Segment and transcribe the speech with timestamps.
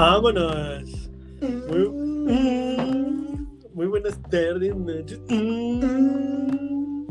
[0.00, 1.10] Vámonos.
[1.42, 5.20] Muy, mm, muy buenas tardes, noches.
[5.28, 7.04] Mm,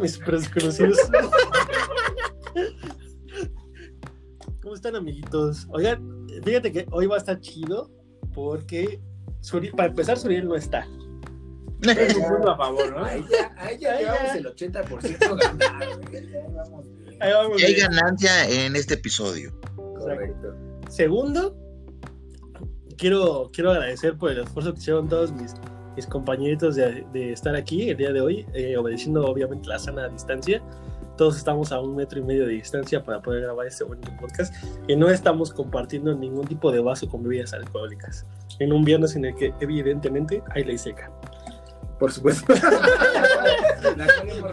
[0.00, 0.98] Mis desconocidos.
[4.62, 5.68] ¿Cómo están, amiguitos?
[5.70, 7.88] Oigan, fíjate que hoy va a estar chido
[8.34, 9.00] porque
[9.40, 10.88] Suri- para empezar, Suriel no está.
[11.82, 13.04] Es un punto a favor, ¿no?
[13.04, 14.38] Ahí ya, ahí ya Ahí llevamos ya.
[14.38, 16.26] el 80% ganado, vamos bien.
[17.20, 17.60] Ahí vamos.
[17.60, 17.86] Y hay bien.
[17.90, 19.52] ganancia en este episodio.
[19.76, 20.54] Correcto.
[20.88, 21.56] Segundo,
[22.96, 25.54] quiero, quiero agradecer por el esfuerzo que hicieron todos mis,
[25.96, 30.08] mis compañeritos de, de estar aquí el día de hoy, eh, obedeciendo obviamente la sana
[30.08, 30.62] distancia.
[31.16, 34.52] Todos estamos a un metro y medio de distancia para poder grabar este bonito podcast
[34.88, 38.26] y no estamos compartiendo ningún tipo de vaso con bebidas alcohólicas.
[38.58, 41.12] En un viernes en el que evidentemente hay ley seca.
[42.00, 42.52] Por supuesto.
[43.96, 44.52] la cual hemos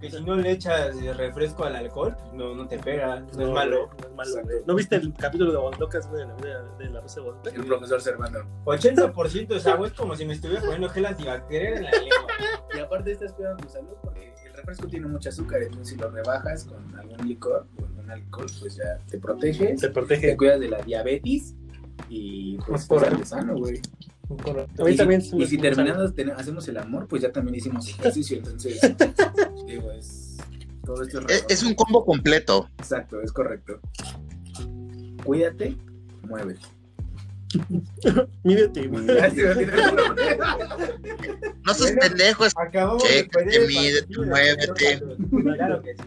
[0.00, 3.86] Porque si no le echas refresco al alcohol, no, no te pega, no, es malo.
[3.88, 4.48] güey, No, es malo, Exacto.
[4.48, 4.62] güey.
[4.66, 7.50] ¿No viste el capítulo de Guadalocas, güey, de la vida de la Rosa de Guadalupe?
[7.50, 8.44] El profesor Servando.
[8.64, 12.26] 80% es agua, es como si me estuviera poniendo gel antibacterial en la lengua.
[12.74, 16.10] Y aparte estás cuidando tu salud porque el refresco tiene mucho azúcar, entonces si lo
[16.10, 20.36] rebajas con algún licor, con algún alcohol, pues ya te proteges, Te te protege.
[20.36, 21.54] cuidas de la diabetes
[22.08, 23.80] y pues estás sano, güey.
[24.78, 28.38] A mí y, también y si terminando hacemos el amor, pues ya también hicimos ejercicio,
[28.38, 28.80] entonces
[29.66, 30.36] digo, es
[30.84, 32.68] todo esto Es, es un combo completo.
[32.78, 33.80] Exacto, es correcto.
[35.24, 35.76] Cuídate,
[36.22, 36.60] muévete.
[38.44, 39.06] Güey.
[41.66, 42.52] No seas Bueno, pendejos.
[42.56, 45.02] Acabamos Chécate, mídete, muévete.
[45.56, 46.02] Claro que sí.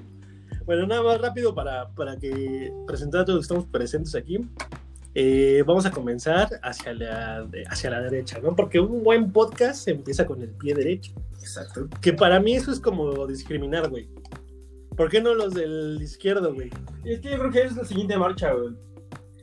[0.65, 4.39] Bueno, nada más rápido para, para que presentar a todos los que estamos presentes aquí.
[5.15, 8.55] Eh, vamos a comenzar hacia la, de- hacia la derecha, ¿no?
[8.55, 11.13] Porque un buen podcast se empieza con el pie derecho.
[11.39, 11.87] Exacto.
[12.01, 14.09] Que para mí eso es como discriminar, güey.
[14.97, 16.69] ¿Por qué no los del izquierdo, güey?
[17.03, 18.73] Es que yo creo que es la siguiente marcha, güey.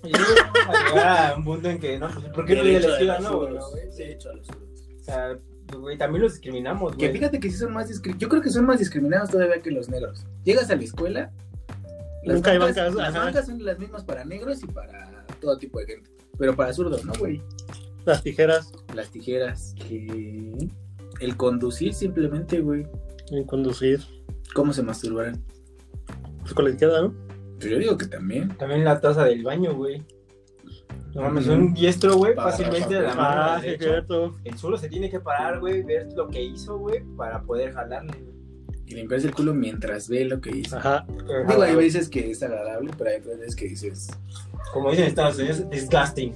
[0.02, 0.32] Y luego
[0.66, 2.97] vamos a llegar a un punto en que, no, pues, ¿por qué no Derecho la
[2.97, 3.91] de izquierda, no, güey?
[3.97, 4.48] Derecho a los.
[4.48, 5.38] O sea,
[5.78, 7.12] güey, también los discriminamos, Que güey.
[7.19, 9.88] fíjate que sí son más discri- Yo creo que son más discriminados todavía que los
[9.88, 10.25] negros.
[10.44, 11.30] Llegas a la escuela.
[12.25, 13.25] Nunca hay bancas, bancas, Las ajá.
[13.26, 15.09] bancas son las mismas para negros y para
[15.41, 16.11] todo tipo de gente.
[16.39, 17.43] Pero para zurdos, ¿no, güey?
[18.05, 19.75] Las tijeras Las tijeras.
[19.89, 20.69] que-
[21.21, 22.87] El conducir simplemente, güey.
[23.31, 24.01] en conducir.
[24.55, 25.45] ¿Cómo se masturbarán?
[26.41, 27.15] Pues con la izquierda, ¿no?
[27.59, 28.49] Pues yo digo que también.
[28.56, 30.03] También la taza del baño, güey.
[31.15, 34.34] No mames, un diestro, güey, fácilmente de la mano Ah, es cierto.
[34.45, 38.12] El suelo se tiene que parar, güey, ver lo que hizo, güey, para poder jalarle,
[38.21, 38.29] güey.
[38.91, 40.77] Y limpiarse el culo mientras ve lo que hizo.
[40.77, 41.06] Ajá.
[41.49, 44.09] Digo, hay veces que es agradable, pero hay otras veces que dices.
[44.73, 46.34] Como dicen en Estados Unidos, disgusting.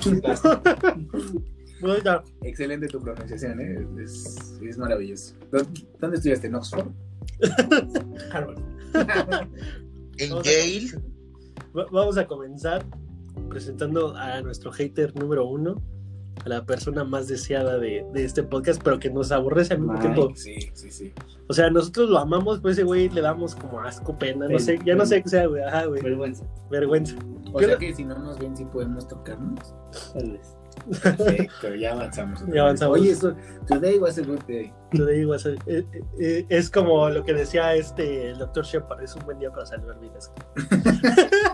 [2.42, 3.86] Excelente tu pronunciación, ¿eh?
[4.02, 5.34] Es, es maravilloso.
[5.52, 5.66] ¿Dó-
[6.00, 6.46] ¿Dónde estudiaste?
[6.48, 6.88] ¿En Oxford?
[8.32, 8.58] Harvard.
[10.20, 11.00] En Yale.
[11.76, 12.84] Va- Vamos a comenzar
[13.48, 15.80] presentando a nuestro hater número uno,
[16.44, 19.94] a la persona más deseada de, de este podcast, pero que nos aborrece al mismo
[19.94, 20.04] Mike.
[20.08, 20.32] tiempo.
[20.34, 21.12] Sí, sí, sí.
[21.48, 24.78] O sea, nosotros lo amamos, pues ese güey le damos como asco, pena, no sé,
[24.84, 27.16] ya no sé qué sea, güey, ajá, güey, Vergüenza, vergüenza.
[27.52, 29.74] O ¿Qué sea le- que si no nos ven, sí podemos tocarnos.
[30.12, 30.54] tal vez.
[31.02, 32.44] Perfecto, ya avanzamos.
[32.52, 32.98] Ya avanzamos.
[33.00, 33.34] Oye, eso,
[33.66, 34.72] today was a good day.
[34.92, 35.84] Lo digo, es, eh, eh,
[36.20, 39.66] eh, es como lo que decía este el doctor Shepard, es un buen día para
[39.66, 40.30] salvar vidas.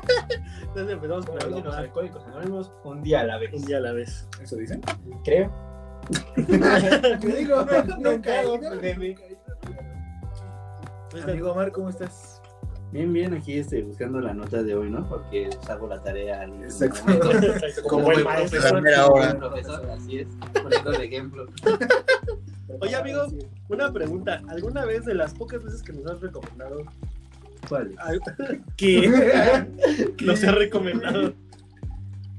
[0.61, 3.53] Entonces empezamos con los alcohólicos anónimos, un día a la vez.
[3.53, 4.29] un día a la vez.
[4.43, 4.81] ¿Eso dicen?
[5.25, 5.53] Creo.
[6.35, 8.43] Te digo, ido, nunca
[8.77, 9.15] de mí.
[11.23, 12.43] Amigo Omar, ¿cómo estás?
[12.95, 15.09] Bien, bien, aquí estoy buscando la nota de hoy, ¿no?
[15.09, 17.01] Porque pues, hago la tarea al Exacto.
[17.03, 17.29] momento.
[17.89, 18.61] Como buen maestro.
[19.41, 20.29] Profesor, así es,
[20.63, 21.47] poniendo el ejemplo.
[22.81, 23.27] Oye, amigo,
[23.69, 24.43] una pregunta.
[24.49, 26.85] ¿Alguna vez de las pocas veces que nos has recomendado
[27.69, 27.95] ¿Cuál?
[28.77, 29.09] que
[30.25, 31.35] nos has recomendado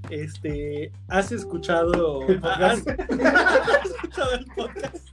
[0.09, 5.09] este has escuchado has, has escuchado el podcast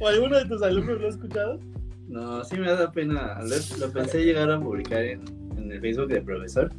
[0.00, 1.60] o alguno de tus alumnos lo ha escuchado
[2.08, 3.38] No, sí me da pena.
[3.40, 5.22] Lo, lo pensé llegar a publicar en,
[5.56, 6.70] en el Facebook del profesor.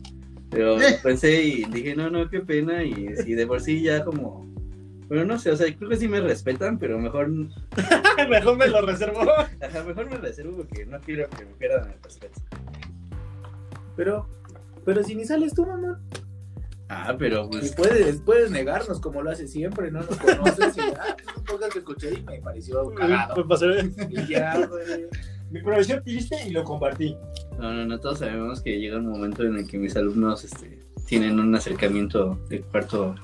[0.51, 2.83] Pero pensé y dije, no, no, qué pena.
[2.83, 4.52] Y si de por sí ya como.
[5.09, 7.29] Pero no sé, o sea, creo que sí me respetan, pero mejor,
[8.29, 12.03] mejor me lo reservo ajá, mejor me reservo porque no quiero que me pierdan el
[12.03, 12.41] respeto.
[13.95, 14.27] Pero,
[14.85, 15.99] pero si ni sales tú, mamá.
[16.89, 17.75] Ah, pero Y pues.
[17.75, 20.77] puedes, puedes negarnos como lo haces siempre, no nos conoces.
[20.77, 23.47] Y, ah, un podcast que escuché y me pareció me cagado.
[23.47, 23.65] pasó
[24.09, 25.07] Y ya, güey.
[25.51, 27.15] Me pareció triste y lo compartí.
[27.59, 30.83] No, no, no, todos sabemos que llega un momento en el que mis alumnos este,
[31.05, 33.15] tienen un acercamiento de cuarto.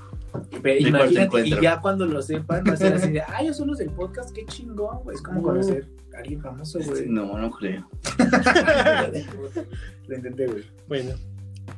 [0.62, 3.68] Pero imagínate, y ya cuando lo sepan, va a ser así de, ah, yo son
[3.70, 5.16] los del podcast, qué chingón, güey.
[5.16, 7.08] Es como conocer a alguien famoso, güey.
[7.08, 7.88] No, no creo.
[10.08, 10.64] Lo intenté, güey.
[10.88, 11.12] Bueno.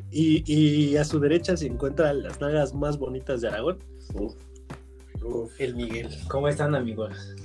[0.09, 3.80] Y, y a su derecha se encuentran las nalgas más bonitas de Aragón.
[4.13, 4.33] Uf.
[5.59, 6.09] El Miguel.
[6.27, 7.36] ¿Cómo están, amigos?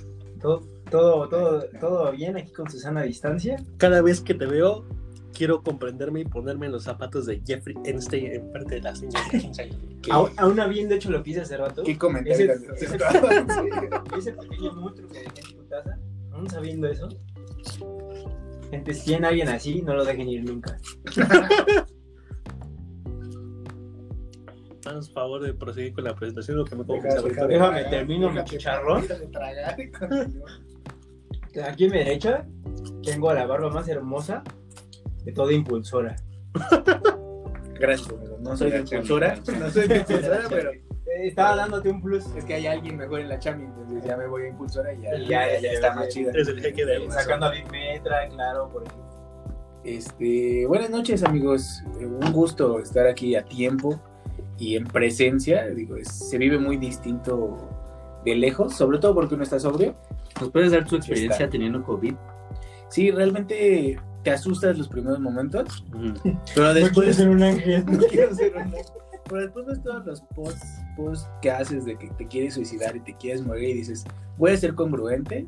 [0.41, 3.63] ¿Todo, todo, todo, todo bien aquí con Susana a distancia?
[3.77, 4.85] Cada vez que te veo,
[5.37, 9.31] quiero comprenderme y ponerme en los zapatos de Jeffrey Einstein en frente de las niñas
[9.31, 9.77] de 15 años.
[10.01, 11.83] ¿Qué, Aún, aún habiendo hecho lo que hice hace rato.
[11.83, 14.03] qué comentario Ese- tan ese- grosero.
[14.17, 15.97] Ese pequeño monstruo que dejé en tu taza,
[16.31, 17.07] aún sabiendo eso.
[18.71, 20.77] Gente, si tienen alguien así, no lo dejen ir nunca.
[24.85, 28.41] Haz favor de proseguir con la presentación, lo que me que Déjame tragar, termino mi
[28.45, 29.03] chicharrón.
[31.65, 32.45] Aquí a mi derecha
[33.03, 34.43] tengo a la barba más hermosa
[35.27, 36.15] de toda impulsora.
[37.79, 38.37] Gracias, amigo.
[38.41, 40.71] No soy de impulsora, no soy de impulsora, pero
[41.21, 42.25] Estaba dándote un plus.
[42.35, 45.01] es que hay alguien mejor en la chami, entonces ya me voy a impulsora y
[45.01, 46.31] ya, Ya, ya, ya, ya está ya, más chida.
[46.33, 49.05] Es el jeque de Eh, Sacando a Big Metra, claro, por ejemplo.
[49.83, 51.81] Este, buenas noches, amigos.
[51.99, 53.99] Eh, Un gusto estar aquí a tiempo
[54.59, 55.65] y en presencia.
[55.67, 57.67] Digo, es- se vive muy distinto
[58.23, 59.95] de lejos, sobre todo porque uno está sobrio.
[60.39, 61.49] ¿Nos puedes dar tu experiencia Está.
[61.51, 62.13] teniendo COVID?
[62.89, 67.85] Sí, realmente te asustas los primeros momentos, pero No quiero después ser un ángel.
[67.85, 68.73] no quiero ser un
[69.29, 72.99] Pero después ves todos los posts, posts que haces de que te quieres suicidar y
[72.99, 74.03] te quieres morir y dices,
[74.37, 75.47] voy a ser congruente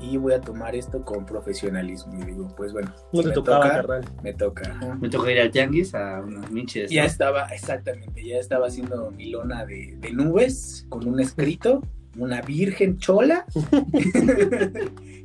[0.00, 2.14] y voy a tomar esto con profesionalismo.
[2.18, 4.70] Y digo, pues bueno, No te me tocaba, toca, me toca.
[4.70, 4.94] ajá.
[4.94, 6.90] Me tocó ir al tianguis a unos minches.
[6.90, 7.06] Ya ¿no?
[7.08, 11.82] estaba, exactamente, ya estaba haciendo mi lona de, de nubes con un escrito,
[12.16, 13.44] una virgen chola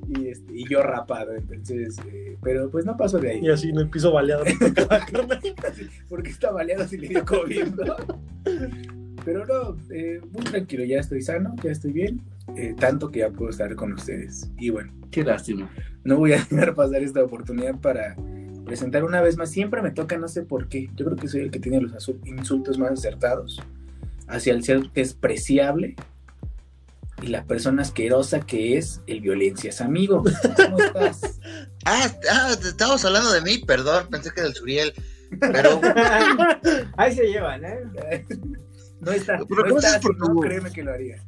[0.09, 3.69] y, este, y yo rapado, entonces, eh, pero pues no pasó de ahí, Y así
[3.69, 4.43] en el piso baleado.
[6.09, 7.95] porque está baleado si le dio COVID, ¿no?
[9.23, 12.21] Pero no, eh, muy tranquilo, ya estoy sano, ya estoy bien,
[12.55, 14.49] eh, tanto que ya puedo estar con ustedes.
[14.57, 15.69] Y bueno, Qué lástima.
[16.03, 18.15] no voy a dejar pasar esta oportunidad para
[18.65, 19.51] presentar una vez más.
[19.51, 20.89] Siempre me toca, no sé por qué.
[20.95, 23.61] Yo creo que soy el que tiene los insultos más acertados
[24.27, 25.95] hacia el ser despreciable
[27.21, 30.23] y la persona asquerosa que es el violencias amigo.
[30.55, 31.39] ¿Cómo estás?
[31.85, 34.93] Ah, ah, estábamos hablando de mí, perdón, pensé que del Suriel.
[35.39, 35.79] Pero
[36.97, 38.25] Ahí se llevan, ¿eh?
[38.99, 41.23] No está, Pero no gracias está, por no, tu- créeme que lo haría.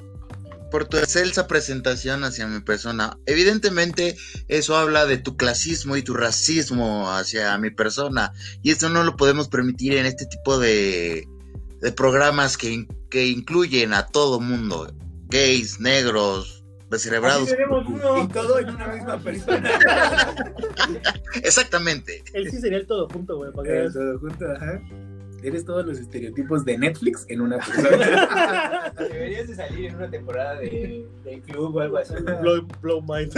[0.70, 4.18] por tu excelsa presentación hacia mi persona, evidentemente
[4.50, 8.34] eso habla de tu clasismo y tu racismo hacia mi persona.
[8.62, 11.26] Y esto no lo podemos permitir en este tipo de,
[11.80, 14.94] de programas que, que incluyen a todo mundo.
[15.32, 17.50] Gays, negros, descerebrados.
[17.50, 18.28] Tenemos uno.
[18.28, 19.72] todo en una misma persona.
[21.44, 22.24] Exactamente.
[22.34, 23.52] Él sí sería el todo junto, güey.
[23.54, 23.94] para que veas.
[23.94, 24.82] todo junto, ajá.
[25.42, 28.94] Eres todos los estereotipos de Netflix en una persona.
[29.00, 32.14] Deberías de salir en una temporada de, de club o algo así.
[32.42, 33.32] Blow, blow mind.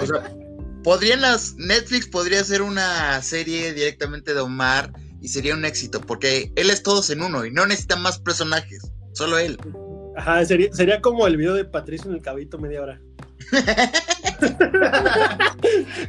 [0.00, 0.32] O sea,
[0.84, 6.52] podrían las Netflix podría hacer una serie directamente de Omar y sería un éxito porque
[6.54, 9.58] él es todos en uno y no necesita más personajes, solo él.
[10.16, 13.00] Ajá, sería, sería como el video de Patricio en el cabito media hora.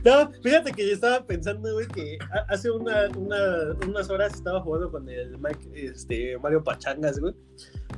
[0.06, 4.62] no, fíjate que yo estaba pensando, güey, que ha- hace una, una- unas horas estaba
[4.62, 7.34] jugando con el Mike, este, Mario Pachangas, güey.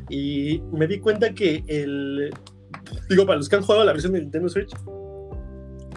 [0.10, 2.32] Y me di cuenta que el.
[3.10, 4.72] Digo, para los que han jugado la versión de Nintendo Switch,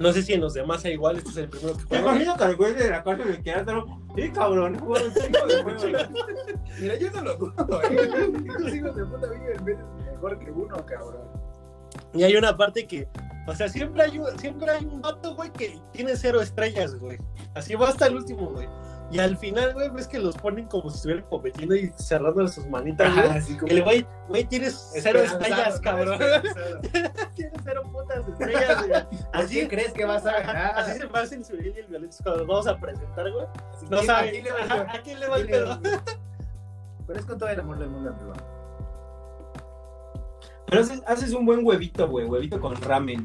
[0.01, 2.09] no sé si en los demás sea igual, este es el primero que Me juego.
[2.11, 3.87] imagino que al güey de la cárcel de Querétaro.
[4.17, 6.09] Sí, cabrón, juego un chingo de juegos.
[6.81, 8.33] Mira, yo no lo dudo, ¿eh?
[8.49, 9.79] Estos hijos de puta viven
[10.13, 11.29] mejor que uno, cabrón.
[12.13, 13.09] Y hay una parte que,
[13.47, 17.19] o sea, siempre hay, un- siempre hay un vato, güey, que tiene cero estrellas, güey.
[17.55, 18.69] Así va hasta el último, güey.
[19.11, 22.67] Y al final, güey, ves que los ponen como si estuvieran competiendo y cerrando sus
[22.67, 23.27] manitas, güey.
[23.29, 23.71] así como.
[23.71, 26.19] El güey, güey, tienes cero estrellas, cabrón.
[27.37, 28.93] Tienes cero putas estrellas, güey.
[29.33, 30.73] ¿A Así crees que vas a ganar?
[30.79, 33.47] Así se me hacen su y el violento cuando los vamos a presentar, güey.
[33.73, 34.29] Así, No ¿quién- saben.
[34.29, 35.81] ¿A quién le va Ajá, a ¿A quién le va el ¿Quién le pedo?
[37.07, 38.33] Pero es con todo el amor del mundo, amigo.
[40.69, 42.27] Pero haces, haces un buen huevito, güey.
[42.27, 43.25] Huevito con ramen.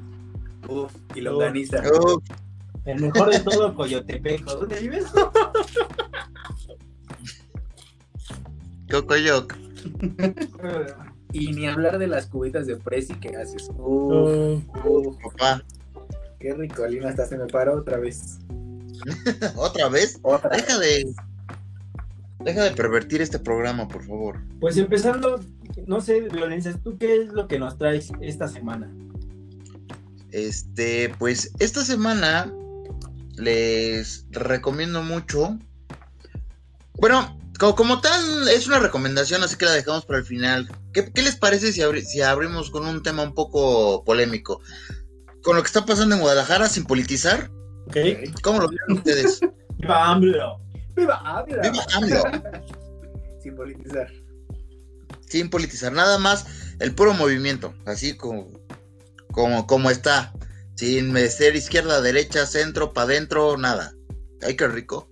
[0.70, 1.82] Uf, y longaniza.
[1.92, 2.24] Uf,
[2.86, 4.44] El mejor de todo, Coyotepec.
[4.44, 5.06] ¿Dónde vives?
[8.90, 9.56] Cocoyoc.
[11.34, 13.70] Y ni hablar de las cubitas de Prezi que haces.
[13.78, 15.64] Uf, uf, Papá,
[16.40, 18.40] qué rico, Lina, hasta se me paró otra vez.
[19.56, 20.20] otra vez.
[20.24, 20.68] Otra vez.
[20.68, 21.14] Deja de.
[22.44, 24.42] Deja de pervertir este programa, por favor.
[24.60, 25.40] Pues empezando,
[25.86, 28.92] no sé, violencias, ¿tú qué es lo que nos traes esta semana?
[30.32, 32.52] Este, pues esta semana
[33.38, 35.58] les recomiendo mucho.
[36.94, 40.70] Bueno, como, como tal, es una recomendación, así que la dejamos para el final.
[40.94, 44.62] ¿Qué, qué les parece si, abri- si abrimos con un tema un poco polémico?
[45.44, 47.50] Con lo que está pasando en Guadalajara, sin politizar.
[48.42, 49.40] ¿Cómo lo vieron ustedes?
[49.78, 50.60] ¡Viva AMLO!
[50.96, 51.62] ¡Viva AMLO!
[51.62, 52.24] Viva AMLO.
[53.42, 54.08] Sin politizar.
[55.28, 56.46] Sin politizar, nada más
[56.80, 58.48] el puro movimiento, así como,
[59.32, 60.34] como, como está.
[60.82, 63.94] Sin ser izquierda, derecha, centro, para adentro, nada.
[64.42, 65.08] Ay, qué rico.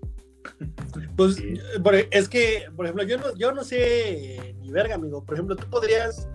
[1.16, 1.60] Pues Sí.
[1.84, 5.24] por- es que, por ejemplo, yo no, yo no sé ni verga, amigo.
[5.24, 6.28] Por ejemplo, tú podrías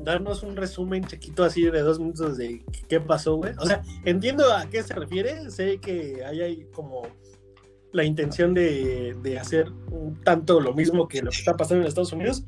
[0.00, 3.52] darnos un resumen chiquito así de dos minutos de qué pasó, güey.
[3.60, 5.48] O sea, entiendo a qué se refiere.
[5.52, 7.02] Sé que ahí hay como
[7.92, 11.88] la intención de, de hacer un tanto lo mismo que lo que está pasando en
[11.88, 12.42] Estados Unidos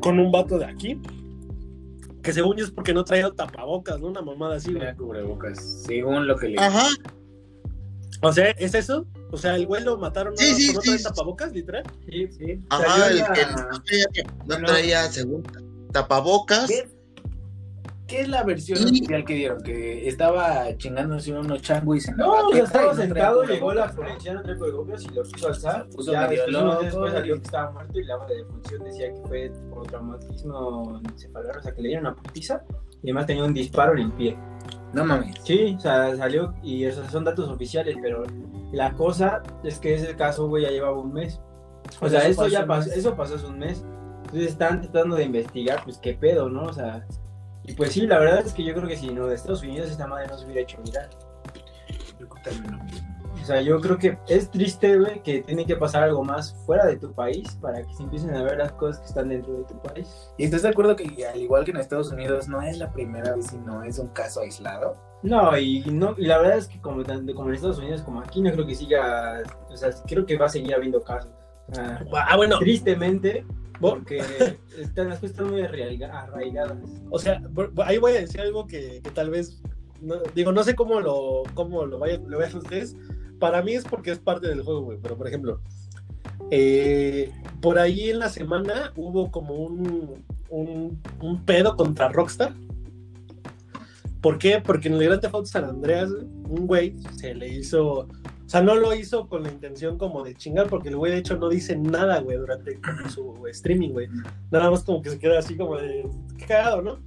[0.00, 1.00] con un vato de aquí.
[2.26, 4.08] Que según yo es porque no traía tapabocas, ¿no?
[4.08, 4.94] Una mamada así, güey.
[4.96, 6.60] Cubrebocas, según lo que le.
[6.60, 6.88] Ajá.
[8.20, 9.06] O sea, ¿es eso?
[9.30, 11.84] O sea, el güey lo mataron Sí, sí, no sí, tapabocas, literal.
[12.04, 12.60] Sí, Sí.
[12.68, 14.06] Ajá, el la- que no traía,
[14.44, 15.44] no traía según
[15.92, 16.66] tapabocas.
[16.66, 16.88] ¿Qué,
[18.06, 19.62] qué es la versión Y- oficial que dieron?
[19.62, 23.90] Que estaba chingándose unos changuis en la No, o sea, banqueta estaba sentado, llegó la
[23.92, 25.88] policía, no trae cubrebocas y lo quiso alzar.
[25.88, 29.12] Puso ya medio loco, después salió que estaba muerto y la hora de defunción decía
[29.12, 32.62] que fue por traumatismo encefalógrafo, o sea, que le dieron una putiza
[33.02, 34.38] y además tenía un disparo en el pie.
[34.92, 35.34] No mames.
[35.44, 38.22] Sí, o sea, salió y esos son datos oficiales, pero
[38.72, 41.40] la cosa es que ese caso, güey, ya llevaba un mes.
[41.96, 43.84] O Pues sea, eso eso pasó ya pasó, eso pasó hace un mes.
[44.24, 46.64] Entonces están tratando de investigar, pues qué pedo, ¿no?
[46.64, 47.06] O sea,
[47.66, 49.90] y pues sí, la verdad es que yo creo que si no de Estados Unidos
[49.90, 51.10] esta madre no se hubiera hecho mirar.
[52.18, 53.16] Yo también lo mismo.
[53.42, 56.84] O sea, yo creo que es triste, güey, que tiene que pasar algo más fuera
[56.84, 59.64] de tu país para que se empiecen a ver las cosas que están dentro de
[59.64, 60.32] tu país.
[60.36, 63.36] ¿Y estás de acuerdo que al igual que en Estados Unidos no es la primera
[63.36, 64.96] vez y no es un caso aislado?
[65.22, 68.20] No, y no, y la verdad es que como tanto como en Estados Unidos como
[68.20, 71.30] aquí no creo que siga, o sea, creo que va a seguir habiendo casos.
[71.78, 73.46] Ah, bueno, tristemente,
[73.80, 74.22] porque
[74.78, 76.78] están, las cosas están muy arraiga- arraigadas.
[77.10, 77.42] O sea,
[77.84, 79.60] ahí voy a decir algo que, que tal vez,
[80.00, 82.96] no- digo, no sé cómo lo, cómo lo vayan, lo vean ustedes.
[83.38, 84.98] Para mí es porque es parte del juego, güey.
[85.02, 85.60] Pero, por ejemplo,
[86.50, 87.30] eh,
[87.60, 92.54] por ahí en la semana hubo como un, un, un pedo contra Rockstar.
[94.20, 94.60] ¿Por qué?
[94.64, 98.08] Porque en el Grand Theft Auto San Andreas, un güey se le hizo...
[98.46, 101.18] O sea, no lo hizo con la intención como de chingar, porque el güey de
[101.18, 102.78] hecho no dice nada, güey, durante
[103.12, 104.08] su streaming, güey.
[104.52, 106.08] Nada más como que se queda así como de...
[106.46, 106.98] Cagado, ¿no?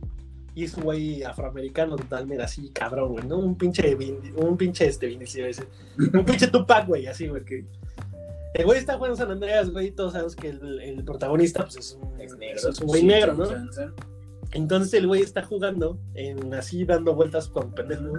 [0.53, 3.38] Y es un güey afroamericano totalmente así, cabrón, güey, ¿no?
[3.38, 3.96] Un pinche,
[4.36, 5.63] un pinche, este, ese.
[5.98, 7.65] un pinche Tupac, güey, así, güey, que...
[8.55, 11.77] El güey está jugando San Andreas, güey, y todos sabemos que el, el protagonista, pues,
[11.77, 12.69] es un, Es negro.
[12.69, 13.46] es un güey Sí, negro, ¿no?
[14.51, 18.17] Entonces el güey está jugando, en, así dando vueltas con pendejo.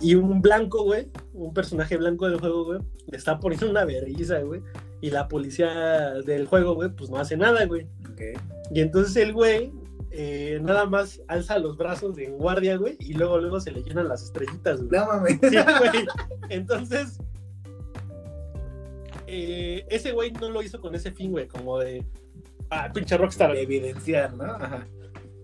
[0.00, 4.40] Y un blanco, güey, un personaje blanco del juego, güey, le está poniendo una vergüenza,
[4.40, 4.62] güey.
[5.00, 7.86] Y la policía del juego, güey, pues no hace nada, güey.
[8.12, 8.40] Ok.
[8.72, 9.72] Y entonces el güey
[10.18, 14.08] eh, nada más alza los brazos de guardia, güey, y luego luego se le llenan
[14.08, 14.98] las estrellitas, güey.
[14.98, 15.38] No mames.
[15.42, 16.06] Sí, güey.
[16.48, 17.18] Entonces,
[19.26, 22.02] eh, ese güey no lo hizo con ese fin, güey, como de,
[22.70, 23.52] ah, pinche Rockstar.
[23.52, 24.44] De evidenciar, ¿no?
[24.44, 24.86] Ajá.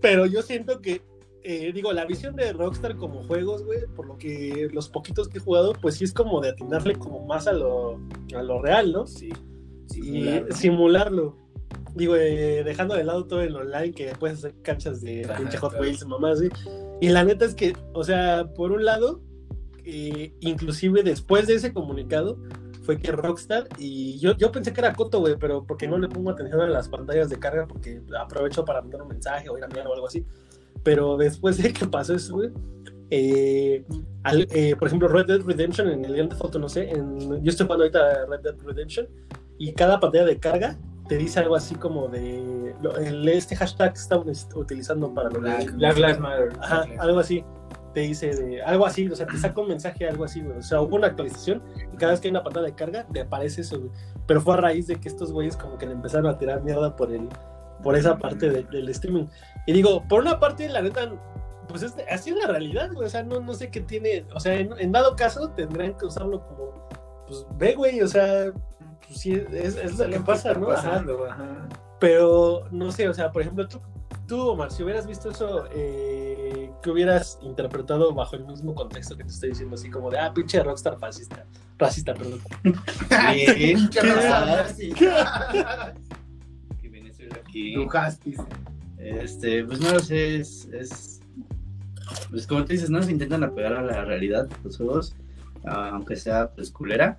[0.00, 1.02] Pero yo siento que,
[1.44, 5.38] eh, digo, la visión de Rockstar como juegos, güey, por lo que los poquitos que
[5.38, 7.98] he jugado, pues sí es como de atinarle como más a lo,
[8.36, 9.06] a lo real, ¿no?
[9.06, 9.32] Sí.
[9.94, 10.56] y Simular, ¿no?
[10.56, 11.36] simularlo.
[11.94, 15.58] Digo, eh, dejando de lado todo el online que puedes hacer canchas de Ajá, pinche
[15.58, 15.84] Hot claro.
[15.84, 16.48] Wheels, mamás, ¿sí?
[17.00, 19.20] Y la neta es que, o sea, por un lado,
[19.84, 22.38] eh, inclusive después de ese comunicado,
[22.82, 26.08] fue que Rockstar, y yo, yo pensé que era Coto, güey, pero porque no le
[26.08, 29.64] pongo atención a las pantallas de carga, porque aprovecho para mandar un mensaje o ir
[29.64, 30.24] a mirar o algo así.
[30.82, 32.50] Pero después de que pasó eso, güey,
[33.10, 33.84] eh,
[34.24, 37.50] al- eh, por ejemplo, Red Dead Redemption en el Grand Theft no sé, en- yo
[37.50, 39.06] estoy jugando ahorita Red Dead Redemption
[39.58, 43.92] y cada pantalla de carga te dice algo así como de lo- el, este hashtag
[43.92, 45.72] que estamos utilizando para Black.
[45.74, 46.48] Black Lives Matter.
[46.60, 47.44] Ajá, algo así.
[47.92, 50.56] Te dice de algo así, o sea, te saca un mensaje, algo así, güey.
[50.56, 51.62] O sea, hubo una actualización
[51.92, 53.90] y cada vez que hay una pantalla de carga, te aparece eso, güey.
[54.26, 56.96] Pero fue a raíz de que estos güeyes como que le empezaron a tirar mierda
[56.96, 57.28] por el,
[57.82, 59.26] por esa parte de- del streaming.
[59.66, 61.12] Y digo, por una parte, la neta,
[61.68, 63.06] pues es, así es la realidad, güey.
[63.06, 64.26] O sea, no, no sé qué tiene.
[64.34, 66.88] O sea, en, en dado caso, tendrían que usarlo como,
[67.26, 68.52] pues ve, güey, o sea,
[69.06, 70.70] pues sí, es, es lo que pasa, ¿no?
[70.70, 70.82] Ajá.
[70.82, 71.68] pasando, ajá.
[72.00, 73.80] Pero no sé, o sea, por ejemplo, tú,
[74.26, 79.22] tú Omar, si hubieras visto eso, eh, ¿qué hubieras interpretado bajo el mismo contexto que
[79.22, 79.76] te estoy diciendo?
[79.76, 81.46] Así como de, ah, pinche rockstar fascista.
[81.78, 82.40] Racista, perdón.
[82.64, 83.88] Sí.
[83.92, 85.94] Qué raro.
[86.80, 87.76] Que Venezuela aquí.
[89.02, 91.20] Este, pues no lo sé, es, es
[92.30, 95.14] pues como tú dices, no se intentan apegar a la realidad los juegos,
[95.64, 97.18] aunque sea pues culera.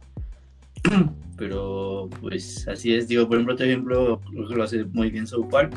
[1.37, 5.25] Pero pues así es, digo, por ejemplo, por ejemplo, creo que lo hace muy bien
[5.27, 5.73] South Park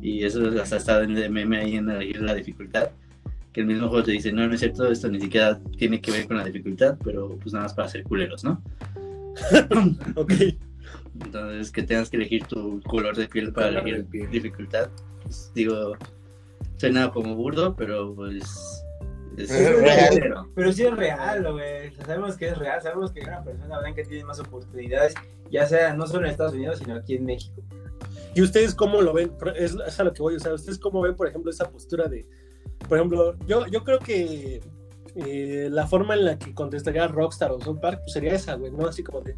[0.00, 2.90] y eso hasta está en el meme ahí en elegir la dificultad.
[3.52, 6.10] que el mismo juego te dice, no, no es cierto, esto ni siquiera tiene que
[6.10, 8.62] ver con la dificultad, pero pues nada más para ser culeros, ¿no?
[10.16, 10.32] Ok.
[11.24, 14.30] Entonces, que tengas que elegir tu color de piel para Color elegir piel.
[14.30, 14.90] dificultad,
[15.22, 15.96] pues, digo,
[16.76, 18.84] suena como burdo, pero pues...
[19.36, 20.08] Es Es real.
[20.10, 20.48] culero.
[20.54, 21.88] Pero sí es real, güey.
[21.88, 25.14] O sea, sabemos que es real, sabemos que una persona blanca tiene más oportunidades,
[25.50, 27.62] ya sea no solo en Estados Unidos, sino aquí en México.
[28.34, 29.32] ¿Y ustedes cómo lo ven?
[29.56, 32.08] Es, es a lo que voy, o sea, ¿ustedes cómo ven, por ejemplo, esa postura
[32.08, 32.26] de,
[32.88, 34.60] por ejemplo, yo, yo creo que
[35.14, 38.72] eh, la forma en la que contestaría Rockstar o South Park pues sería esa, güey,
[38.72, 38.86] ¿no?
[38.86, 39.36] Así como de,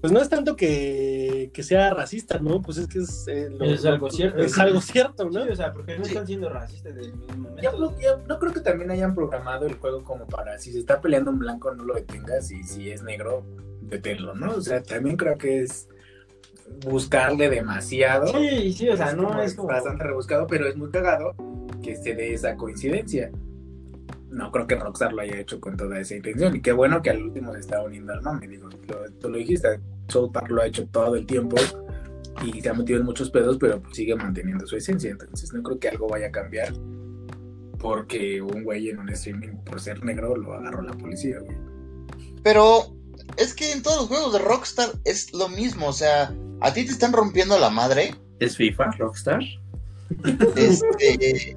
[0.00, 2.62] pues no es tanto que, que sea racista, ¿no?
[2.62, 4.38] Pues es que es, eh, lo- Es algo cierto.
[4.42, 5.44] Es algo cierto, ¿no?
[5.44, 6.10] Sí, o sea, porque no Sí.
[6.12, 7.62] están siendo racistas desde el mismo momento.
[7.62, 10.78] Yo, no- yo no creo que también hayan programado el juego como para si se
[10.78, 13.44] está peleando un blanco no lo detengas y si es negro
[13.82, 14.52] deténlo, ¿no?
[14.52, 15.88] O sea, también creo que es
[16.86, 18.28] buscarle demasiado.
[18.38, 19.68] Sí, sí, o sea, no como es como...
[19.68, 21.34] bastante rebuscado, pero es muy cagado
[21.82, 23.30] que se dé esa coincidencia.
[24.30, 26.54] No creo que Rockstar lo haya hecho con toda esa intención.
[26.56, 28.46] Y qué bueno que al último se está uniendo al mame.
[28.48, 31.56] Digo, lo- tú lo dijiste, South Park lo ha hecho todo el tiempo
[32.44, 35.10] y se ha metido en muchos pedos, pero pues sigue manteniendo su esencia.
[35.10, 36.72] Entonces no creo que algo vaya a cambiar
[37.78, 41.56] porque un güey en un streaming por ser negro lo agarró la policía, güey.
[42.42, 42.94] Pero
[43.36, 46.84] es que en todos los juegos de Rockstar es lo mismo, o sea, a ti
[46.84, 48.14] te están rompiendo la madre.
[48.38, 49.40] ¿Es FIFA, Rockstar?
[50.56, 51.56] Este,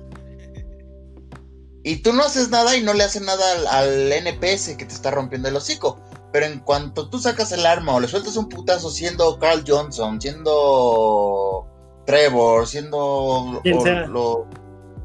[1.84, 4.94] y tú no haces nada y no le haces nada al, al NPS que te
[4.94, 6.00] está rompiendo el hocico.
[6.32, 10.20] Pero en cuanto tú sacas el arma o le sueltas un putazo siendo Carl Johnson,
[10.20, 11.68] siendo
[12.06, 13.62] Trevor, siendo o
[14.08, 14.48] lo-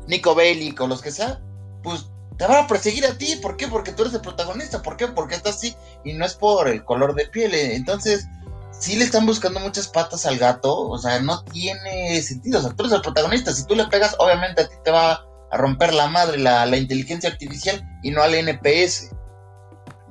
[0.07, 1.41] Nico Bellic o los que sea,
[1.83, 2.07] pues
[2.39, 3.37] te van a perseguir a ti.
[3.43, 3.69] ¿Por qué?
[3.69, 4.81] Porque tú eres el protagonista.
[4.83, 5.09] ¿Por qué?
[5.09, 7.53] Porque estás así y no es por el color de piel.
[7.55, 7.75] eh.
[7.77, 8.27] Entonces,
[8.71, 12.71] sí le están buscando muchas patas al gato, o sea, no tiene sentido, o sea,
[12.71, 15.95] tú eres el protagonista, si tú le pegas, obviamente a ti te va a romper
[15.95, 19.11] la madre la, la inteligencia artificial y no al NPS.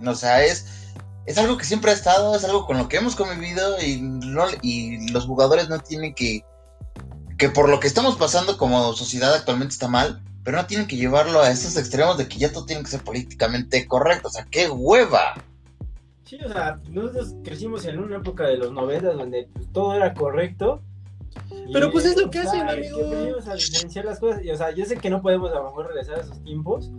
[0.06, 0.94] O sea, es,
[1.26, 4.46] es algo que siempre ha estado, es algo con lo que hemos convivido y, no,
[4.62, 6.44] y los jugadores no tienen que,
[7.38, 10.96] que por lo que estamos pasando como sociedad actualmente está mal, pero no tienen que
[10.96, 14.46] llevarlo a esos extremos de que ya todo tiene que ser políticamente correcto, o sea,
[14.50, 15.34] qué hueva.
[16.24, 20.14] Sí, o sea, nosotros crecimos en una época de los 90 donde pues, todo era
[20.14, 20.82] correcto.
[21.74, 22.98] Pero, pues, es lo que o sea, hacen, amigo.
[23.44, 24.44] que a diferenciar las cosas.
[24.44, 26.92] Y, o sea, yo sé que no podemos a lo mejor regresar a esos tiempos,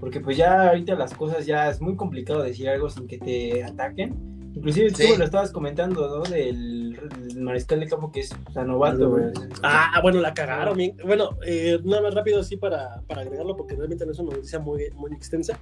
[0.00, 3.64] porque pues ya ahorita las cosas ya es muy complicado decir algo sin que te
[3.64, 4.30] ataquen.
[4.54, 5.08] Inclusive Sí.
[5.12, 6.22] tú lo estabas comentando, ¿no?
[6.24, 9.24] Del, del mariscal de campo que es o sea, novato, güey.
[9.62, 10.94] Ah, bueno, la cagaron bien.
[11.06, 14.58] Bueno, eh, nada más rápido así para, para agregarlo, porque realmente no es una noticia
[14.58, 15.58] muy, muy extensa.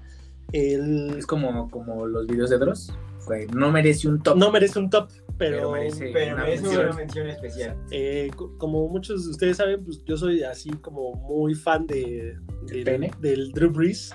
[0.52, 2.92] El, Es como, como los videos de Dross.
[3.26, 4.36] güey, no merece un top.
[4.36, 5.08] no merece un top,
[5.40, 6.84] Pero pero, merece- Pero una mención.
[6.86, 7.76] una mención especial.
[7.90, 12.36] eh, co- como muchos de ustedes saben, pues yo soy así como muy fan de,
[12.66, 13.10] ¿Del del- pene?
[13.20, 14.14] del Drew Brees.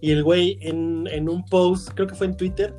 [0.00, 2.74] Y el güey en, en un post, creo que fue en Twitter,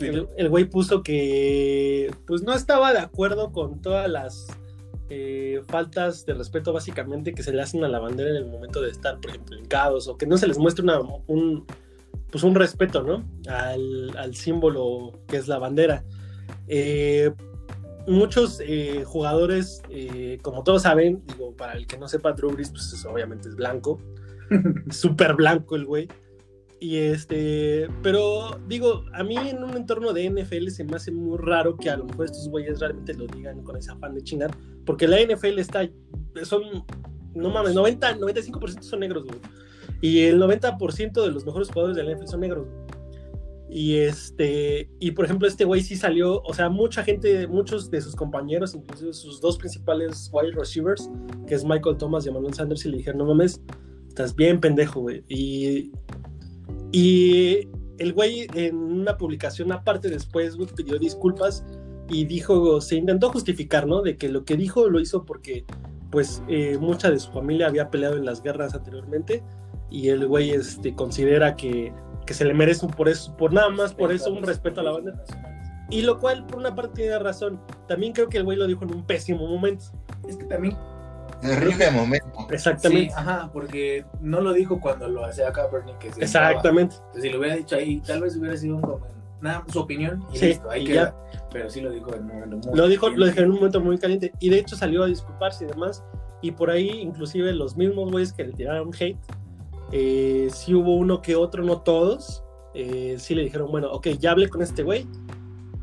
[0.00, 4.46] el, el güey puso que pues no estaba de acuerdo con todas las
[5.10, 8.80] eh, faltas de respeto básicamente que se le hacen a la bandera en el momento
[8.80, 11.66] de estar, por ejemplo, hincados o que no se les muestre una, un,
[12.30, 13.24] pues un respeto, ¿no?
[13.48, 16.04] Al, al símbolo que es la bandera.
[16.68, 17.30] Eh,
[18.06, 22.70] muchos eh, jugadores, eh, como todos saben, digo, para el que no sepa, Drew Brees,
[22.70, 24.00] pues es- obviamente es blanco,
[24.90, 26.08] súper blanco el güey.
[26.82, 31.36] Y este, pero digo, a mí en un entorno de NFL se me hace muy
[31.36, 34.50] raro que a lo mejor estos güeyes realmente lo digan con ese afán de chingar,
[34.86, 35.86] porque la NFL está,
[36.42, 36.62] son,
[37.34, 39.38] no mames, 90, 95% son negros, güey.
[40.00, 42.89] Y el 90% de los mejores jugadores de la NFL son negros, güey.
[43.72, 48.00] Y este, y por ejemplo, este güey sí salió, o sea, mucha gente, muchos de
[48.00, 51.08] sus compañeros, incluso sus dos principales wide receivers,
[51.46, 53.60] que es Michael Thomas y Emmanuel Sanders, y le dijeron, no mames,
[54.08, 55.22] estás bien pendejo, güey.
[55.28, 55.92] Y,
[56.90, 61.64] y el güey en una publicación aparte después, pidió disculpas
[62.08, 64.02] y dijo, se intentó justificar, ¿no?
[64.02, 65.64] De que lo que dijo lo hizo porque,
[66.10, 69.44] pues, eh, mucha de su familia había peleado en las guerras anteriormente
[69.90, 71.92] y el güey este, considera que,
[72.30, 74.84] que se le merece un por eso, por nada más por eso un respeto a
[74.84, 75.20] la banda.
[75.88, 77.60] Y lo cual, por una parte, tiene razón.
[77.88, 79.86] También creo que el güey lo dijo en un pésimo momento.
[80.28, 80.76] Es que también.
[81.42, 82.46] Horrible momento.
[82.52, 83.10] Exactamente.
[83.12, 85.98] Sí, ajá, porque no lo dijo cuando lo hacía Kaepernick.
[85.98, 86.94] Que se Exactamente.
[86.94, 89.00] Entonces, si lo hubiera dicho ahí, tal vez hubiera sido un como-
[89.40, 91.16] nada, su opinión y Sí, listo, ahí y queda.
[91.52, 93.32] Pero sí lo dijo en un momento muy Lo dijo, lo caliente.
[93.32, 94.32] dijo en un momento muy caliente.
[94.38, 96.04] Y de hecho salió a disculparse y demás.
[96.42, 99.18] Y por ahí, inclusive los mismos güeyes que le tiraron hate,
[99.92, 102.42] eh, sí hubo uno que otro, no todos.
[102.74, 105.06] eh, sí le dijeron, bueno, ok, ya hablé con este güey.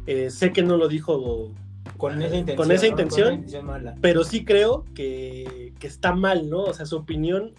[0.05, 1.51] eh, sé que no lo dijo,
[1.97, 2.57] Con esa intención.
[2.57, 2.89] Con esa ¿no?
[2.91, 3.27] intención.
[3.27, 3.95] una intención mala.
[4.01, 6.63] pero sí creo que, que está mal, ¿no?
[6.63, 7.53] O sea, su opinión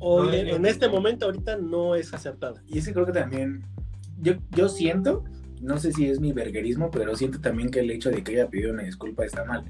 [0.00, 2.62] hoy, No, en, en este momento, ahorita no es acertada.
[2.66, 3.62] Y ese creo que también,
[4.20, 5.22] yo, yo siento,
[5.60, 8.48] no sé si es mi verguerismo, pero siento también que el hecho de que haya
[8.48, 9.64] pedido una disculpa está mal.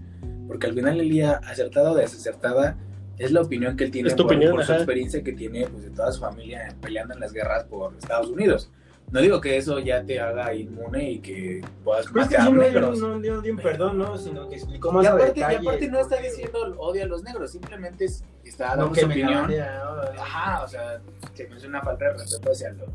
[0.48, 2.76] Porque al final del día, acertada o desacertada,
[3.18, 5.66] es la opinión que él tiene Es tu por, opinión, por su experiencia que tiene
[5.66, 8.70] pues, de toda su familia peleando en las guerras por Estados Unidos.
[9.10, 12.48] No digo que eso ya te haga inmune y que puedas Pero es que matar
[12.48, 12.98] sí, no, negros.
[12.98, 14.16] no, no dio, un perdón, ¿no?
[14.16, 17.06] Sino que explicó más Y a aparte, y detalle aparte no está diciendo odia a
[17.06, 19.50] los negros, simplemente es- está No dando que su opinión.
[19.50, 20.20] ¿no?
[20.22, 21.00] Ajá, o sea,
[21.34, 22.88] se me hace una falta de respeto hacia los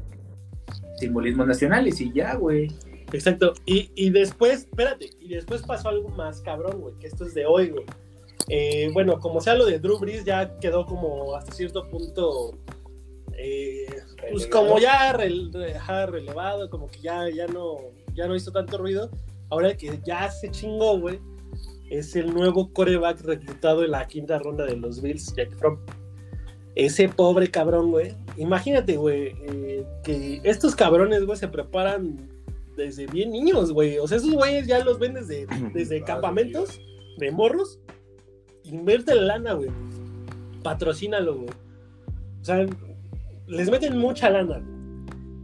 [0.98, 2.72] simbolismos nacionales y ya, güey.
[3.14, 3.54] Exacto.
[3.66, 7.46] Y, y después, espérate, y después pasó algo más cabrón, güey, que esto es de
[7.46, 7.86] hoy, güey.
[8.50, 12.58] Eh, bueno, como sea lo de Drew Brees, ya quedó como hasta cierto punto,
[13.38, 13.86] eh,
[14.32, 17.78] pues como ya rel- re- ajá, relevado, como que ya, ya, no,
[18.16, 19.10] ya no hizo tanto ruido.
[19.50, 21.20] Ahora que ya se chingó, güey,
[21.90, 25.80] es el nuevo coreback reclutado en la quinta ronda de los Bills, Jack Fromm.
[26.76, 28.16] Ese pobre cabrón, güey.
[28.38, 32.30] Imagínate, güey, eh, que estos cabrones, güey, se preparan
[32.78, 33.98] desde bien niños, güey.
[33.98, 36.80] O sea, esos güeyes ya los ven desde, desde campamentos
[37.18, 37.80] de morros.
[38.72, 39.70] Invierte la lana, güey.
[40.64, 41.50] Patrocínalo, güey.
[42.42, 42.66] O sea,
[43.48, 44.62] les meten mucha lana.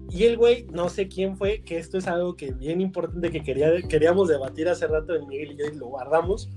[0.10, 3.44] Y el güey, no sé quién fue, que esto es algo que bien importante que
[3.44, 6.50] quería, queríamos debatir hace rato en Miguel y yo y lo guardamos.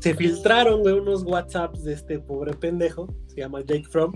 [0.00, 4.12] Se filtraron, güey, unos WhatsApps de este pobre pendejo, se llama Jake Fromm.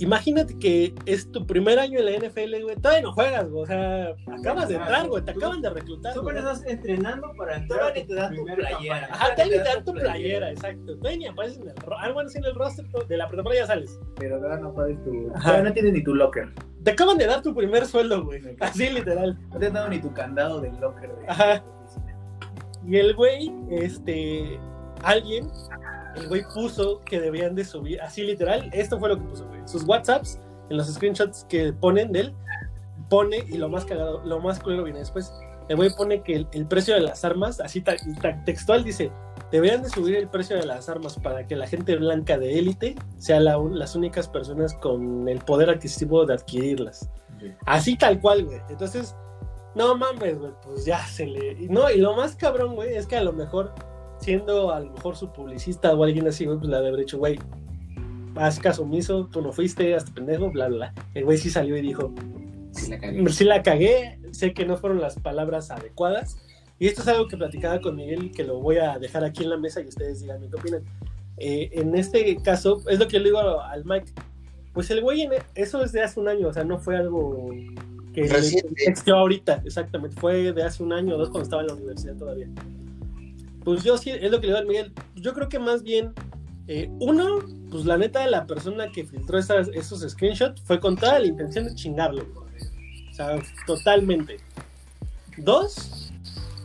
[0.00, 2.76] Imagínate que es tu primer año en la NFL, güey.
[2.76, 3.62] Todavía no juegas, güey.
[3.62, 5.24] O sea, acabas de entrar, güey.
[5.24, 6.14] Te acaban de reclutar.
[6.14, 6.36] Tú güey.
[6.36, 9.08] apenas estás entrenando para entrar Todavía a ni te dan tu playera.
[9.10, 10.96] Ajá, todavía ni te dan tu playera, exacto.
[10.96, 13.98] Todavía ni apareces en el algo así en el roster de la pretemporada ya sales.
[14.16, 15.30] Pero ahora no puedes tu.
[15.34, 15.42] Ajá.
[15.42, 16.52] Todavía no tienes ni tu locker.
[16.84, 18.40] Te acaban de dar tu primer sueldo, güey.
[18.60, 19.36] Así literal.
[19.50, 21.64] No te han dado ni tu candado del locker de Ajá.
[22.86, 24.58] Y el güey, este,
[25.02, 25.50] alguien,
[26.16, 29.57] el güey puso que debían de subir, así literal, esto fue lo que puso, güey.
[29.68, 30.38] Sus WhatsApps,
[30.70, 32.34] en los screenshots que ponen de él,
[33.08, 35.32] pone, y lo más cagado, lo más culero viene después,
[35.68, 39.10] el güey pone que el, el precio de las armas, así ta- ta- textual dice,
[39.52, 42.94] deberían de subir el precio de las armas para que la gente blanca de élite
[43.18, 47.10] sea la las únicas personas con el poder adquisitivo de adquirirlas.
[47.66, 48.60] Así tal cual, güey.
[48.68, 49.14] Entonces,
[49.74, 51.54] no mames, güey, pues ya se le...
[51.68, 53.74] No, y lo más cabrón, güey, es que a lo mejor,
[54.20, 57.00] siendo a lo mejor su publicista o alguien así, güey, pues le ha de haber
[57.00, 57.38] dicho, güey,
[58.38, 60.94] haz caso omiso, tú no fuiste, hasta pendejo, bla, bla, bla.
[61.14, 62.12] El güey sí salió y dijo,
[62.72, 63.28] Sí, la cagué.
[63.32, 66.36] sí la cagué, sé que no fueron las palabras adecuadas.
[66.78, 69.42] Y esto es algo que platicaba con Miguel y que lo voy a dejar aquí
[69.44, 70.82] en la mesa y ustedes díganme qué opinan.
[71.38, 74.12] Eh, en este caso, es lo que le digo al Mike.
[74.72, 77.48] Pues el güey, en- eso es de hace un año, o sea, no fue algo
[78.14, 78.28] que
[78.84, 80.20] texteó ahorita, exactamente.
[80.20, 82.46] Fue de hace un año o dos cuando estaba en la universidad todavía.
[83.64, 84.92] Pues yo sí, es lo que le digo al Miguel.
[85.16, 86.12] Yo creo que más bien,
[86.68, 87.38] eh, uno,
[87.70, 91.64] pues la neta, la persona que filtró esas, esos screenshots fue con toda la intención
[91.64, 92.24] de chingarlo.
[93.10, 94.36] O sea, totalmente.
[95.38, 96.12] Dos,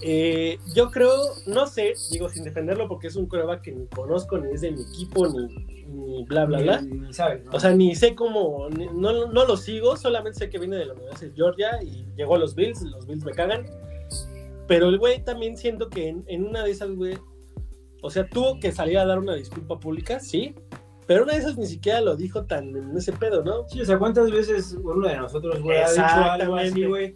[0.02, 1.12] eh, yo creo,
[1.48, 4.72] no sé, digo sin defenderlo porque es un coreback que ni conozco, ni es de
[4.72, 5.48] mi equipo, ni,
[5.86, 6.82] ni bla, bla, bla.
[6.82, 7.52] Ni, ni sabes, ¿no?
[7.52, 10.86] O sea, ni sé cómo, ni- no, no lo sigo, solamente sé que viene de
[10.88, 13.66] la Universidad de Georgia y llegó a los Bills, los Bills me cagan.
[14.68, 17.18] Pero el güey también siento que en, en una de esas, güey,
[18.04, 20.54] o sea, tuvo que salir a dar una disculpa pública, sí,
[21.08, 23.68] pero una de esas ni siquiera lo dijo tan en ese pedo, ¿no?
[23.70, 27.14] Sí, o sea, ¿cuántas veces uno de nosotros, güey, ha dicho algo así, güey?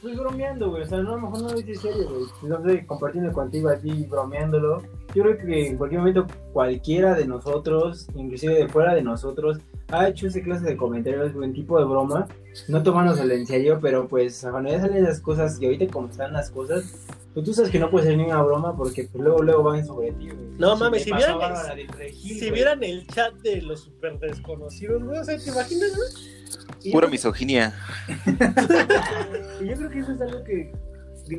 [0.00, 0.82] Pues bromeando, güey.
[0.82, 2.50] O sea, no, a lo mejor no lo dices serio, güey.
[2.50, 4.82] No sé, compartiendo contigo así, bromeándolo.
[5.14, 9.58] Yo creo que en cualquier momento cualquiera de nosotros, inclusive de fuera de nosotros,
[9.92, 12.26] ha hecho ese clase de comentarios, güey, en tipo de broma.
[12.68, 16.32] No tomándoselo en serio, pero pues cuando ya salen las cosas y ahorita como están
[16.32, 16.84] las cosas,
[17.32, 19.86] pues tú sabes que no puede ser ni una broma porque pues luego, luego van
[19.86, 20.48] sobre ti, güey.
[20.58, 22.50] No Sí, mames, me si vieran- del Regil, Si güey.
[22.52, 26.92] vieran el chat de los super desconocidos, güey, o sea, ¿te imaginas, güey?
[26.92, 27.74] Pura yo- misoginia.
[29.60, 30.72] Y yo creo que eso es algo que,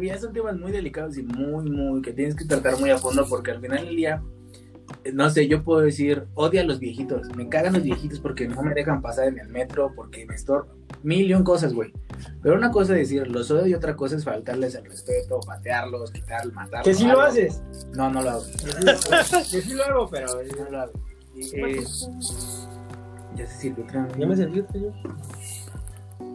[0.01, 3.25] ya son temas muy delicados y muy, muy, que tienes que tratar muy a fondo
[3.27, 4.21] porque al final del día,
[5.13, 8.61] no sé, yo puedo decir, odia a los viejitos, me cagan los viejitos porque no
[8.61, 11.91] me dejan pasar en el metro, porque me estorban, mil y un cosas, güey.
[12.41, 16.11] Pero una cosa es decir, los odio y otra cosa es faltarles el respeto, patearlos,
[16.11, 16.85] quitarlos, matarlos.
[16.85, 17.61] Que sí lo haces.
[17.93, 18.43] No, no lo hago.
[19.51, 20.27] Que sí lo hago, pero...
[20.33, 20.93] No lo hago.
[21.35, 21.83] Y, eh,
[23.35, 23.85] ya se sirvió.
[24.17, 24.91] Ya me sentí yo.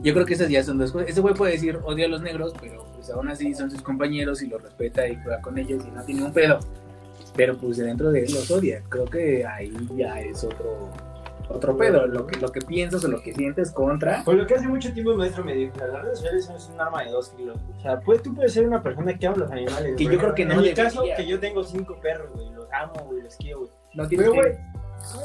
[0.03, 1.09] Yo creo que esas ya son dos cosas.
[1.09, 4.43] Ese güey puede decir odia a los negros, pero pues aún así son sus compañeros
[4.43, 6.61] y los respeta y juega con ellos y no tiene un pedo.
[7.37, 8.83] Pero pues dentro de él los odia.
[8.89, 10.91] Creo que ahí ya es otro
[11.49, 12.07] otro pedo.
[12.07, 14.25] Lo que, lo que piensas o lo que sientes contra.
[14.25, 16.81] Por lo que hace mucho tiempo el maestro me dijo, las redes sociales es un
[16.81, 17.59] arma de dos kilos.
[17.77, 19.97] O sea, pues, tú puedes ser una persona que ama los animales.
[19.97, 22.67] Que yo creo que no En mi caso, que yo tengo cinco perros, güey, los
[22.73, 23.71] amo, güey, los quiero, güey.
[23.95, 24.57] No tienes Pero, güey,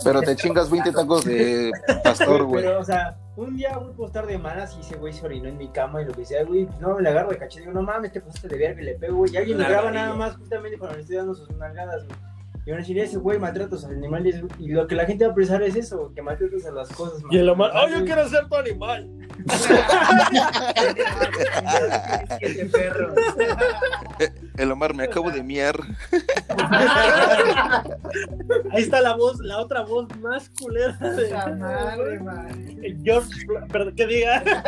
[0.04, 1.72] Pero te chingas 20 tacos de
[2.04, 2.64] pastor, güey.
[2.64, 5.48] Pero, o sea, un día, güey, puedo estar de malas y ese güey se orinó
[5.48, 6.68] en mi cama y lo que sea, güey.
[6.80, 8.96] No, me le agarro de cachete digo, no mames, te pasaste de verga y le
[8.96, 9.34] pego, güey.
[9.34, 12.31] Y alguien me graba nada más justamente cuando le estoy dando sus nalgadas, güey.
[12.66, 14.36] Y van a decir, ese güey maltrata a sus animales.
[14.60, 17.24] Y lo que la gente va a pensar es eso, que maltratas a las cosas.
[17.32, 19.10] Y el Omar, oh, yo quiero ser tu animal.
[24.58, 25.76] El Omar, me acabo de miar.
[28.72, 32.80] Ahí está la voz, la otra voz más culera de madre, man.
[33.04, 34.44] George, perdón, que diga.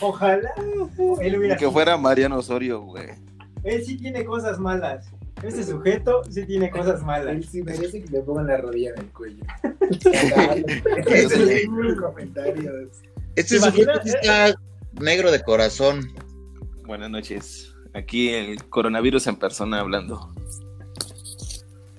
[0.00, 0.50] Ojalá.
[1.20, 3.08] Él hubiera que fuera Mariano Osorio, güey.
[3.64, 5.10] Él sí tiene cosas malas.
[5.42, 7.46] Ese sujeto sí tiene cosas Él malas.
[7.46, 9.44] sí merece que le pongan la rodilla en el cuello.
[11.06, 12.74] Ese- es un comentarios.
[13.36, 14.54] Este ¿Te sujeto sí está
[15.00, 16.00] negro de corazón.
[16.86, 17.72] Buenas noches.
[17.94, 20.34] Aquí el coronavirus en persona hablando.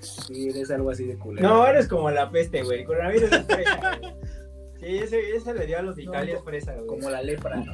[0.02, 1.47] Sí, eres algo así de culero.
[1.47, 2.84] No, eres como la peste, güey.
[2.86, 3.41] Coronavirus es.
[4.79, 6.87] Sí, ese, ese le dio a los icalias fresa, güey.
[6.87, 7.73] Como la lepra, ¿no?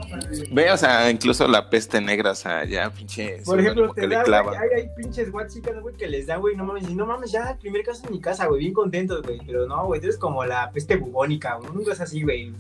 [0.52, 3.42] Ve, o sea, incluso la peste negra, o sea, ya pinche.
[3.46, 4.58] Por ejemplo, te da, clava.
[4.58, 7.32] güey, hay, hay pinches guachicas, güey, que les da, güey, no mames, y no mames,
[7.32, 10.08] ya, el primer caso en mi casa, güey, bien contentos, güey, pero no, güey, tú
[10.08, 12.52] eres como la peste bubónica, güey, nunca es así, güey,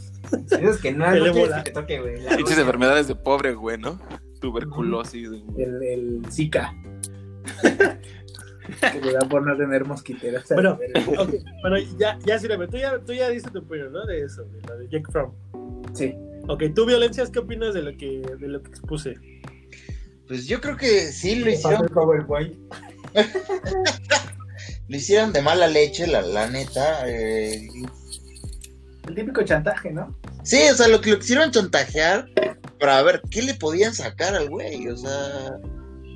[0.61, 1.63] es que no, no quieres ébola.
[1.63, 3.99] que te toque, güey, la Pinches enfermedades de pobre, güey, ¿no?
[4.39, 5.43] Tuberculosis, güey.
[5.57, 6.71] El, el Zika.
[8.91, 10.45] que le da por no tener mosquiteras.
[10.49, 10.77] Bueno,
[11.61, 12.67] bueno, ya, ya sirve.
[12.67, 14.05] Tú ya, tú ya dices tu opinión, ¿no?
[14.05, 15.33] De eso, de lo de Jake Fromm.
[15.93, 16.13] Sí.
[16.47, 19.15] Ok, tú, Violencias, ¿qué opinas de lo que, de lo que expuse?
[20.27, 21.87] Pues yo creo que sí lo hicieron,
[24.87, 27.07] lo hicieron de mala leche, la, la neta.
[27.09, 27.67] eh,
[29.07, 30.15] El típico chantaje, ¿no?
[30.43, 32.27] Sí, o sea, lo que lo quisieron chantajear
[32.79, 35.57] para ver qué le podían sacar al güey, o sea,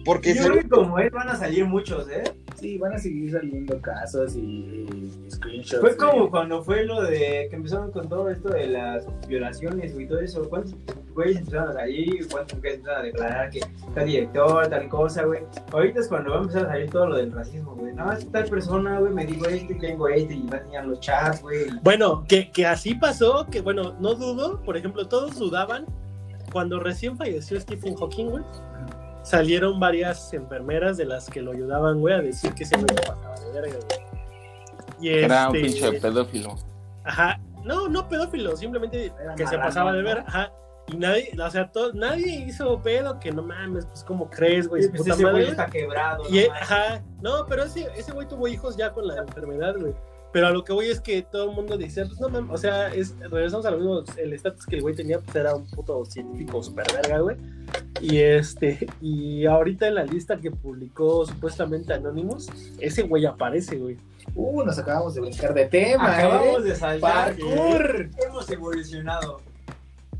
[0.05, 2.23] porque Yo creo que como él van a salir muchos, ¿eh?
[2.55, 5.79] Sí, van a seguir saliendo casos y, y screenshots.
[5.81, 9.93] Fue de- como cuando fue lo de que empezaron con todo esto de las violaciones
[9.93, 10.49] güey, y todo eso.
[10.49, 10.75] ¿Cuántos
[11.13, 12.27] güeyes empezaron a salir?
[12.29, 13.61] ¿Cuántos mujeres empezaron a declarar que
[13.95, 15.41] tal director, tal cosa, güey?
[15.71, 17.93] Ahorita es cuando va a empezar a salir todo lo del racismo, güey.
[17.93, 20.85] No, es tal persona, güey, me dijo esto y tengo esto y va a enseñar
[20.85, 21.65] los chats, güey.
[21.81, 25.85] Bueno, que, que así pasó, que bueno, no dudo, por ejemplo, todos dudaban
[26.51, 28.43] cuando recién falleció Stephen Hawking, güey.
[29.29, 33.39] Salieron varias enfermeras de las que lo ayudaban, güey, a decir que güey no pasaba
[33.39, 33.99] de verga, güey.
[35.01, 36.55] Y Era un este- pinche pedófilo.
[37.03, 40.51] Ajá, no, no pedófilo, simplemente Era que se pasaba de ver, ajá.
[40.87, 44.89] Y nadie, o sea, todo, nadie hizo pedo, que no mames, pues como crees, güey,
[44.89, 46.23] Pues puta ese güey está quebrado.
[46.27, 49.75] Y, no eh, ajá, no, pero ese, ese güey tuvo hijos ya con la enfermedad,
[49.79, 49.93] güey.
[50.31, 52.57] Pero a lo que voy es que todo el mundo decía, pues no mames, o
[52.57, 55.65] sea, es, regresamos a lo mismo, el estatus que el güey tenía, pues era un
[55.65, 57.37] puto científico super verga, güey.
[58.01, 62.47] Y este, y ahorita en la lista que publicó supuestamente Anonymous,
[62.79, 63.97] ese güey aparece, güey.
[64.35, 66.69] Uh, nos acabamos de brincar de tema, Acabamos ¿eh?
[66.69, 67.35] de saltar.
[67.35, 68.09] Parkour.
[68.25, 69.41] Hemos evolucionado.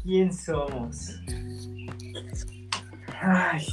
[0.04, 1.12] ¿Quién somos?
[3.22, 3.66] Ay.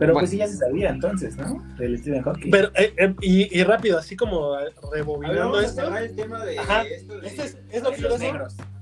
[0.00, 0.20] Pero Bueno.
[0.24, 1.62] pues sí ya se sabía entonces, ¿no?
[1.78, 2.50] Del Stephen Hawking.
[2.50, 6.82] Pero, eh, eh, y, y rápido, así como ver, rebobinando esto, el tema de Ajá.
[6.82, 7.20] esto.
[7.20, 8.34] de- Este es, es lo que quiero hacer.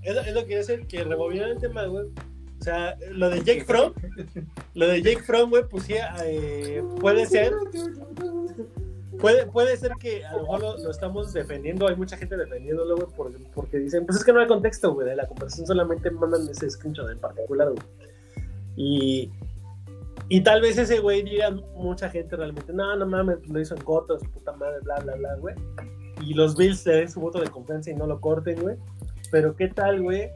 [0.03, 2.07] Es, es lo que quiero hacer, que rebobinando el tema, güey.
[2.61, 3.93] O sea, lo de Jake Fromm,
[4.75, 7.53] lo de Jake Fromm, güey, pues sí, eh, puede ser,
[9.21, 12.97] puede, puede ser que a lo mejor lo, lo estamos defendiendo, hay mucha gente defendiéndolo,
[12.97, 16.11] güey, por- porque dicen, pues es que no hay contexto, güey, de la conversación solamente
[16.11, 17.83] mandan ese screenshot en particular, güey.
[18.77, 19.31] Y,
[20.29, 23.83] y tal vez ese güey diga mucha gente realmente, no, no mames, lo hizo en
[23.83, 25.55] corto, su puta madre, bla, bla, bla, güey.
[26.23, 28.77] Y los Bills le den su voto de confianza y no lo corten, güey.
[29.31, 30.31] Pero qué tal, güey,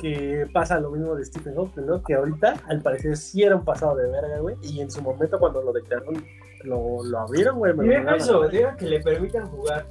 [0.00, 2.02] que pasa lo mismo de Stephen Hawking, ¿no?
[2.02, 4.56] Que ahorita, al parecer, sí era un pasado de verga, güey.
[4.62, 6.24] Y en su momento, cuando lo declararon,
[6.64, 7.74] lo, lo abrieron, güey.
[7.74, 9.86] me deja eso, deja que le permitan jugar.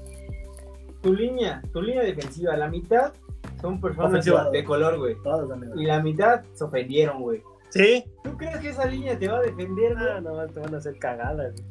[1.01, 3.13] Tu línea, tu línea defensiva, la mitad
[3.61, 4.49] son personas Ofensiva.
[4.49, 5.15] de color, güey.
[5.75, 7.41] Y la mitad se ofendieron, güey.
[7.69, 8.06] Sí.
[8.23, 10.47] ¿Tú crees que esa línea te va a defender, No, güey?
[10.47, 11.63] no, te van a hacer cagada, güey.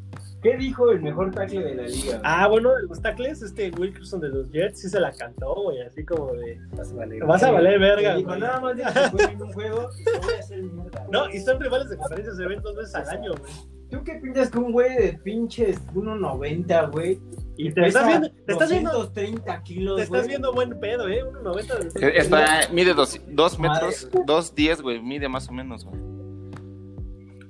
[0.42, 2.04] ¿Qué dijo el mejor tackle de la liga?
[2.18, 2.20] güey?
[2.22, 5.80] Ah, bueno, de los tackles, este Wilkerson de los Jets sí se la cantó, güey.
[5.80, 6.60] Así como de.
[6.76, 7.24] Vas a valer.
[7.24, 8.82] Vas a valer verga, dijo, nada más de
[9.16, 11.06] que en un juego y voy a hacer mierda.
[11.10, 13.52] No, y son rivales de conferencias, se ven dos veces al año, güey.
[13.90, 17.18] ¿Tú qué pintas con un güey de pinches 1.90, güey?
[17.56, 20.28] Y te estás viendo, te estás viendo, 230 kilos, te estás güey.
[20.28, 21.22] viendo buen pedo, ¿eh?
[21.24, 25.52] 1.90 de Eh, Está, mide dos, dos Madre, metros, dos diez, güey, mide más o
[25.52, 26.00] menos, güey.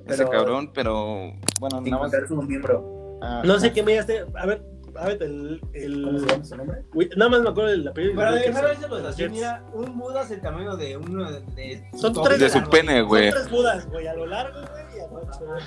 [0.07, 2.13] Ese Pero- cabrón, pero bueno, nada más.
[2.29, 3.19] su miembro.
[3.23, 4.27] ah, No sé qué me este.
[4.35, 4.63] A ver,
[4.97, 5.61] a ver, el.
[5.73, 6.83] el ¿Cómo se llama su nombre?
[6.93, 8.15] güey, nada más me acuerdo del apellido.
[8.15, 11.33] Para Wilkerson, dejar eso de los así, mira, un Buda es el tamaño de uno
[11.33, 11.89] de...
[11.97, 12.71] Son todo tres de su largo.
[12.71, 13.31] pene, güey.
[13.33, 15.63] Son tres budas, güey, a lo largo, güey, y a lo ancho, güey.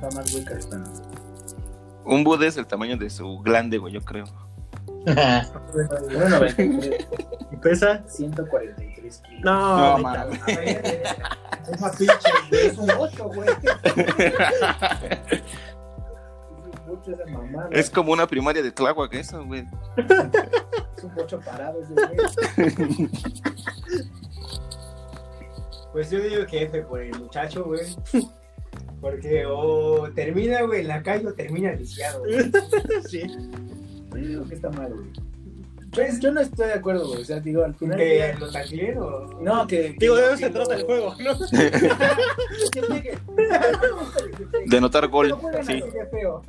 [0.00, 0.84] Thomas Wilkerson.
[2.04, 4.24] Un Buda es el tamaño de su glande, güey, yo creo.
[5.04, 7.06] 1.93,
[7.52, 8.02] ¿Y pesa?
[8.08, 9.44] 143 kilos.
[9.44, 10.42] No, No, mames.
[10.42, 11.02] A ver,
[11.72, 12.14] esa pinche
[12.50, 13.48] güey, es un 8, güey.
[16.72, 17.68] Es mucho esa mamada.
[17.72, 19.66] Es como una primaria de Tláhuac eso, güey.
[20.96, 23.10] Es un bocho parado ese güey.
[25.92, 27.80] Pues yo digo que F por el muchacho, güey.
[29.04, 32.38] Porque o termina, güey, en la calle o termina lisiado, güey.
[33.06, 33.20] sí.
[34.14, 35.08] Yo digo que está mal, güey.
[35.92, 37.20] Pues yo no estoy de acuerdo, güey.
[37.20, 37.98] O sea, digo, al final.
[37.98, 39.26] Que lo tacleen o.
[39.42, 39.94] No, que.
[39.98, 41.34] Digo, de eso que se trata el juego, ¿no?
[44.70, 45.58] De notar gol, sí.
[45.58, 46.40] así de feo.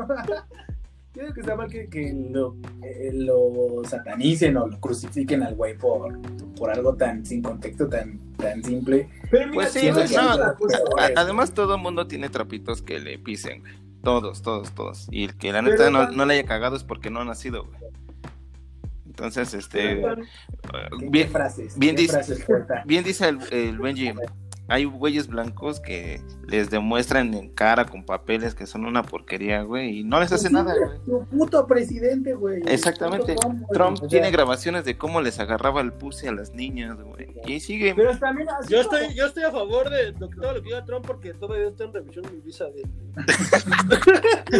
[1.16, 5.56] Yo digo que está mal que, que lo, eh, lo satanicen o lo crucifiquen al
[5.56, 6.20] güey por,
[6.58, 9.08] por algo tan sin contexto, tan, tan simple.
[9.32, 10.56] Pero mira, Pues sí, pues no.
[10.58, 10.78] cosa.
[11.00, 13.74] A- Además, todo el mundo tiene trapitos que le pisen, güey.
[14.04, 15.08] Todos, todos, todos.
[15.10, 17.66] Y el que la neta no, no le haya cagado es porque no ha nacido,
[17.66, 17.78] güey.
[19.08, 20.02] Entonces, este.
[20.02, 20.06] Eh,
[21.00, 21.78] ¿Qué, bien, qué frases?
[21.80, 22.84] bien ¿Qué dice- frases corta?
[22.86, 24.12] bien dice el, el Benji.
[24.68, 30.00] Hay güeyes blancos que les demuestran en cara con papeles que son una porquería, güey,
[30.00, 30.98] y no les hace nada, güey.
[31.06, 32.64] Tu puto presidente, güey.
[32.66, 33.36] Exactamente.
[33.72, 34.10] Trump, güey.
[34.10, 37.28] Tiene grabaciones de cómo les agarraba el pussy a las niñas, güey.
[37.46, 37.94] Y sigue.
[37.96, 40.62] Pero también así Yo como- estoy, yo estoy a favor de lo que, todo lo
[40.62, 42.84] que diga Trump porque todavía está en revisión mi visa de.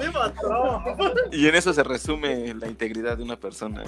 [0.00, 0.84] ¡Viva Trump!
[1.32, 3.84] Y en eso se resume la integridad de una persona.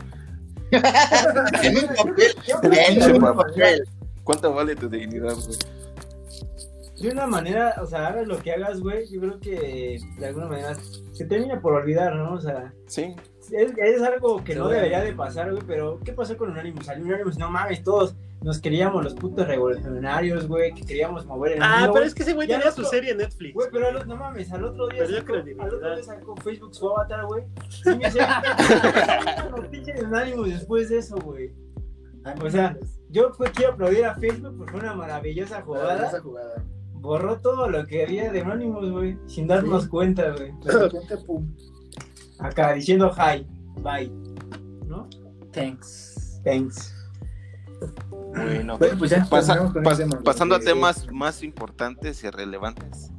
[0.71, 2.35] En un papel.
[2.63, 3.85] En un papel.
[4.29, 5.57] ¿Cuánto vale tu dignidad, güey?
[7.01, 10.49] De una manera, o sea, hagas lo que hagas, güey, yo creo que de alguna
[10.49, 10.75] manera
[11.13, 12.35] se termina por olvidar, ¿no?
[12.35, 13.17] O sea, Sí.
[13.51, 16.91] es, es algo que no debería de pasar, güey, pero ¿qué pasó con Anonymous?
[16.91, 21.69] Anonymous, no mames, todos nos queríamos los putos revolucionarios, güey, que queríamos mover el Ah,
[21.79, 22.09] mundo, pero güey.
[22.09, 23.55] es que ese güey tenía su serie en Netflix.
[23.55, 26.87] Güey, pero al- no mames, al otro día sacó, al otro día sacó Facebook su
[26.91, 27.45] avatar, güey.
[27.87, 31.51] Y me dice, "Ah, los pinches Anonymous después de eso, güey.
[32.45, 32.77] O sea,
[33.11, 36.21] yo pues, quiero aplaudir a Facebook porque fue una maravillosa jugada.
[36.21, 36.65] Jugada.
[36.95, 40.53] Borró todo lo que había de Anonymous, güey, sin darnos cuenta, güey.
[40.65, 41.55] De repente, pum.
[42.41, 43.47] Acá diciendo hi,
[43.83, 44.11] bye,
[44.87, 45.09] ¿no?
[45.53, 46.41] Thanks.
[46.45, 46.95] Thanks.
[48.11, 49.25] Bueno, Bueno, pues ya.
[49.31, 53.11] Pasa- con pas- tema, pasando a temas más importantes y relevantes.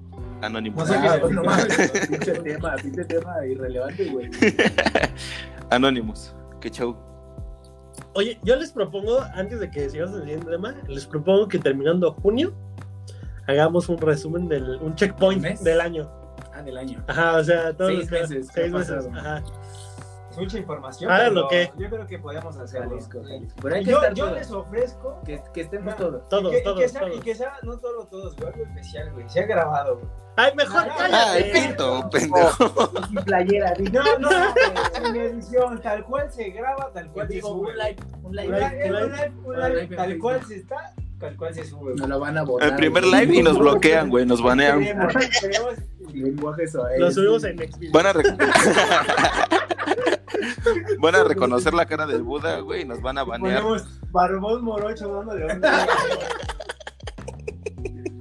[0.42, 0.88] Anónimos.
[0.88, 4.30] No sé Ah, qué- pues no mames, pinche tema, pinche tema irrelevante, güey.
[5.70, 6.34] Anónimos.
[6.62, 6.96] Qué show.
[8.14, 12.12] Oye, yo les propongo, antes de que sigamos el siguiente tema, les propongo que terminando
[12.14, 12.54] junio
[13.48, 16.10] hagamos un resumen del, un checkpoint del año.
[16.54, 17.04] Ah, del año.
[17.08, 19.08] Ajá, o sea, todos Seis los meses, ¿qué Seis meses.
[19.16, 19.44] Ajá.
[20.40, 21.12] Mucha información.
[21.12, 22.90] Ah, pero lo que- Yo creo que podemos hacerlo.
[22.90, 23.30] Jalisco, Sí.
[23.34, 23.60] Jalisco.
[23.62, 24.38] Pero hay que Yo, estar yo todos.
[24.38, 25.98] les ofrezco Que, que estemos Ah.
[25.98, 26.30] todos.
[26.30, 27.16] Todos, y que, y todos, que sea, todos.
[27.16, 29.30] y que sea, no todos, todos, güey, algo especial, güey.
[29.30, 30.08] Se ha grabado, güey.
[30.38, 31.52] Ay, mejor Ah, cállate.
[31.54, 32.92] Ay, pito, pendejo.
[33.08, 34.30] Sin playera, No, no,
[35.04, 37.72] sin edición, tal cual se graba, tal cual se sube.
[37.72, 38.48] un live, un Un live.
[38.48, 40.22] un live, un live, live tal Facebook.
[40.22, 41.94] cual se está, tal cual se sube.
[41.96, 42.70] Nos lo van a borrar.
[42.70, 43.20] El primer güey.
[43.26, 44.26] live y nos bloquean, güey.
[44.26, 44.80] Nos banean.
[46.14, 46.66] Lenguaje.
[46.98, 47.92] Lo subimos en Xvideos.
[47.94, 48.14] Van a,
[51.00, 52.82] van a reconocer la cara del Buda, güey.
[52.82, 53.62] y Nos van a banear.
[53.62, 55.62] Ponemos barbón morocho dándole un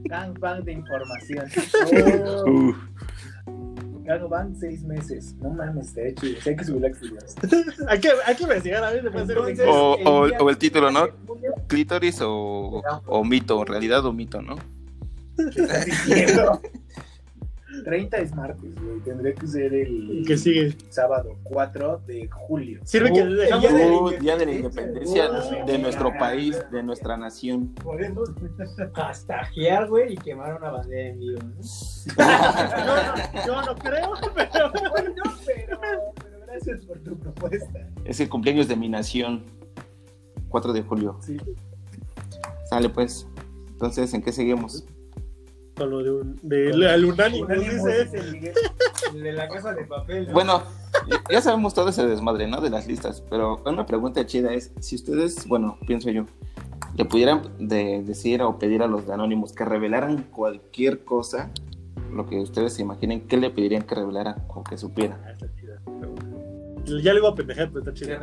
[0.05, 1.47] Gangbang de información.
[2.47, 2.77] Uf.
[4.05, 5.35] Gangbang seis meses.
[5.40, 7.25] No mames, de hecho, hay que subir la actividad.
[7.88, 10.49] Hay que, hay que investigar a ver si puede un Entonces- O, o- el o
[10.51, 11.09] el título, ¿no?
[11.66, 14.57] Clítoris o, o mito, realidad o mito, ¿no?
[15.37, 16.61] ¿Qué estás diciendo?
[17.88, 19.01] 30 es martes, güey.
[19.01, 20.77] Tendría que ser el que sigue.
[20.90, 22.81] sábado 4 de julio.
[22.85, 23.64] Sirve que Uh, dejamos.
[23.64, 27.68] el día de- Uh, día de la independencia Uh, de nuestro país, de nuestra nación.
[27.83, 28.31] Podemos
[28.94, 31.38] castajear, güey, y quemar una bandera en vivo.
[31.42, 31.55] ¿no?
[33.46, 34.70] Yo no, yo no creo, pero.
[34.90, 35.12] Bueno,
[35.46, 37.88] pero, pero gracias por tu propuesta.
[38.05, 39.44] Es el cumpleaños de mi nación.
[40.51, 41.18] 4 de julio.
[41.22, 41.38] Sí.
[42.68, 43.27] Sale pues.
[43.70, 44.85] Entonces, ¿en qué seguimos?
[45.79, 46.37] Con lo de un.
[46.43, 48.05] De la Lunani, nos dice.
[48.05, 48.53] Dice Miguel.
[49.14, 50.33] El de la casa de papel, ¿no?
[50.35, 50.62] Bueno,
[51.31, 52.61] ya sabemos todo ese desmadre, ¿no?
[52.61, 53.22] De las listas.
[53.31, 56.26] Pero una pregunta chida es, si ustedes, bueno, pienso yo,
[56.97, 61.51] le pudieran de- decir o pedir a los de Anónimos que revelaran cualquier cosa,
[62.12, 65.18] lo que ustedes se imaginen, ¿qué le pedirían que revelara o que supiera?
[65.24, 65.81] Ah, está chida.
[67.03, 68.18] Ya le iba a pendejar, pero está chida.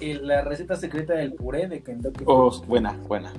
[0.00, 2.24] Y la receta secreta del puré de Kentucky.
[2.26, 3.32] Oh, buena, buena.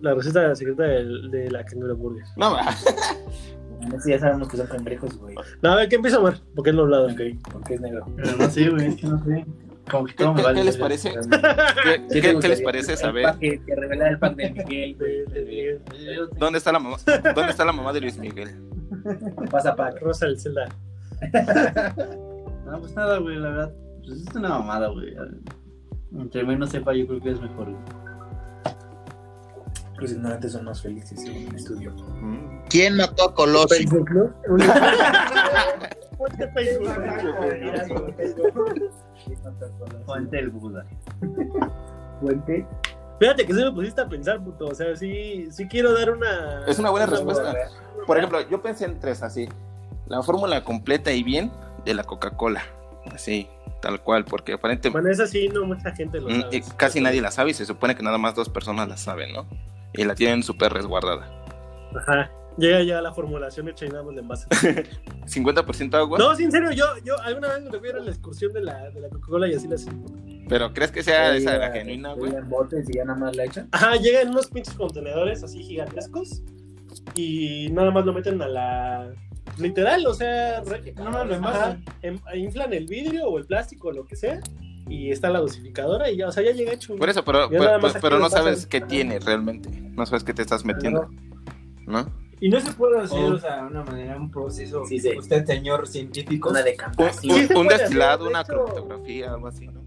[0.00, 2.24] La receta secreta del- de, la Canguro Burger.
[2.36, 2.56] No.
[3.96, 5.34] Ese ya sabemos que son cangrejos, güey.
[5.62, 6.34] No, a ver, ¿qué empieza a ver?
[6.54, 7.06] Porque ha hablado.
[7.06, 7.20] Ok,
[7.52, 8.06] porque es negro.
[8.16, 9.46] Pero no sé, güey, es que no sé.
[9.90, 11.10] Como que ¿Qué, todo me qué- vale qué les parece?
[11.12, 11.18] ¿Qué,
[12.10, 14.96] ¿Qué qué- te qué les parece El saber Que, que revelara el pack de Miguel,
[14.96, 15.24] güey.
[15.24, 15.80] De- de Miguel.
[16.38, 16.96] Dónde está la mamá?
[17.34, 18.50] ¿Dónde está la mamá de Luis Miguel?
[19.50, 20.00] Pasa pack.
[20.02, 20.68] Rosa del Zelda.
[22.66, 23.72] No, pues nada, güey, la verdad.
[24.06, 25.14] Pues es una mamada, güey.
[26.14, 27.76] Entre menos sepa, yo creo que es mejor, güey.
[30.00, 31.94] Los ignorantes son más felices, según un estudio.
[32.68, 33.76] ¿Quién mató a Colosio?
[33.76, 34.32] Facebook, ¿no?
[36.16, 36.90] Ponte Facebook.
[40.06, 40.84] Fuente el Buda.
[42.20, 42.66] Fuente.
[43.18, 44.66] Fíjate que se me pusiste a pensar, puto.
[44.66, 46.64] O sea, sí, sí quiero dar una.
[46.66, 47.52] Es una buena respuesta.
[48.06, 49.48] Por ejemplo, yo pensé en tres así.
[50.06, 51.50] La fórmula completa y bien
[51.84, 52.62] de la Coca-Cola.
[53.12, 53.48] Así,
[53.80, 56.62] tal cual, porque aparentemente Bueno, esa sí, no mucha gente lo mm, sabe.
[56.76, 59.46] casi nadie la sabe y se supone que nada más dos personas la saben, ¿no?
[59.94, 61.30] Y la tienen súper resguardada.
[61.96, 62.30] Ajá.
[62.56, 64.48] Llega ya la formulación hecha y nada más le envase.
[65.26, 68.52] 50% agua, No, sí, en serio, yo, yo alguna vez me ir a la excursión
[68.52, 69.76] de la, de la Coca-Cola y así la
[70.48, 72.34] pero ¿crees que sea Ahí, esa la ah, genuina, güey?
[72.34, 73.68] en botes y ya nada más la echan.
[73.70, 76.42] Ajá, llega en unos pinches contenedores así gigantescos
[77.14, 79.10] y nada más lo meten a la.
[79.58, 81.84] Literal, o sea, re- Nada más lo envasan.
[82.34, 84.40] inflan el vidrio o el plástico o lo que sea
[84.88, 86.96] y está la dosificadora y ya, o sea, ya llega hecho.
[86.96, 89.70] Por eso, pero, pero, más pero no sabes qué tiene realmente.
[89.70, 91.08] No sabes qué te estás metiendo,
[91.86, 92.10] ¿no?
[92.40, 93.34] Y no se puede hacer, Oh.
[93.34, 94.84] o sea, de una manera, un proceso.
[94.86, 95.10] Sí, sí.
[95.18, 96.50] Usted, señor científico.
[96.50, 97.46] Una Un, decantación.
[97.48, 98.52] Se un puede destilado, de una hecho.
[98.52, 99.82] cromatografía, algo así, ¿no?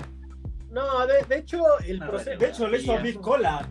[0.71, 2.39] No, de, de hecho, el proceso.
[2.39, 3.69] De hecho, le hizo a Big Cola.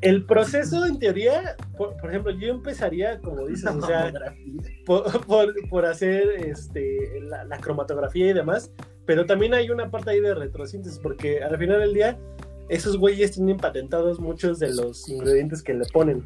[0.00, 4.10] El proceso, en teoría, por, por ejemplo, yo empezaría, como dices, o sea,
[4.86, 8.70] por, por- por hacer este, la, la cromatografía y demás,
[9.04, 12.18] pero también hay una parte ahí de retrosíntesis, porque al final del día,
[12.70, 16.24] esos güeyes tienen patentados muchos de los ingredientes que le ponen.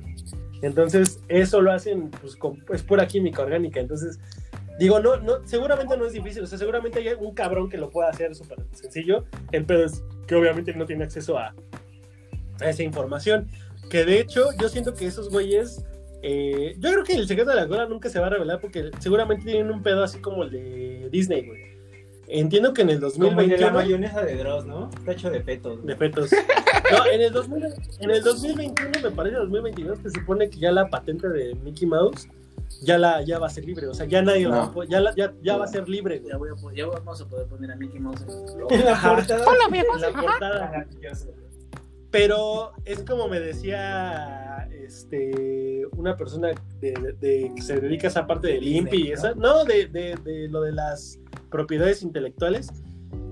[0.63, 3.81] Entonces, eso lo hacen, pues, con, es pura química orgánica.
[3.81, 4.21] Entonces,
[4.79, 7.91] digo, no, no, seguramente no es difícil, o sea, seguramente hay un cabrón que lo
[7.91, 9.25] pueda hacer súper sencillo.
[9.53, 11.55] El pedo es que obviamente no tiene acceso a,
[12.61, 13.49] a esa información.
[13.91, 15.85] Que de hecho, yo siento que esos güeyes.
[16.23, 18.91] eh, yo creo que el secreto de la cola nunca se va a revelar porque
[18.99, 21.75] seguramente tienen un pedo así como el de Disney, güey.
[22.27, 23.73] Entiendo que en el Como el de la 2021.
[23.73, 24.89] mayonesa de Dross, ¿no?
[24.97, 25.85] Está hecho de fetos.
[25.85, 26.31] De fetos.
[26.91, 27.65] No, en el, 2000
[28.01, 31.87] en el 2021, me parece, 2022, que se supone que ya la patente de Mickey
[31.87, 32.29] Mouse
[32.83, 33.87] ya, la, ya va a ser libre.
[33.87, 34.85] O sea, ya nadie la va a No.
[34.85, 36.31] ya, la- ya, ya va a ser libre, güey.
[36.33, 38.71] Ya, voy a ya vamos a poder poner a Mickey Mouse en el logo.
[38.71, 39.45] En la portada.
[39.73, 40.87] En la portada.
[42.11, 46.49] Pero es como me decía este una persona
[46.81, 49.15] de, de- de- que se dedica a esa parte de Disney, limpi y ¿no?
[49.15, 51.19] esa, no, de, de- de lo de las
[51.51, 52.69] propiedades intelectuales.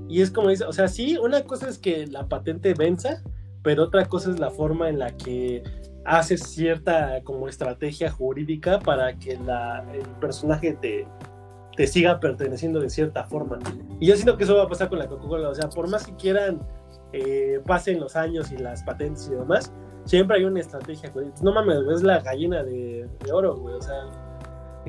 [0.08, 3.22] Y es como dice, o sea, sí, una cosa es que la patente venza,
[3.62, 5.62] pero otra cosa es la forma en la que
[6.04, 11.06] haces cierta como estrategia jurídica para que el personaje te,
[11.76, 13.58] te siga perteneciendo de cierta forma.
[14.00, 15.48] Y yo siento que eso va a pasar con la Coca-Cola.
[15.48, 16.60] O sea, por más que quieran
[17.12, 19.72] eh, pasen los años y las patentes y demás,
[20.04, 21.10] siempre hay una estrategia.
[21.10, 21.30] güey.
[21.42, 23.74] No mames, es la gallina de, oro, güey.
[23.74, 24.02] O sea,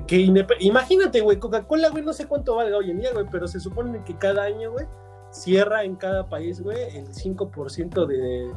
[0.08, 0.18] que
[0.60, 4.04] imagínate, güey, Coca-Cola, güey, no sé cuánto valga hoy en día, güey, pero se supone
[4.04, 4.88] que cada año, güey,
[5.32, 8.52] cierra en cada país, güey, el 5% de,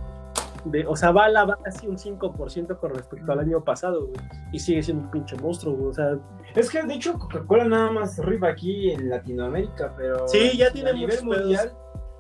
[0.71, 0.87] de.
[0.87, 4.21] O sea, va a la así un 5% con respecto al año pasado, güey.
[4.53, 5.89] Y sigue siendo un pinche monstruo, güey.
[5.91, 6.19] O sea,
[6.55, 10.91] Es que de hecho Coca-Cola nada más arriba aquí en Latinoamérica, pero Sí, ya tiene
[10.91, 11.73] a nivel mundial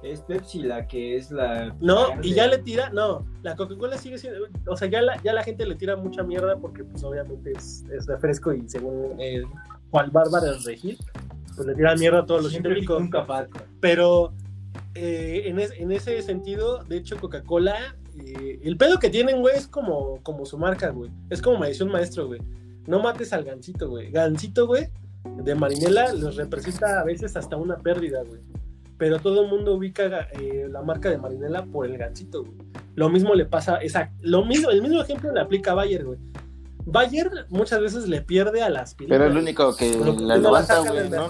[0.02, 4.18] es Pepsi la que es la No, y ya le tira, no, la Coca-Cola sigue
[4.18, 7.52] siendo, o sea, ya la, ya la gente le tira mucha mierda porque pues obviamente
[7.56, 9.42] es, es refresco y según eh,
[9.90, 10.96] Juan Bárbara Regil,
[11.56, 13.02] pues le tira mierda a todos los científicos.
[13.80, 14.32] Pero
[14.94, 19.56] eh, en, es- en ese sentido, de hecho, Coca-Cola, eh, el pedo que tienen, güey,
[19.56, 21.10] es como, como su marca, güey.
[21.30, 22.40] Es como me decía un maestro, güey.
[22.86, 24.10] No mates al gancito, güey.
[24.10, 24.88] Gancito, güey,
[25.42, 28.40] de Marinela, les representa a veces hasta una pérdida, güey.
[28.98, 32.56] Pero todo el mundo ubica eh, la marca de Marinela por el gancito, güey.
[32.94, 34.16] Lo mismo le pasa, exacto.
[34.22, 36.18] Lo mismo, el mismo ejemplo le aplica a Bayer, güey.
[36.86, 40.36] Bayer muchas veces le pierde a las Pero el único que Pero ¿por qué la
[40.36, 41.28] levanta, güey, no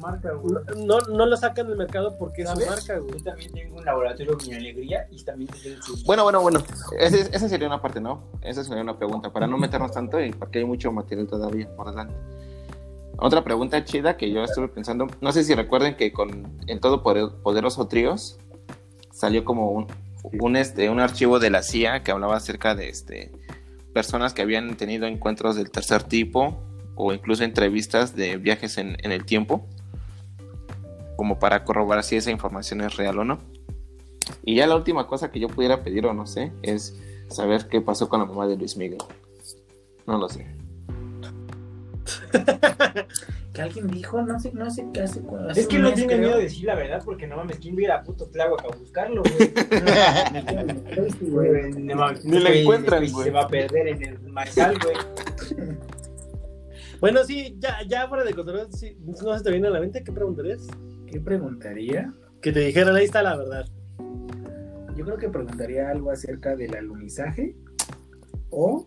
[0.00, 0.54] marca, güey.
[0.84, 2.68] No, no, lo sacan del mercado porque es su ¿Sabes?
[2.70, 3.18] marca, güey.
[3.18, 6.04] Yo también tengo un laboratorio Mi Alegría y también tengo su...
[6.04, 6.62] Bueno, bueno, bueno.
[6.98, 8.24] Ese- esa sería una parte, ¿no?
[8.42, 11.90] Esa sería una pregunta, para no meternos tanto y porque hay mucho material todavía por
[11.90, 12.14] delante.
[13.18, 17.02] Otra pregunta chida que yo estuve pensando, no sé si recuerden que con en todo
[17.02, 18.38] Poder- Poderoso Tríos
[19.12, 19.86] salió como un,
[20.40, 23.30] un, este, un archivo de la CIA que hablaba acerca de este,
[23.92, 26.62] personas que habían tenido encuentros del tercer tipo
[26.94, 29.66] o incluso entrevistas de viajes en, en el tiempo,
[31.20, 33.36] como para corroborar si esa información es real o no.
[34.42, 36.98] Y ya la última cosa que yo pudiera pedir o no sé es
[37.28, 39.02] saber qué pasó con la mamá de Luis Miguel.
[40.06, 40.46] No lo sé.
[43.52, 45.20] Que alguien dijo, no sé, no sé qué hace.
[45.56, 48.02] Es que no tiene miedo de decir la verdad porque no mames, ¿quién va a
[48.04, 49.52] puto Tláhuac a buscarlo, güey?
[51.20, 53.24] Güey, no mames, Ni la güey, encuentran, güey, güey.
[53.26, 54.96] Se va a perder en el maizal, güey.
[57.00, 60.04] Bueno, sí, ya, ya fuera de control, sí, no se te viene a la mente,
[60.04, 60.68] ¿qué preguntarías?
[61.10, 62.12] ¿Qué preguntaría?
[62.40, 63.66] Que te dijeran, ahí está la verdad.
[64.96, 67.54] Yo creo que preguntaría algo acerca del alunizaje
[68.50, 68.86] o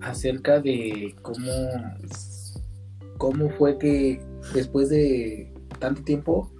[0.00, 1.46] acerca de cómo,
[3.18, 4.20] cómo fue que
[4.54, 6.50] después de tanto tiempo,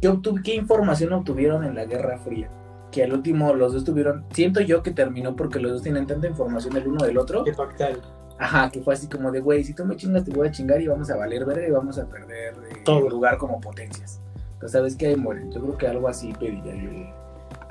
[0.00, 2.50] ¿qué, obtu- qué información obtuvieron en la Guerra Fría?
[2.92, 6.28] Que al último los dos tuvieron, siento yo que terminó porque los dos tienen tanta
[6.28, 7.42] información el uno del otro.
[7.42, 7.98] De pactar.
[8.42, 10.80] Ajá, que fue así como de, güey, si tú me chingas te voy a chingar
[10.80, 13.08] y vamos a valer verga y vamos a perder eh, Todo.
[13.08, 14.20] lugar como potencias.
[14.54, 15.16] Entonces, ¿sabes qué?
[15.16, 15.52] Mueren.
[15.52, 16.90] Yo creo que algo así pediría yo.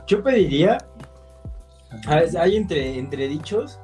[0.08, 0.78] Yo pediría,
[2.08, 3.82] ah, hay entre, entre dichos,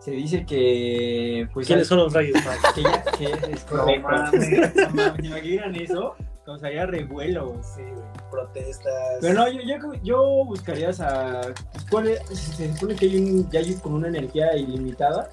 [0.00, 2.58] se dice que, pues, ¿Quiénes son los rayos Max?
[2.74, 4.08] que ya, que es correcto.
[4.08, 6.16] No mames, ¿Se imaginan eso?
[6.44, 7.60] Causaría revuelo.
[7.62, 8.06] Sí, güey.
[8.28, 9.18] Protestas.
[9.20, 11.42] Pero no, yo, yo, yo buscaría esa.
[11.90, 12.20] ¿cuál es?
[12.28, 15.30] Se supone que hay un, ya hay con una energía ilimitada.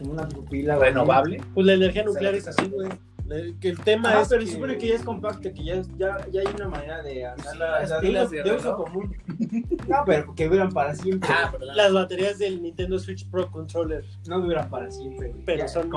[0.00, 1.40] Como una pupila renovable.
[1.54, 2.88] Pues la energía nuclear es así, güey.
[3.30, 4.28] El- Que el tema Ah, es.
[4.28, 7.00] pero que- se supone que ya es compacta, que ya, ya, ya hay una manera
[7.00, 8.84] de hacerla las o sea, de, pilas uso, de de uso reloj.
[8.84, 9.16] común.
[9.88, 11.28] No, pero que duran para siempre.
[11.32, 11.52] Ah.
[11.74, 14.04] Las baterías del Nintendo Switch Pro Controller.
[14.28, 15.44] No duran para siempre, güey.
[15.44, 15.90] Pero Ya, son-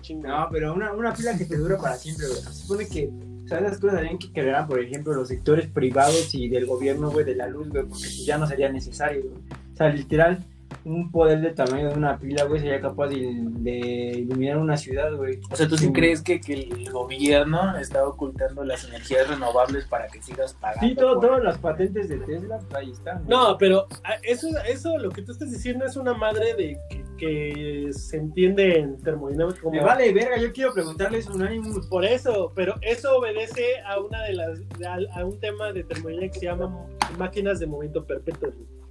[0.00, 0.28] chingo.
[0.28, 2.38] No, pero una, una pila que te dura para siempre, güey.
[2.40, 3.10] Se supone que,
[3.44, 7.10] o sea, esas cosas harían que crearan, por ejemplo, los sectores privados y del gobierno,
[7.10, 9.34] güey, de la luz, güey, porque ya no sería necesario, güey.
[9.72, 10.44] O sea, literal,
[10.84, 13.70] un poder del tamaño de una pila, güey, sería capaz de, de
[14.18, 15.38] iluminar una ciudad, güey.
[15.50, 15.92] O sea, ¿tú sí Sí.
[15.92, 20.86] crees que, que el gobierno está ocultando las energías renovables para que sigas pagando?
[20.88, 23.24] Sí, todo, por- todas las patentes de Tesla, pues, ahí están.
[23.24, 23.28] güey.
[23.28, 27.04] No, pero ah, eso, eso, lo que tú estás diciendo es una madre de que,
[27.18, 29.72] que se entiende en termodinámica como.
[29.76, 31.80] Me vale verga, yo quiero preguntarles un ánimo.
[31.88, 36.32] Por eso, pero eso obedece a una de las a, a un tema de termodinámica
[36.34, 36.86] que se llama
[37.18, 38.50] máquinas de movimiento perpetuo.
[38.50, 38.81] güey.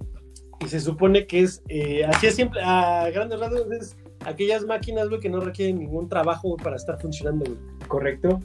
[0.64, 5.08] Y se supone que es eh, así es simple, a grandes rasgos es aquellas máquinas
[5.08, 7.58] güey, que no requieren ningún trabajo güey, para estar funcionando, güey.
[7.88, 8.38] Correcto.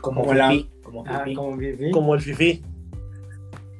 [0.00, 1.34] Como, Como la- fifí, como Ah, fifí.
[1.36, 1.90] como que sí.
[1.92, 2.62] como el FIFI.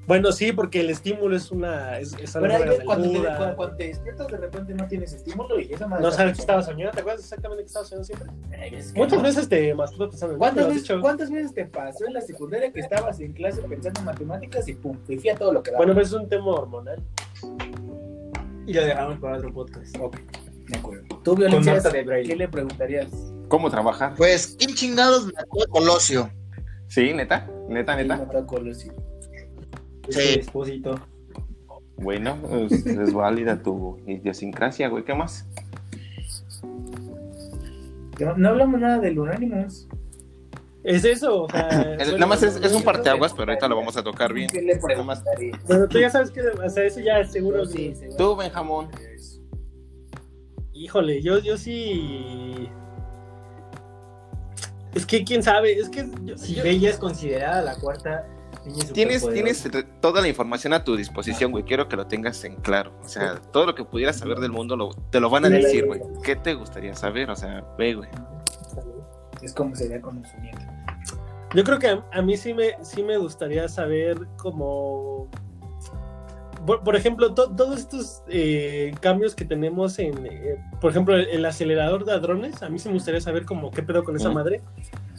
[0.07, 3.37] Bueno, sí, porque el estímulo es una es, es algo Pero de cuando, te, verdura.
[3.39, 6.41] cuando- cuando te despiertas de repente no tienes estímulo y esa madre No sabes que
[6.43, 8.29] estaba soñando, ¿te acuerdas exactamente que estaba soñando siempre?
[8.71, 9.23] Que Muchas no.
[9.23, 11.01] veces te masturbas pensando en ¿Cuántas ¿me lo has veces?
[11.01, 14.75] ¿Cuántas veces te pasó en la secundaria que estabas en clase pensando en matemáticas y
[14.75, 15.79] pum, fifí a todo lo que daba?
[15.79, 17.03] Bueno, pues es un tema hormonal.
[18.67, 19.97] Y lo dejamos para otro podcast.
[20.01, 20.17] Ok,
[20.69, 21.05] de acuerdo.
[21.23, 22.29] Tú, Violencia, Marta de Braille.
[22.29, 23.09] ¿qué le preguntarías?
[23.49, 24.15] ¿Cómo trabajar?
[24.17, 26.31] Pues, ¿quién chingados mató a Colosio?
[26.89, 28.25] Sí, neta, neta, ¿Quién neta.
[28.25, 28.95] mató a Colosio?
[30.09, 30.19] Sí.
[30.21, 31.01] Ese Expósito.
[31.97, 35.05] Bueno, es, es válida tu idiosincrasia, güey.
[35.05, 35.47] ¿Qué más?
[38.21, 39.89] No, no hablamos nada del Unánimos.
[40.85, 41.69] Es eso, o sea.
[41.99, 44.49] Es- bueno, nada más es, es un parteaguas, pero ahorita lo vamos a tocar bien.
[44.51, 44.79] ¿Qué le?
[44.79, 47.65] Bueno, tú ya sabes que, o sea, eso ya es seguro.
[47.65, 48.17] Sí, seguro.
[48.17, 48.89] Tú, Benjamón.
[50.73, 52.69] Híjole, yo, yo sí.
[54.95, 58.27] Es que quién sabe, es que yo- Si yo- Bella es considerada la cuarta
[58.95, 59.69] Tienes, tienes
[60.01, 61.65] toda la información a tu disposición, güey.
[61.65, 62.93] Quiero que lo tengas en claro.
[63.05, 65.85] O sea, todo lo que pudieras saber del mundo lo- te lo van a decir,
[65.87, 66.01] güey.
[66.23, 67.29] ¿Qué te gustaría saber?
[67.31, 68.09] O sea, ve, güey.
[69.43, 70.61] Es como sería con su nieto.
[71.55, 75.29] Yo creo que a, a mí sí me, sí me gustaría saber como.
[76.67, 81.29] Por, por ejemplo, to- todos estos eh, cambios que tenemos en, eh, por ejemplo, el,
[81.29, 84.31] el acelerador de hadrones, a mí sí me gustaría saber como qué pedo con esa
[84.31, 84.63] madre.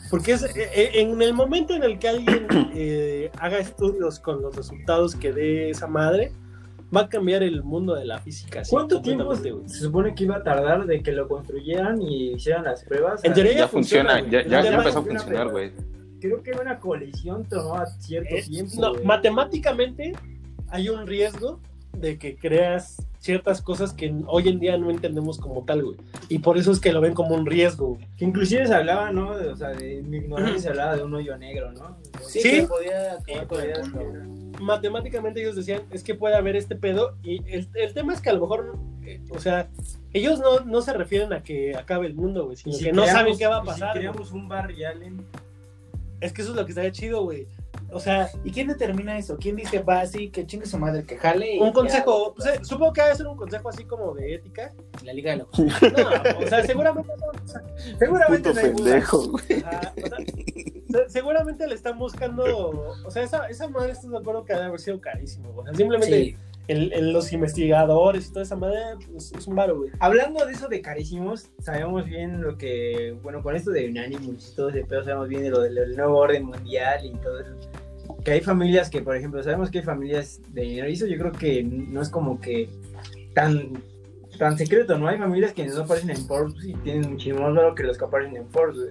[0.10, 4.42] Porque es, eh, eh, en el momento en el que alguien eh, haga estudios con
[4.42, 6.32] los resultados que dé esa madre,
[6.96, 8.64] va a cambiar el mundo de la física.
[8.68, 12.84] ¿Cuánto tiempo se supone que iba a tardar de que lo construyeran y hicieran las
[12.84, 13.24] pruebas?
[13.24, 15.72] En teoría Ya funciona, ya, ya, empezó a funcionar, güey.
[16.22, 18.74] Creo que una colisión tomaba cierto Eh, tiempo.
[18.80, 20.14] no, matemáticamente
[20.70, 21.60] hay un riesgo
[21.98, 25.98] de que creas ciertas cosas que hoy en día no entendemos como tal, güey.
[26.30, 27.96] Y por eso es que lo ven como un riesgo.
[27.96, 28.08] güey.
[28.18, 29.30] Que inclusive se hablaba, ¿no?
[29.32, 31.98] O sea, de mi ignorancia se hablaba de un hoyo negro, ¿no?
[32.22, 32.52] Sí, Sí.
[32.52, 34.60] que podía acabar Sí, con el podía- mundo.
[34.62, 37.16] Matemáticamente ellos decían, es que puede haber este pedo.
[37.24, 39.70] Y el, el tema es que a lo mejor, eh, o sea,
[40.14, 43.06] ellos no, no se refieren a que acabe el mundo, güey, sino si que no
[43.06, 43.94] saben qué va a pasar.
[43.94, 44.12] Si güey.
[44.12, 45.26] creamos un Barry Allen.
[46.26, 47.48] Es que eso es lo que estaría chido, güey.
[47.92, 49.38] O sea, ¿Y quién determina eso?
[49.40, 51.56] ¿Quién dice, va así, que chingue su madre, que jale?
[51.56, 54.74] y un consejo, pues, eh, supongo que debe ser un consejo así como de ética.
[55.04, 57.62] La Liga de la No, o sea, seguramente, o sea,
[58.00, 59.64] seguramente Puto no hay pendejo, güey.
[59.64, 60.18] Ajá, o sea,
[61.06, 62.44] se- seguramente le están buscando,
[63.06, 65.62] o sea, esa, esa madre estoy de acuerdo que debe haber sido carísimo, güey.
[65.62, 66.38] O sea, simplemente Sí.
[66.68, 68.80] El, el- los investigadores y toda esa madre
[69.12, 69.92] pues, es un varo, güey.
[70.00, 74.56] Hablando de eso de carísimos, sabemos bien lo que, bueno, con esto de Unanimous y
[74.56, 77.52] todo ese pedo, sabemos bien de lo del, nuevo orden mundial y todo eso.
[78.24, 81.18] Que hay familias que, por ejemplo, sabemos que hay familias de dinero y eso yo
[81.18, 82.70] creo que no es como que
[83.34, 83.74] tan,
[84.40, 85.08] tan secreto, ¿no?
[85.08, 88.06] Hay familias que no aparecen en Forbes y tienen muchísimo más valor que los que
[88.06, 88.90] aparecen en Forbes, güey.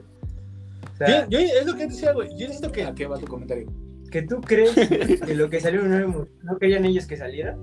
[0.92, 2.28] O sea, Yo, yo- es lo que decía, güey.
[2.30, 2.84] Yo necesito que.
[2.84, 3.66] ¿A qué va tu comentario?
[4.14, 4.72] Que tú crees
[5.26, 7.56] que lo que salió en Anonymous, ¿no querían ellos que saliera?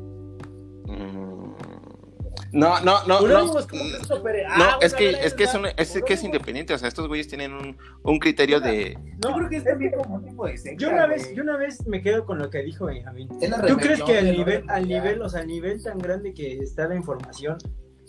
[0.85, 1.53] Mm,
[2.51, 3.21] No, no, no.
[3.21, 3.57] No.
[3.59, 3.67] es
[4.21, 4.47] Pérez.
[4.57, 7.29] No, Ah, es que, es que es, es que es independiente, o sea, estos güeyes
[7.29, 8.97] tienen un, un criterio de...
[9.23, 11.87] Yo creo que es también como un tipo de Yo una vez, yo una vez
[11.87, 13.29] me quedo con lo que dijo Benjamín.
[13.39, 16.57] Es ¿Tú crees que al nivel, al nivel, o sea, al nivel tan grande que
[16.57, 17.57] está la información,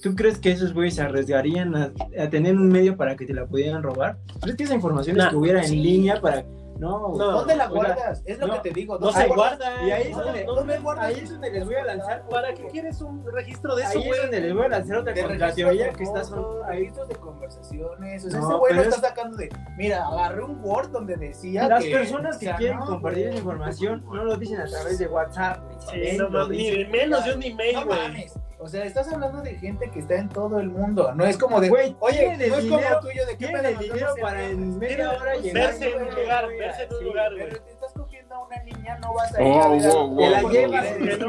[0.03, 3.35] ¿tú crees que esos güeyes se arriesgarían a, a tener un medio para que te
[3.35, 4.19] la pudieran robar?
[4.41, 5.77] ¿Crees que esa información Nah, estuviera en sí.
[5.77, 6.45] línea para...
[6.83, 6.99] No.
[7.17, 8.23] No, ¿Dónde la oiga, guardas?
[8.27, 8.95] Es lo no, que te digo.
[8.99, 9.87] No ¿dónde se guarda.
[9.87, 12.29] Y ahí es ¿Dónde- donde, dónde guardas ahí es donde les voy a lanzar.
[12.29, 15.13] ¿Para qué quieres un registro de eso, Ahí es donde les voy a lanzar otra
[15.13, 16.79] de que está son- fotos, ahí.
[16.81, 18.25] registros de conversaciones.
[18.25, 19.49] O sea, No, ese güey lo está es- sacando de.
[19.77, 21.69] Mira, agarré un Word donde decía.
[21.69, 24.67] Las que, personas o que sea, quieren no, compartir esa información no lo dicen a
[24.67, 25.59] través de WhatsApp.
[25.95, 28.27] ni Sí, no ni menos de un email, No güey.
[28.63, 31.13] O sea, estás hablando de gente que está en todo el mundo.
[31.17, 31.69] No es como de.
[31.69, 35.35] Güey, oye, no es dinero- como tuyo de qué el dinero para en media hora
[35.35, 35.55] llegar.
[35.67, 37.45] verse en un lugar, verse en un lugar, güey.
[37.49, 39.89] Pero te estás cogiendo a una niña, no vas a ir Oh, a ver a-
[39.95, 40.99] wow, wow, Te la wow, llevas, wow.
[40.99, 41.27] que no,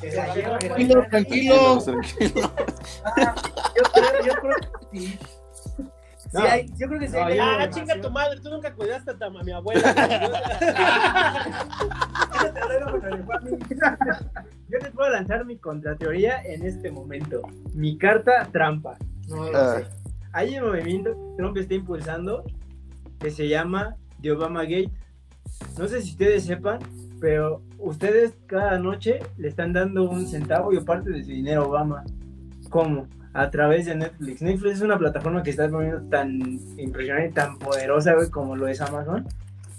[0.00, 0.58] te la llevas.
[0.60, 1.78] Tranquilo, tranquilo.
[3.76, 4.56] Yo creo, yo creo
[4.90, 5.18] que sí.
[6.32, 6.44] Sí, No.
[6.44, 7.16] hay, yo creo que sí.
[7.16, 9.82] No, hay Ah, chinga tu madre, tú nunca cuidaste a, a mi abuela.
[14.68, 17.42] Yo les puedo lanzar mi contrateoría en este momento.
[17.74, 18.96] Mi carta trampa.
[19.28, 19.78] No lo Ah.
[19.78, 19.86] sé.
[20.32, 22.44] Hay un movimiento que Trump está impulsando
[23.18, 24.90] que se llama The Obama Gate.
[25.78, 26.78] No sé si ustedes sepan,
[27.20, 31.66] pero ustedes cada noche le están dando un centavo y parte de su dinero a
[31.66, 32.04] Obama.
[32.70, 33.06] ¿Cómo?
[33.34, 34.42] A través de Netflix.
[34.42, 36.38] Netflix es una plataforma que está volviendo tan
[36.76, 39.26] impresionante tan poderosa güey, como lo es Amazon,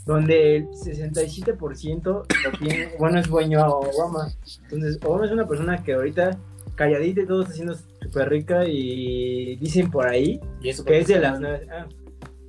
[0.05, 4.27] donde el 67% lo tiene, bueno, es dueño a Obama.
[4.63, 6.37] Entonces, Obama es una persona que ahorita
[6.75, 11.07] calladita y todo está siendo súper rica y dicen por ahí Y eso que es
[11.07, 11.67] de las nueve.
[11.71, 11.85] ah,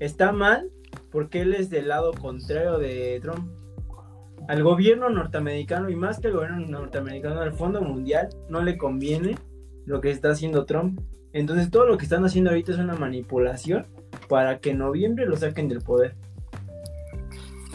[0.01, 0.71] está mal
[1.11, 3.49] porque él es del lado contrario de Trump.
[4.49, 9.37] Al gobierno norteamericano y más que al gobierno norteamericano, al Fondo Mundial, no le conviene
[9.87, 11.01] lo que está haciendo Trump.
[11.33, 13.87] Entonces todo lo que están haciendo ahorita es una manipulación
[14.29, 16.15] para que en noviembre lo saquen del poder.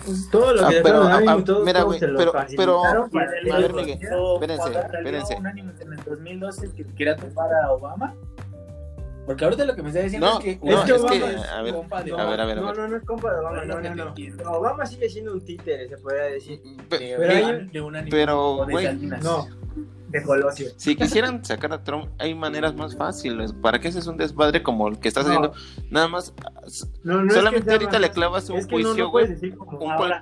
[0.05, 2.17] Pues, todo lo Ah, que pero, dejaron ahí, ah, ah, todos- mira, todos se lo
[2.17, 2.81] pero- pero-
[3.11, 5.35] para a ver, Miguel, espérense, espérense.
[5.35, 6.83] un anime en el 2012 que
[7.15, 8.15] topar a Obama.
[9.25, 11.61] Porque ahorita lo que me está diciendo No, es que, no, es Obama que, a
[11.61, 12.77] ver, compa de No, a ver, a ver, a no, ver.
[12.77, 14.07] no, no es compa de Obama, Pero no, es lo no, que no.
[14.09, 14.43] entiendo.
[14.45, 16.61] No, Obama sigue siendo un títere, se podría decir.
[16.89, 18.95] Pe- de, Pero de- hay- de un anime pero, de güey.
[19.21, 19.47] No,
[20.09, 20.67] de Colosio.
[20.77, 23.53] Si quisieran sacar a Trump, hay maneras más fáciles.
[23.53, 25.31] ¿Para qué haces un desmadre como el que estás No.
[25.33, 25.53] haciendo?
[25.91, 26.33] Nada más,
[27.03, 29.27] No, no es que solamente ahorita más- le clavas un juicio, güey.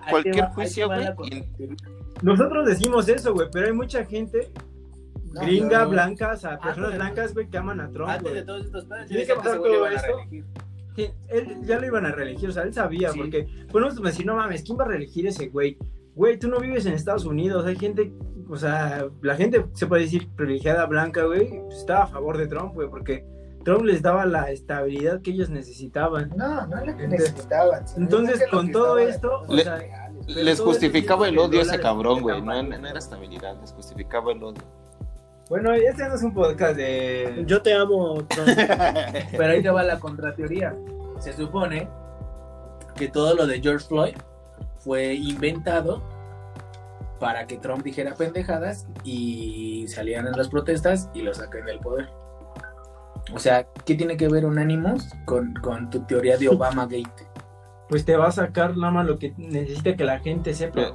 [0.10, 1.08] cualquier va- juicio, güey.
[2.22, 4.52] Nosotros decimos eso, güey, pero hay mucha gente
[5.34, 5.90] No, gringa, no, no.
[5.92, 8.86] blanca, o sea, personas Antes blancas, güey, que aman a Trump, Antes de todos estos
[8.86, 10.18] planes, Tiene que pasar todo a esto.
[11.30, 13.20] Él ya lo iban a reelegir, o sea, él sabía, Sí.
[13.20, 15.78] porque podemos decir, no mames, ¿quién va a reelegir ese güey?
[16.18, 18.12] Güey, tú no vives en Estados Unidos, hay gente,
[18.50, 22.48] o sea, la gente, se puede decir, privilegiada blanca, güey, pues, estaba a favor de
[22.48, 23.24] Trump, güey, porque
[23.64, 26.32] Trump les daba la estabilidad que ellos necesitaban.
[26.36, 27.88] No, no es lo que Entonces- necesitaban.
[27.88, 29.80] sino Entonces, que con que todo esto, de- o Le- sea,
[30.28, 32.42] Les justificaba el odio a ese cabrón, güey.
[32.42, 34.64] No era estabilidad, les justificaba el odio.
[35.50, 37.44] Bueno, este no es un podcast de...
[37.48, 38.50] Yo te amo, Trump.
[39.38, 40.76] Pero ahí te va la contrateoría.
[41.20, 41.88] Se supone
[42.96, 44.16] que todo lo de George Floyd
[44.88, 46.02] fue inventado
[47.20, 52.08] para que Trump dijera pendejadas y salieran en las protestas y lo saquen del poder.
[53.34, 57.28] O sea, ¿qué tiene que ver Unanimous con, con tu teoría de Obama Gate?
[57.90, 60.74] pues te va a sacar nada más lo que necesita que la gente sepa.
[60.74, 60.94] Pero-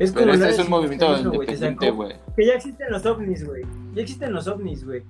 [0.00, 2.16] es Pero como este la es un movimiento independiente, güey.
[2.36, 3.62] Que ya existen los ovnis, güey.
[3.94, 5.02] Ya existen los ovnis, güey.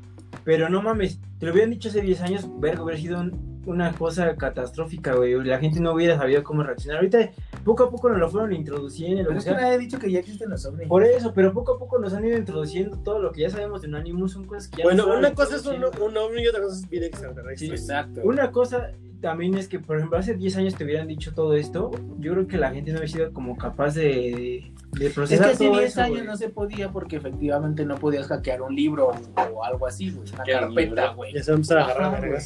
[0.45, 3.93] Pero no mames, te lo hubieran dicho hace 10 años, verga, hubiera sido un- una
[3.95, 5.43] cosa catastrófica, güey.
[5.45, 6.99] La gente no hubiera sabido cómo reaccionar.
[6.99, 7.31] Ahorita,
[7.65, 9.25] poco a poco nos lo fueron introduciendo.
[9.27, 10.89] Pero es que nadie ha dicho que ya existen los ovnis.
[10.89, 13.83] por eso, pero poco a poco nos han ido introduciendo todo lo que ya sabemos
[13.83, 14.33] de Unanimous.
[14.33, 16.89] Son cosas que ya Bueno, una cosa es un, un ovni y otra cosa es
[16.89, 17.67] vida extraterrestre.
[17.67, 18.21] Sí, exacto.
[18.25, 18.93] Una cosa
[19.25, 22.47] también es que, por ejemplo, hace 10 años te hubieran dicho todo esto, yo creo
[22.47, 25.79] que la gente no hubiera sido como capaz de, de Es procesar que hace todo
[25.79, 26.27] 10 eso, años güey.
[26.27, 29.13] no se podía porque efectivamente no podías hackear un libro
[29.55, 30.29] o algo así, güey.
[30.31, 31.33] Una un carpeta, güey.
[31.33, 32.41] Ya se a agarrar.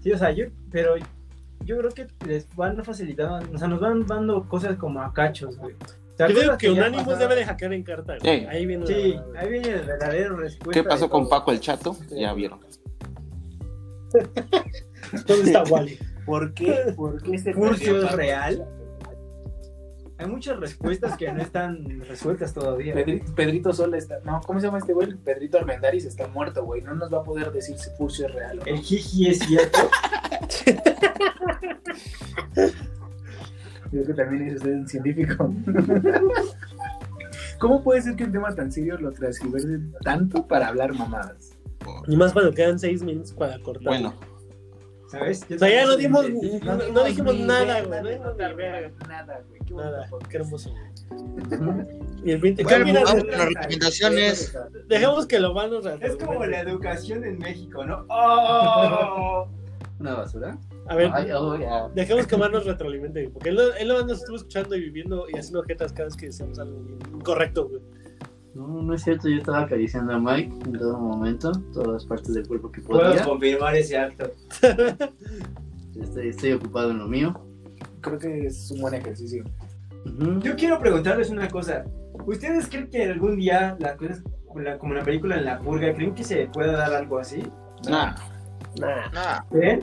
[0.00, 0.94] Sí, o sea, yo, pero
[1.64, 5.56] yo creo que les van facilitando, o sea, nos van dando cosas como a cachos,
[5.58, 5.74] güey.
[6.18, 7.18] Yo digo que Unanimous pasaron.
[7.28, 8.16] debe de hackear en carta.
[8.22, 8.40] güey.
[8.40, 8.46] Sí.
[8.46, 10.80] Ahí viene Sí, la- ahí viene el verdadero respuesta.
[10.82, 11.28] ¿Qué pasó con.
[11.28, 11.96] Paco el Chato?
[12.10, 12.60] Ya vieron.
[15.26, 15.98] ¿Dónde está Wally?
[16.26, 16.92] ¿Por qué?
[16.94, 18.68] ¿Por qué Furcio perdió es real.
[20.18, 22.94] hay muchas respuestas que no están resueltas todavía.
[22.94, 24.20] Pedrito, Pedrito Sola está.
[24.24, 25.14] No, ¿cómo se llama este güey?
[25.16, 26.82] Pedrito Armendáriz está muerto, güey.
[26.82, 28.66] No nos va a poder decir si Furcio es real o no.
[28.66, 29.78] El jiji es cierto.
[33.90, 35.54] Creo que también es usted un científico.
[37.58, 41.56] ¿Cómo puede ser que un tema tan serio lo transgiverse tanto para hablar mamadas?
[42.06, 43.84] Y más cuando quedan seis minutos para cortar.
[43.84, 44.14] Bueno,
[45.12, 45.46] ¿Sabes?
[45.46, 48.02] Yo O sea, ya no dimos, no, no dijimos ni nada, güey.
[48.02, 49.60] No dijimos nada, güey.
[49.66, 50.74] Qué Nada, qué hermoso.
[52.24, 54.58] Y el 20, Bueno, ¿qué vamos las recomendaciones.
[54.88, 58.06] Dejemos que lo van a Es como la educación en México, ¿no?
[58.08, 59.48] ¡Oh!
[59.98, 60.56] ¿Una basura?
[60.88, 61.56] A ver, Ay, oh,
[61.94, 65.38] dejemos que Omar nos retroalimente, porque él, él nomás nos estuvo escuchando y viviendo y
[65.38, 66.80] haciendo jetas cada vez que decíamos algo
[67.14, 67.80] incorrecto, güey.
[68.54, 72.34] No, no es cierto, yo estaba acariciando a Mike en todo momento, todas las partes
[72.34, 73.24] del cuerpo que Puedo podía.
[73.24, 74.30] confirmar ese acto.
[76.00, 77.34] Estoy, estoy ocupado en lo mío.
[78.00, 79.44] Creo que es un buen ejercicio.
[80.40, 81.84] Yo quiero preguntarles una cosa.
[82.26, 84.22] ¿Ustedes creen que algún día, la cosa es-
[84.56, 87.42] la- como la película en la purga, creen que se pueda dar algo así?
[87.88, 88.14] nah,
[88.80, 89.10] Nah.
[89.12, 89.80] Nah, ¿Ven?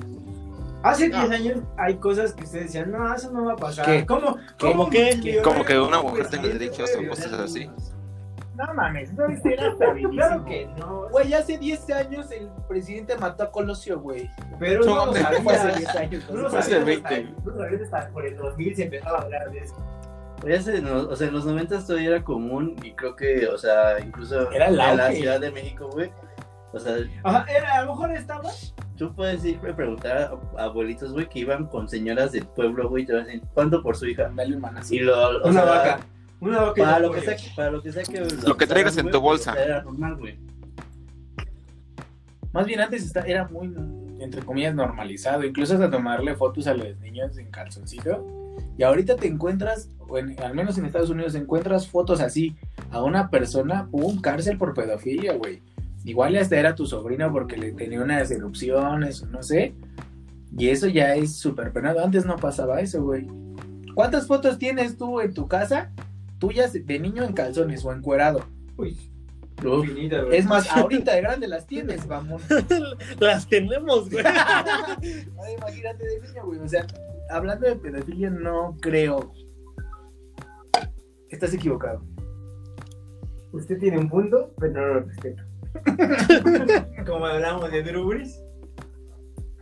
[0.83, 1.27] Hace No.
[1.27, 3.85] 10 años hay cosas que ustedes decían, no, eso no va a pasar.
[3.85, 4.05] ¿Qué?
[4.05, 4.37] ¿Cómo?
[4.59, 5.15] ¿Cómo qué?
[5.15, 7.69] violar Como que una mujer derechos puede o cosas así.
[8.55, 9.55] No mames, no viste.
[10.11, 11.07] Claro que no.
[11.09, 14.29] Güey, hace 10 años el presidente mató a Colosio, güey.
[14.59, 15.77] Pero no, No, lo fue hace sabías.
[15.77, 16.29] 10 años.
[16.29, 17.15] No lo Fue hace sabías 20.
[17.15, 19.75] hasta- no por el 2000 se empezaba a hablar de eso.
[20.81, 24.49] No, o sea, en los 90 todavía era común y creo que, o sea, incluso
[24.51, 25.11] en la.
[25.11, 26.11] Ciudad de México, güey.
[26.71, 28.49] O sea, Ajá, era, a lo mejor estaba.
[28.99, 33.03] Tú puedes ir a preguntar a abuelitos, güey, que iban con señoras del pueblo, güey,
[33.03, 34.29] y te van a decir, ¿cuánto por su hija?
[34.35, 34.93] Dale un manazo.
[34.93, 35.99] Y lo, o Una sea, vaca.
[36.41, 36.83] Una vaca.
[36.83, 38.19] Para lo, que sea, para lo que sea que...
[38.45, 39.53] Lo que traigas en güey, tu bolsa.
[39.61, 40.37] Era normal, güey.
[42.51, 43.73] Más bien antes está- era muy,
[44.19, 45.43] entre comillas, normalizado.
[45.45, 48.25] Incluso hasta tomarle fotos a los niños en calzoncito.
[48.77, 52.55] Y ahorita te encuentras, o en- al menos en Estados Unidos, encuentras fotos así
[52.91, 55.61] a una persona, un cárcel por pedofilia, güey.
[56.09, 59.75] Igual hasta era tu sobrino porque le tenía unas erupciones, no sé.
[60.57, 62.03] Y eso ya es súper penado.
[62.03, 63.27] Antes no pasaba eso, güey.
[63.93, 65.91] ¿Cuántas fotos tienes tú en tu casa?
[66.39, 68.43] Tuyas de niño en calzones o encuerado.
[68.75, 68.97] Uy,
[69.63, 70.39] Uf, infinita, güey.
[70.39, 72.41] Es más, ahorita de grande las tienes, vamos.
[73.19, 74.25] Las tenemos, güey.
[74.25, 76.59] Ay, imagínate de niño, güey.
[76.59, 76.87] O sea,
[77.29, 79.31] hablando de pedofilia, no creo.
[81.29, 82.03] Estás equivocado.
[83.51, 85.43] Usted tiene un punto, pero no lo respeto.
[87.05, 88.41] Como hablamos de Drew Brees.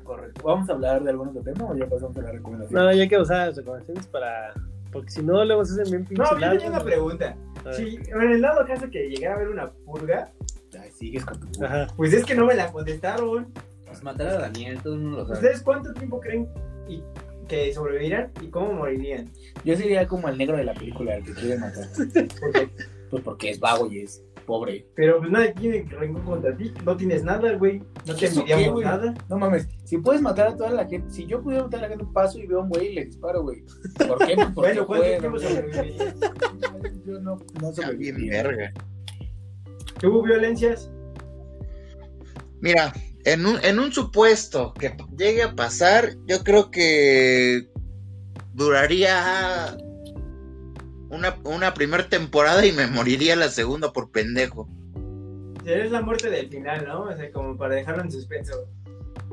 [0.04, 0.42] Correcto.
[0.46, 2.74] ¿Vamos a hablar de algún otro tema o ya pasamos a la recomendación?
[2.82, 4.54] No, ya hay que usar las recomendaciones para.
[4.92, 7.36] Porque si no, luego se hacen bien No, pinches yo tenía una pregunta.
[7.76, 10.32] Si en el dado caso que llegara a haber una purga,
[10.80, 11.66] Ay, sigues con tu.
[11.66, 11.88] Ajá.
[11.98, 13.52] pues es que no me la contestaron.
[13.86, 15.40] pues matar a Daniel, todo el mundo lo sabe.
[15.40, 16.48] ¿Ustedes cuánto tiempo creen
[16.88, 17.04] y-
[17.50, 19.30] que sobrevivirán y cómo morirían?
[19.66, 21.88] Yo sería como el negro de la película, el que quiere matar.
[22.40, 22.70] Porque,
[23.10, 24.88] Pues porque es vago y es pobre.
[24.96, 26.74] pero pues nadie tiene rencor contra ti.
[26.84, 27.84] No tienes nada, güey.
[28.06, 29.14] No te ¿Eso qué, envidiamos nada.
[29.30, 31.90] No mames, si puedes matar a toda la gente, si yo pudiera matar a la
[31.90, 33.64] gente, paso y veo a un güey y le disparo, güey.
[34.08, 34.36] ¿Por qué?
[34.56, 35.38] Pues porque Bueno.
[37.06, 38.44] Yo no, no sobreviviría.
[38.44, 38.74] verga.
[40.04, 40.90] ¿Hubo violencias?
[42.62, 42.92] Mira,
[43.26, 47.68] en un, en un supuesto que llegue a pasar, yo creo que
[48.54, 49.78] duraría
[51.10, 54.68] una, una primera temporada y me moriría la segunda por pendejo.
[55.66, 57.04] Es la muerte del final, ¿no?
[57.04, 58.54] O sea, como para dejarlo en suspenso.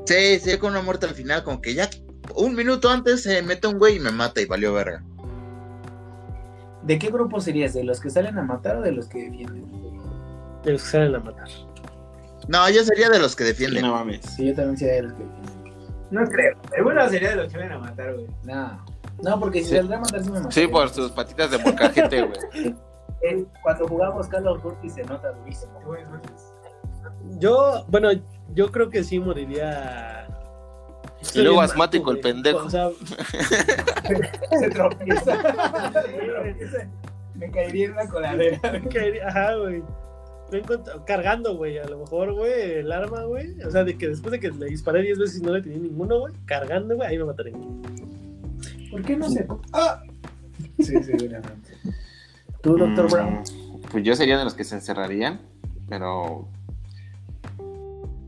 [0.05, 1.89] Sí, sí, con una muerte al final, como que ya
[2.35, 5.03] un minuto antes se mete un güey y me mata y valió verga.
[6.83, 7.73] ¿De qué grupo serías?
[7.73, 9.65] ¿De los que salen a matar o de los que defienden?
[10.63, 11.47] De los que salen a matar.
[12.47, 13.83] No, yo sería de los que sí, defienden.
[13.83, 14.21] no mames.
[14.35, 15.55] Sí, yo también sería de los que defienden.
[16.11, 16.57] No creo.
[16.77, 18.27] Alguna sería de los que van a matar, güey.
[18.43, 18.85] No,
[19.29, 19.75] no, porque si Sí.
[19.77, 20.51] saldrá a matar sí me mataría.
[20.51, 22.75] Sí, por sus patitas de molcajete, güey.
[23.63, 25.73] Cuando jugamos Call of Duty se nota durísimo.
[27.39, 28.09] Yo, bueno,
[28.53, 30.27] yo creo que sí moriría.
[31.33, 32.65] Y luego asmático el pendejo.
[32.65, 32.89] O sea,
[34.59, 35.37] Se tropieza.
[37.33, 38.59] me caería en una coladera.
[38.89, 39.83] que- ajá, güey.
[40.51, 43.59] Me encuentro- cargando, güey, a lo mejor, güey, el arma, güey.
[43.63, 45.79] O sea, de que después de que le disparé 10 veces y no le tenía
[45.79, 47.55] ninguno, güey, cargando, güey, ahí me mataría.
[48.95, 49.45] ¿Por qué no se.?
[49.73, 50.01] ¡Ah!
[50.79, 51.71] Sí, seguramente.
[52.61, 53.43] ¿Tú, Doctor Mm, Brown?
[53.91, 55.41] Pues yo sería de los que se encerrarían,
[55.89, 56.47] pero.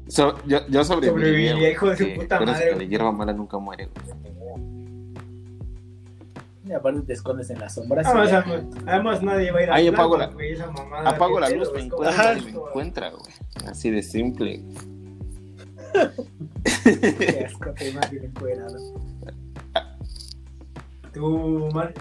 [0.09, 1.51] So- yo, yo sobreviviría.
[1.51, 4.17] Sobreviviría, hijo de su puta madre, que la hierba mala nunca muere, güey.
[6.65, 8.05] Y aparte te escondes en las sombras.
[8.05, 8.39] Ya.
[8.39, 11.39] además, además nadie va a ir a Ahí hablar, apago la- güey, esa mamada, Apago
[11.39, 13.33] la luz, me encuentra me encuentra, güey.
[13.71, 14.63] Así de simple.
[16.83, 18.77] Qué asco, te encuerado.
[21.17, 21.93] Tú, Mar.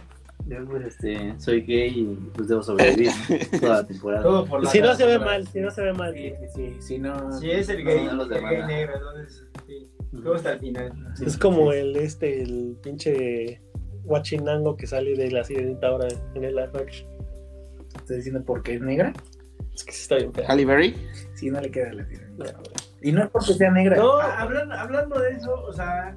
[0.47, 3.11] Yo, pues, este, soy gay y pues debo sobrevivir
[3.61, 4.23] toda la temporada.
[4.23, 6.15] Todo por la Si no se ve mal, si no se ve mal.
[6.15, 7.33] Sí, sí, sí, si no...
[7.33, 9.91] Si es el gay, No, no los el gay negro, entonces, sí.
[10.23, 10.93] Todo hasta el final.
[11.25, 13.61] Es como el este, el pinche
[14.05, 17.09] guachinango que sale de la sirenita ahora en el live action.
[17.97, 19.13] ¿Estás diciendo porque es negra?
[19.75, 20.47] Es que sí está bien fea.
[20.49, 20.97] Halle Berry.
[21.35, 22.53] Sí, no le queda la sirenita.
[22.53, 22.63] No.
[23.03, 23.97] Y no es porque sea negra.
[23.97, 26.17] No, hablando, hablando de eso, o sea,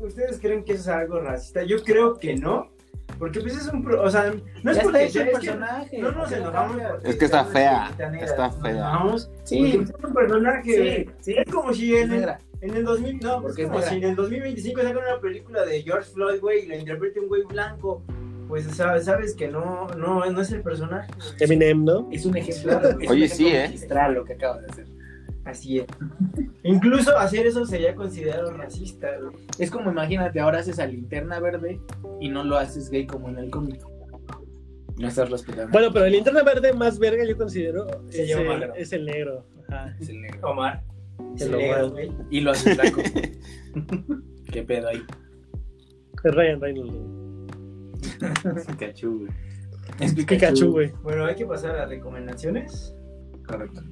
[0.00, 1.62] ¿ustedes creen que eso es algo racista?
[1.62, 2.70] Yo creo que no.
[3.18, 3.82] Porque pues es un...
[3.82, 4.32] pro- o sea,
[4.62, 5.98] no es Ya porque sea- el personaje.
[5.98, 6.76] No nos enojamos.
[6.92, 8.08] porque Es que está fea, está
[8.48, 8.70] nos fea.
[8.70, 9.80] enojamos Sí.
[9.82, 11.04] es un personaje.
[11.06, 11.34] Sí, sí.
[11.36, 12.28] Es como si en el,
[12.60, 15.82] en el 2000, no, Porque es como si en el 2025 sacan una película de
[15.82, 18.02] George Floyd, güey, y la interprete un güey blanco.
[18.48, 21.08] Pues sabes, sabes que no, no, no es el personaje.
[21.38, 22.08] Eminem, ¿no?
[22.10, 22.80] Es un ejemplo.
[22.80, 23.64] es un Oye, ejemplo sí, ¿eh?
[23.66, 24.86] magistral lo que acaba de hacer.
[25.50, 25.86] Así es.
[26.62, 29.08] Incluso hacer eso sería considerado racista.
[29.58, 31.80] Es como imagínate, ahora haces a linterna verde
[32.20, 33.80] y no lo haces gay como en el cómic.
[34.96, 35.72] No estás respetando.
[35.72, 38.74] Bueno, pero el linterna verde más verga yo considero Se es, llama el, negro.
[38.76, 39.46] es el negro.
[39.68, 39.96] Ajá.
[39.98, 40.50] es el negro.
[40.50, 40.84] Omar.
[41.38, 42.12] El negro, güey.
[42.30, 43.02] Y lo haces blanco.
[44.52, 45.02] ¿Qué pedo ahí?
[46.22, 46.92] Es Ryan Reynolds.
[46.92, 48.66] güey.
[48.66, 49.32] Pikachu, güey.
[50.00, 50.92] Es Pikachu, güey.
[51.02, 52.94] Bueno, hay que pasar a recomendaciones.
[53.46, 53.82] Correcto.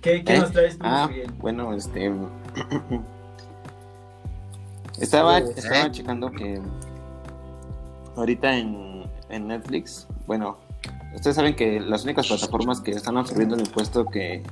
[0.00, 0.40] ¿Qué, qué ¿Eh?
[0.40, 1.30] nos traes tú, Ah, Miguel?
[1.38, 2.10] bueno, este.
[5.00, 5.44] estaba, ¿Eh?
[5.56, 6.60] estaba checando que
[8.16, 10.56] ahorita en, en Netflix, bueno,
[11.14, 14.42] ustedes saben que las únicas plataformas que están absorbiendo el impuesto que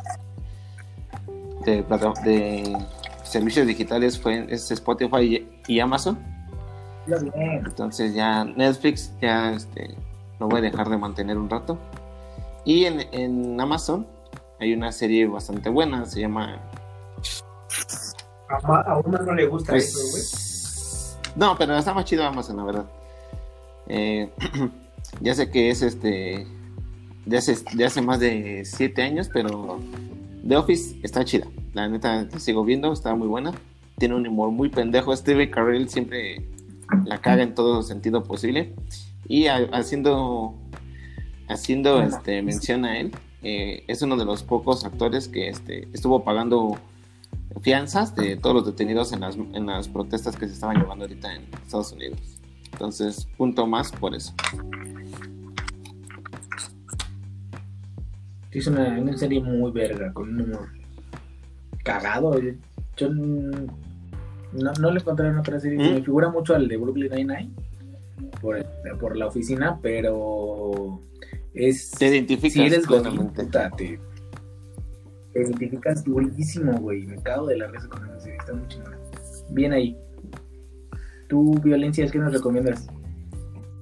[1.65, 2.77] de, plata- de
[3.23, 6.19] servicios digitales fue es Spotify y, y Amazon.
[7.35, 9.95] Entonces ya Netflix ya este,
[10.41, 11.79] lo voy a dejar de mantener un rato.
[12.65, 14.07] Y en, en Amazon
[14.61, 16.61] hay una serie bastante buena, se llama
[18.49, 21.35] A, a uno no le gusta Pues, eso, güey.
[21.37, 22.85] no, pero está más chido Amazon, la verdad.
[23.89, 24.31] Eh,
[25.21, 26.47] ya sé que es este.
[27.27, 29.81] De hace, de hace más de 7 años, pero
[30.47, 31.47] The Office está chida.
[31.73, 33.53] La neta, la sigo viendo, está muy buena.
[33.99, 35.17] Tiene un humor muy pendejo.
[35.17, 36.47] Steve Carell siempre
[37.07, 38.75] la caga en todo sentido posible.
[39.27, 40.55] Y ha- haciendo,
[41.49, 43.13] haciendo este, mención a él,
[43.45, 46.79] eh, es uno de los pocos actores que este, estuvo pagando
[47.61, 51.35] fianzas de todos los detenidos en las, en las protestas que se estaban llevando ahorita
[51.35, 52.19] en Estados Unidos.
[52.73, 54.35] Entonces, punto más por eso.
[58.51, 60.69] Sí, es una, una serie muy verga, con un humor
[61.83, 62.41] cagado.
[62.97, 65.85] Yo, no, no le encontré en otra serie.
[65.85, 65.95] Se ¿Mm?
[65.95, 67.51] me figura mucho al de Brooklyn Nine-Nine
[68.41, 68.65] por,
[68.99, 71.01] por la oficina, pero
[71.55, 71.91] es.
[71.93, 73.45] Te identificas si eres godín, plenamente.
[73.45, 73.99] puta, te,
[75.33, 77.03] te identificas durísimo, güey.
[77.07, 78.39] Me cago de la risa con serie.
[78.39, 78.99] Está muy chingona.
[79.51, 79.97] Bien ahí.
[81.29, 82.87] ¿Tú, Violencias, qué nos recomiendas?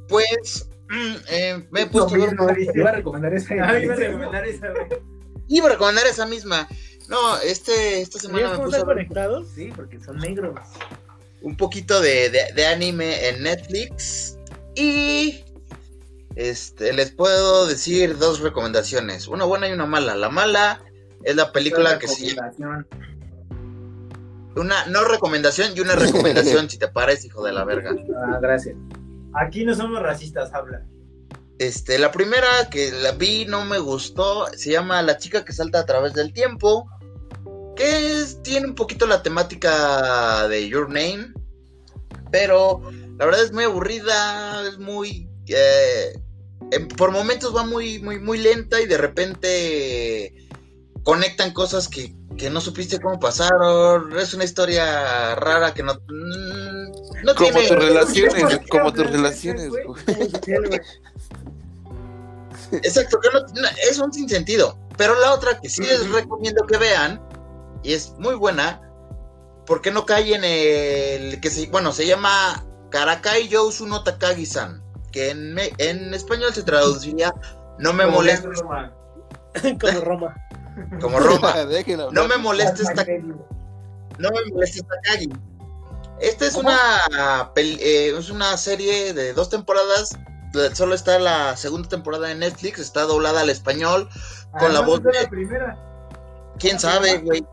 [0.08, 2.16] Pues mm, eh, me he puesto.
[2.16, 3.54] No, iba a recomendar esa.
[3.68, 4.86] Ay, iba a recomendar esa, güey.
[5.48, 6.68] Iba a recomendar esa misma.
[7.08, 9.48] No, este, esta semana ¿Ves me puse conectados?
[9.54, 10.58] Sí, porque son negros.
[11.42, 14.38] un poquito de, de- de anime en Netflix.
[14.76, 15.44] Y
[16.36, 19.28] este les puedo decir dos recomendaciones.
[19.28, 20.14] Una buena y una mala.
[20.14, 20.82] La mala
[21.24, 22.86] es la película que se llama.
[24.54, 27.94] Una no recomendación y una recomendación, si te parece, hijo de la verga.
[28.26, 28.76] Ah, gracias.
[29.34, 30.82] Aquí no somos racistas, habla.
[31.58, 35.78] Este, la primera que la vi no me gustó, se llama La chica que salta
[35.80, 36.86] a través del tiempo,
[37.76, 41.32] que es- tiene un poquito la temática de Your Name,
[42.30, 42.82] pero
[43.18, 45.28] la verdad es muy aburrida, es muy...
[45.54, 46.18] eh,
[46.70, 50.34] en- por momentos va muy, muy, muy lenta y de repente
[51.02, 55.94] conectan cosas que, que no supiste cómo pasaron, es una historia rara que no...
[55.94, 59.68] mm, no Como tiene- tus relaciones, ¿Por qué como tus relaciones.
[62.82, 64.78] Exacto, que no, no- es un sinsentido.
[64.96, 67.20] Pero la otra que sí les recomiendo que vean,
[67.82, 68.80] y es muy buena,
[69.66, 74.81] porque no cae en el que se, bueno, se llama Karakai Yousu no Takagi-san,
[75.12, 77.32] que en, me- en español se traduciría
[77.78, 78.92] No me Como molestes Roma.
[79.80, 80.34] Como Roma.
[81.00, 81.54] como Roma.
[82.12, 83.32] No me molestes Takagi.
[84.18, 85.28] No me molestes Takagi.
[86.20, 86.74] Esta es una
[87.54, 90.10] pel- eh, es una serie de dos temporadas.
[90.74, 94.08] Solo está la segunda temporada en Netflix, está doblada al español.
[94.58, 95.78] Con la Además, voz esta es de- la primera.
[96.58, 97.44] ¿Quién sabe, güey?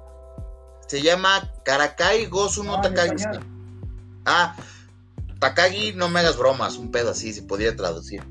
[0.88, 3.24] Se llama Karakai Gozu no Ah, Takagi.
[4.26, 4.56] Ah,
[5.40, 8.22] Takagi, no me hagas bromas, un pedo así, se podría traducir.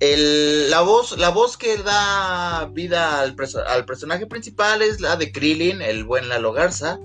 [0.00, 3.36] La, voz, la voz que da vida al,
[3.68, 6.98] al personaje principal es la de Krillin, el buen Lalo Garza.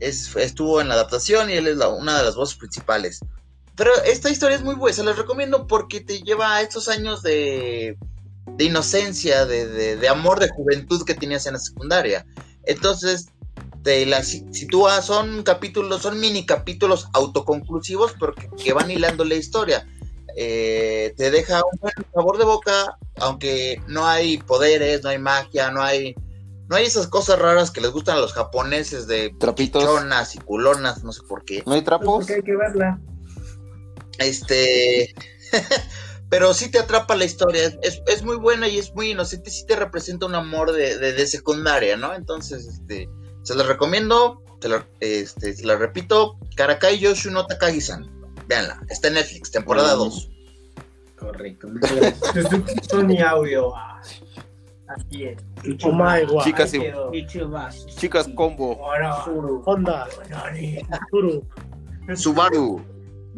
[0.00, 3.20] Es- estuvo en la adaptación y él es una de las voces principales.
[3.76, 7.22] Pero esta historia es muy buena, se la recomiendo porque te lleva a estos años
[7.22, 7.98] de,
[8.58, 12.24] inocencia, de, de- de amor, de juventud que tenías en la secundaria.
[12.64, 13.28] Entonces,
[13.88, 19.34] te la si- sitúa, son capítulos, son mini capítulos autoconclusivos porque que van hilando la
[19.36, 19.88] historia.
[20.36, 25.70] Eh, te deja un buen sabor de boca, aunque no hay poderes, no hay magia,
[25.70, 26.14] no hay,
[26.68, 29.82] no hay esas cosas raras que les gustan a los japoneses de Trapitos.
[29.82, 31.62] chonas y culonas, no sé por qué.
[31.64, 32.16] ¿No hay Pues trapos?
[32.18, 33.00] porque hay que verla.
[34.18, 35.14] Este,
[36.28, 39.64] pero sí te atrapa la historia, es, es muy buena y es muy inocente, sí
[39.66, 42.14] te representa un amor de, de- de secundaria, ¿no?
[42.14, 43.08] Entonces, este,
[43.48, 48.06] se la recomiendo, te la, este, se la repito, Karakai Yoshu no Takagi-san,
[48.46, 49.98] véanla, está en Netflix, temporada Mm.
[49.98, 50.30] 2.
[51.18, 52.46] Correcto, muchas gracias.
[52.90, 53.74] Sony Audio.
[53.74, 54.00] ah,
[54.88, 55.38] Así es.
[55.84, 56.44] Oh my god.
[56.44, 57.26] Chicas y-.
[57.96, 58.78] Chicas combo.
[59.66, 60.06] Honda.
[62.14, 62.80] Subaru,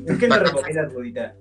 [0.06, 1.34] ¿Tú qué me recomiendas, Budita?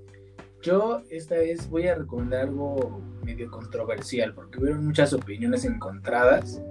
[0.62, 6.62] Yo esta vez voy a recomendar algo medio controversial porque hubieron muchas opiniones encontradas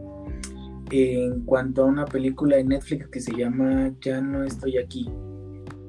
[0.90, 5.08] en cuanto a una película de Netflix que se llama Ya no estoy aquí.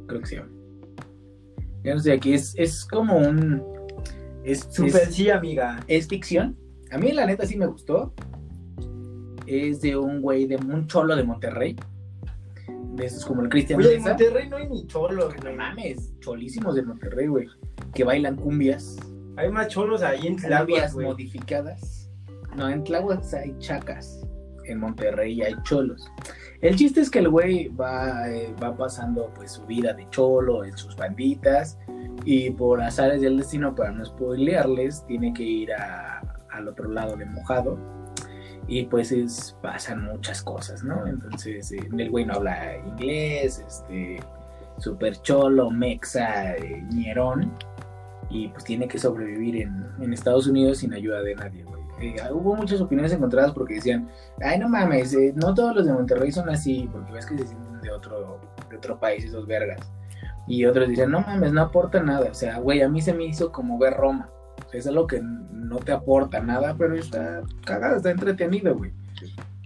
[0.08, 0.50] Creo que se llama.
[1.84, 2.34] Ya no estoy aquí.
[2.34, 3.64] Es, es como un...
[4.44, 5.80] Es, Super es- sí, amiga.
[5.88, 6.58] es ficción.
[6.92, 8.14] A mí la neta sí me gustó.
[9.46, 11.76] Es de un güey, de un cholo de Monterrey.
[12.96, 14.10] De como el Cristian en Mesa.
[14.10, 15.56] Monterrey no hay ni cholos, No güey.
[15.56, 17.48] mames, cholísimos de Monterrey, güey.
[17.94, 18.98] Que bailan cumbias.
[19.38, 21.08] Hay más cholos ahí en Tláhuac, Cumbias güey.
[21.08, 22.12] modificadas.
[22.58, 24.22] No, en Tláhuac hay chacas.
[24.70, 26.10] En Monterrey hay cholos.
[26.62, 30.64] El chiste es que el güey va, eh, va pasando pues su vida de cholo
[30.66, 31.78] en sus banditas.
[32.26, 37.16] Y por azares del destino, para no spoilearles, tiene que ir a- al otro lado
[37.16, 37.78] de mojado.
[38.68, 41.08] Y pues es, pasan muchas cosas, ¿no?
[41.08, 44.20] Entonces, eh, el güey no habla inglés, este,
[44.78, 46.84] super cholo, mexa, eh.
[48.30, 51.79] Y pues tiene que sobrevivir en, en Estados Unidos sin ayuda de nadie, güey.
[52.00, 54.10] Eh, hubo muchas opiniones encontradas porque decían,
[54.42, 57.48] ay, no mames, eh, no todos los de Monterrey son así, porque ves que se
[57.48, 58.40] sienten de otro,
[58.70, 59.80] de otro país esos vergas.
[60.48, 62.30] Y otros dicen, no mames, no aporta nada.
[62.32, 64.30] O sea, güey, a mí se me hizo como ver Roma.
[64.66, 68.92] O sea, es algo que no te aporta nada, pero está cagado, está entretenido, güey.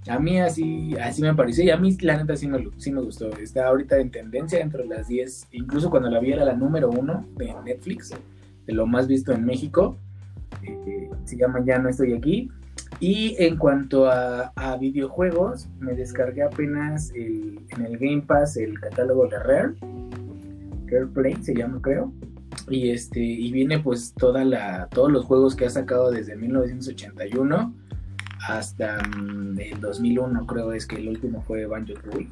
[0.09, 3.01] A mí así, así me pareció y a mí la neta sí me, sí me
[3.01, 3.29] gustó.
[3.37, 7.25] Está ahorita en tendencia entre las 10, incluso cuando la vi era la número uno
[7.37, 8.13] de Netflix,
[8.65, 9.97] de lo más visto en México.
[10.63, 12.51] Eh, se llama Ya no estoy aquí.
[12.99, 19.39] Y en cuanto a, videojuegos, me descargué apenas en el Game Pass el catálogo de
[19.39, 19.73] Rare.
[20.85, 22.13] Rare Play se llama, creo.
[22.69, 27.73] Y este y viene pues toda la todos los juegos que ha sacado desde 1981
[28.47, 32.29] hasta mm, el 2001, creo es que el último fue Banjo Tooie.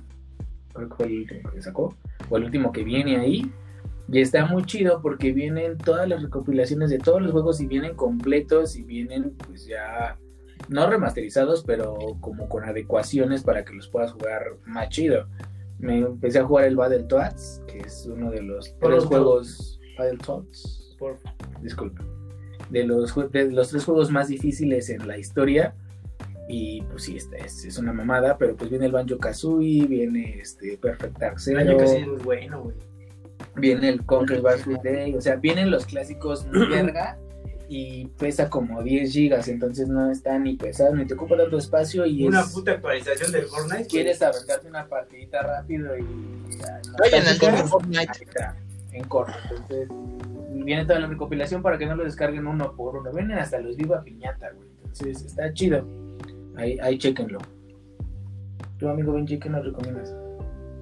[0.73, 1.95] Creo que fue el último que sacó
[2.29, 3.51] o el último que viene ahí.
[4.11, 7.95] Y está muy chido porque vienen todas las recopilaciones de todos los juegos y vienen
[7.95, 10.19] completos y vienen pues ya
[10.67, 15.27] no remasterizados, pero como con adecuaciones para que los puedas jugar más chido.
[15.79, 21.17] Me empecé a jugar el Battletoads, que es uno de los tres juegos Battletoads, Por-
[21.61, 22.03] disculpa,
[22.69, 25.73] de los de los tres juegos más difíciles en la historia.
[26.49, 30.39] Y pues sí, este es, es una mamada, pero pues viene el Banjo Kazooie, viene
[30.41, 32.75] este Perfect Dark El Zero, que sí es muy bueno, güey.
[33.55, 37.17] Viene el Conquer Fur Day, o sea, vienen los clásicos muy verga
[37.67, 42.05] y pesa como 10 gigas, entonces no está ni pesado ni te ocupa tanto espacio
[42.05, 43.87] y Una es, puta actualización del Fortnite.
[43.87, 48.27] quieres aventarte una partidita rápido y Oye, en el de Fortnite.
[48.91, 49.87] En corto, entonces
[50.49, 53.77] viene toda la recopilación para que no lo descarguen uno por uno, vienen hasta los
[53.77, 55.87] Viva Piñata, güey, entonces está chido,
[56.57, 57.39] ahí, ahí chequenlo.
[58.79, 60.13] Tu amigo Benji, ¿qué nos recomiendas?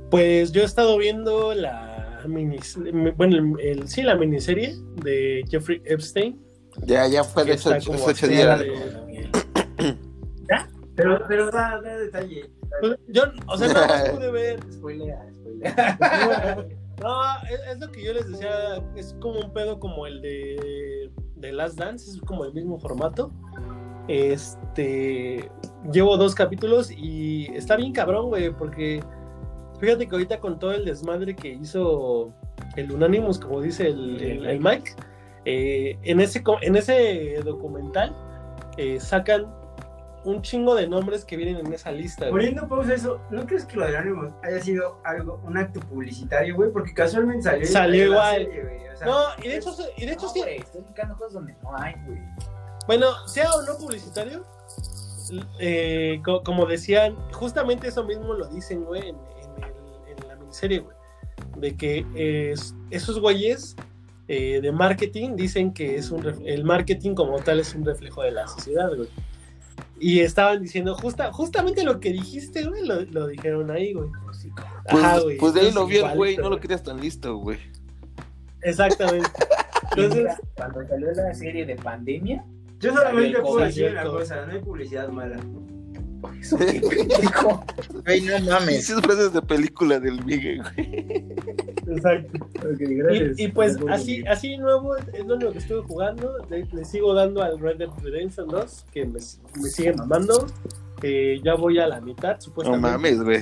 [0.09, 1.89] Pues yo he estado viendo la
[2.28, 2.78] minis,
[3.15, 6.39] bueno, el, el- sí, la miniserie de Jeffrey Epstein.
[6.86, 8.59] Ya, ya fue de como ocho fuera días.
[8.59, 9.30] de-
[10.95, 12.49] Pero, pero da, da detalle.
[12.82, 14.59] Pues, yo, o sea, más pude ver.
[14.72, 16.67] Spoilea, spoilea.
[17.01, 17.15] No,
[17.49, 21.53] es, es lo que yo les decía, es como un pedo como el de, de
[21.53, 23.32] Last Dance, es como el mismo formato.
[24.09, 25.49] Este,
[25.93, 29.01] llevo dos capítulos y está bien cabrón, güey, porque
[29.80, 32.34] fíjate que ahorita con todo el desmadre que hizo
[32.75, 34.91] el Unanimous, como dice el, el- el Mike,
[35.45, 38.15] eh, en, ese, en ese documental
[38.77, 39.47] eh, sacan
[40.25, 42.30] un chingo de nombres que vienen en esa lista.
[42.30, 45.80] Poniendo pausa a eso, ¿no crees que lo de Anonymous haya sido algo, un acto
[45.80, 46.69] publicitario, güey?
[46.71, 47.65] Porque casualmente salió.
[47.65, 48.36] Salió igual.
[48.45, 50.82] serie, güey, o sea, No, y de hecho, y de hecho No, sí, güey, estoy
[50.82, 52.19] buscando cosas donde no hay, güey.
[52.86, 54.43] Bueno, sea o no publicitario,
[55.59, 59.15] eh, co- como decían, justamente eso mismo lo dicen, güey, en,
[60.50, 60.95] miniserie, güey.
[61.58, 63.76] de que es- esos güeyes
[64.28, 68.22] eh, de marketing dicen que es un ref- el marketing como tal es un reflejo
[68.24, 69.08] de la sociedad, güey.
[70.00, 74.10] Y estaban diciendo justa, justamente lo que dijiste, güey, lo, lo dijeron ahí, güey.
[74.26, 74.47] Pues,
[75.04, 75.38] Ajá, güey.
[75.38, 77.58] pues de ahí Entonces, lo vio el güey, no lo querías tan listo, güey.
[78.62, 79.30] Exactamente.
[79.95, 82.45] Entonces, mira, cuando salió la serie de pandemia,
[82.80, 85.38] Yo solamente puedo decir una cosa, no hay publicidad mala.
[86.41, 86.82] Eso qué.
[88.05, 88.89] Güey, no mames.
[88.89, 91.26] Esas frases de película del Miguel, güey.
[91.88, 92.47] exacto.
[92.78, 93.39] Gracias.
[93.39, 96.38] Y, y pues así, así nuevo es lo único que estuve jugando.
[96.49, 100.47] Le, le sigo dando al Red Dead Redemption 2, que me, me sigue mamando.
[101.01, 102.89] Eh, ya voy a la mitad, No supuestamente.
[102.89, 103.39] mames, güey.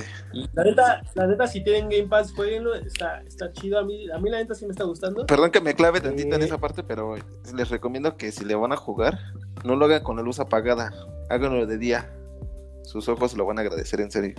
[0.52, 2.72] La neta, la neta, si tienen Game Pass, jueguenlo.
[2.76, 3.80] Está, está chido.
[3.80, 5.26] A mí, a mí la neta sí me está gustando.
[5.26, 6.44] Perdón que me clave tantito en Eh.
[6.44, 7.16] esa parte, pero
[7.56, 9.18] les recomiendo que si le van a jugar,
[9.64, 10.92] no lo hagan con la luz apagada,
[11.30, 12.08] háganlo de día.
[12.88, 14.34] Sus ojos lo van a agradecer en serio.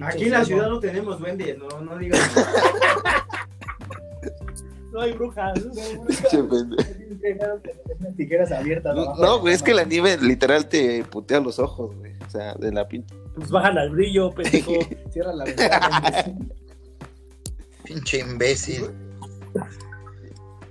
[0.00, 2.20] Aquí en la ciudad no tenemos duendes, no, no digas.
[4.92, 5.58] No hay brujas.
[6.30, 6.42] Que
[7.16, 7.62] dejar
[7.98, 8.94] unas tijeras abiertas.
[8.94, 12.12] No, no, güey, es que la nieve literal te putea los ojos, güey.
[12.26, 13.14] O sea, de la pinta.
[13.34, 14.72] Pues bajan al brillo, pendejo.
[15.10, 16.24] Cierra la ventana.
[17.84, 18.90] Pinche imbécil.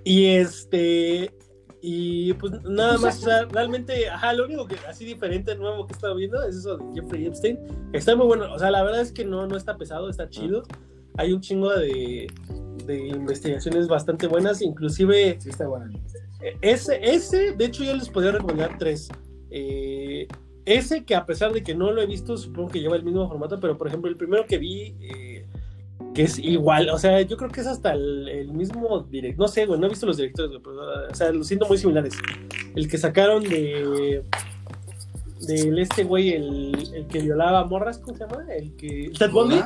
[0.04, 1.34] Y este.
[1.82, 5.94] Y pues nada más, o sea, realmente, ajá, lo único que así diferente, nuevo que
[5.94, 7.60] he estado viendo es eso de Jeffrey Epstein.
[7.92, 10.64] Está muy bueno, o sea, la verdad es que no, no está pesado, está chido.
[11.18, 12.28] Hay un chingo de,
[12.86, 15.92] de investigaciones bastante buenas, inclusive Sí, está bueno.
[16.62, 19.10] ese, ese, de hecho yo les podría recomendar tres.
[19.50, 20.28] Eh,
[20.66, 23.28] ese que a pesar de que no lo he visto, supongo que lleva el mismo
[23.28, 25.46] formato, pero por ejemplo el primero que vi, eh,
[26.14, 29.48] que es igual, o sea, yo creo que es hasta el, el mismo director, no
[29.48, 32.14] sé, güey, no he visto los directores, güey, pero, o sea, los siento muy similares.
[32.76, 34.24] El que sacaron de...
[35.48, 38.46] Del este güey, el, el que violaba morras, ¿cómo se llama?
[38.54, 39.12] El que...
[39.18, 39.60] Ted Bundy.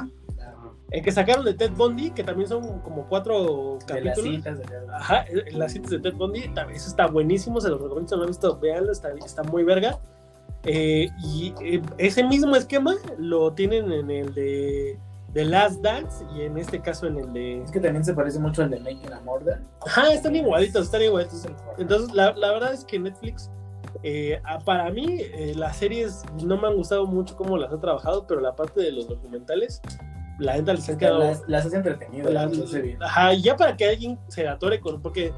[0.91, 4.23] El que sacaron de Ted Bundy, que también son como cuatro De las capítulos.
[4.35, 4.59] cintas.
[4.59, 6.43] De la- Ajá, eh, las citas de Ted Bundy,
[6.73, 9.63] eso está buenísimo, se los recomiendo, si no lo han visto, véanlo, está, está muy
[9.63, 9.99] verga.
[10.63, 14.97] Eh, y eh, ese mismo esquema lo tienen en el de,
[15.35, 17.61] de Last Dance y en este caso en el de...
[17.61, 19.59] Es que también se parece mucho al de Making a Murder.
[19.85, 21.45] Ajá, están igualitos, están igualitos.
[21.77, 23.51] Entonces, la, la verdad es que Netflix,
[24.01, 28.25] eh, para mí, eh, las series no me han gustado mucho cómo las ha trabajado,
[28.25, 29.81] pero la parte de los documentales,
[30.39, 31.19] la neta les han quedado...
[31.19, 31.65] Las, las.
[32.31, 33.03] La- hace bien.
[33.03, 35.33] ajá, y ya para que alguien se atore con, porque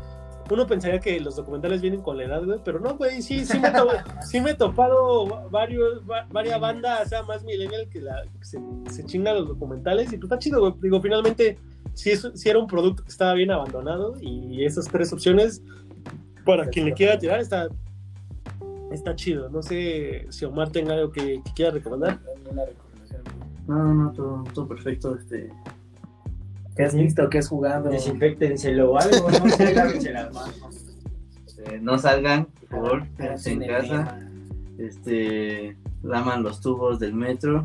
[0.49, 3.59] uno pensaría que los documentales vienen con la edad, güey, pero no, güey, sí, sí
[3.59, 3.87] me, to-
[4.25, 8.59] sí me he topado varios, va- varias bandas, o sea, más millennial que, la, se,
[8.89, 11.57] se chingan los documentales y pues está chido, güey, digo, finalmente
[11.93, 12.11] sí
[12.45, 15.61] era un producto que estaba bien abandonado y esas tres opciones,
[16.45, 17.67] para quien le quiera tirar, está,
[18.91, 22.19] está chido, no sé si Omar tenga algo que, que quiera recomendar.
[23.67, 25.13] No, no, todo, todo perfecto.
[25.15, 25.51] Este,
[26.77, 27.29] ¿Qué has visto?
[27.29, 27.89] ¿Qué has jugado?
[27.89, 30.85] Desinfectenselo o algo, no sé, lávense las manos.
[31.65, 34.19] eh, no salgan, por favor, quédense en casa.
[34.77, 37.63] Este, laman los tubos del metro.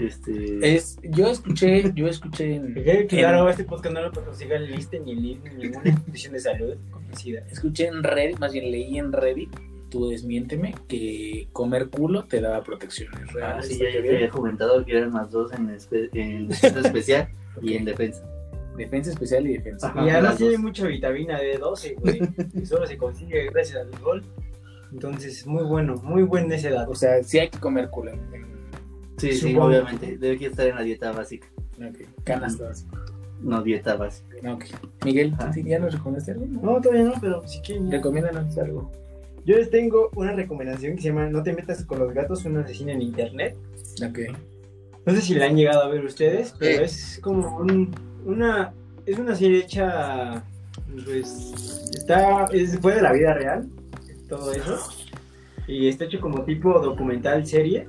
[0.00, 4.72] Este, Es, yo escuché, yo escuché en, Que Claro, este podcast no lo patrocina el
[4.72, 7.42] Liste ni el ni ninguna institución de salud conocida.
[7.50, 9.50] escuché en Reddit, más bien leí en Reddit,
[9.90, 13.68] tú desmiénteme, que comer culo te daba protecciones ah, reales.
[13.68, 16.82] sí, ya, ya te había comentado que eran más dos en, espe- en defensa
[17.62, 18.24] y en defensa.
[18.76, 19.88] Defensa especial y defensa.
[19.88, 20.04] Ajá.
[20.04, 22.20] Y además tiene mucha vitamina D12, güey,
[22.52, 24.24] que solo se consigue gracias al gol.
[24.92, 26.90] Entonces, muy bueno, muy buen ese dato.
[26.92, 28.12] O sea, sí hay que comer culo.
[28.12, 28.54] en- en-
[29.16, 30.18] Sí, sí, obviamente.
[30.18, 31.46] Debe que estar en la dieta básica.
[31.78, 32.86] ok, Canastas.
[33.40, 34.52] No dieta básica.
[34.52, 34.64] Ok.
[35.04, 35.52] Miguel, Ah.
[35.52, 36.46] ¿sí, ¿ya nos recomendaste algo?
[36.46, 37.86] No, todavía no, pero si quieren.
[37.90, 37.98] ya.
[37.98, 38.90] Recomiéndanos algo.
[39.44, 42.60] Yo les tengo una recomendación que se llama No te metas con los gatos, una
[42.62, 43.56] asesina en internet.
[44.08, 44.18] Ok.
[45.06, 46.84] No sé si la han llegado a ver ustedes, pero Eh.
[46.84, 47.94] es como un-
[48.24, 48.72] una
[49.06, 50.42] es una serie hecha
[51.04, 53.68] pues está es, fue de la vida real
[54.30, 54.78] todo eso
[55.66, 57.88] y está hecho como tipo documental serie.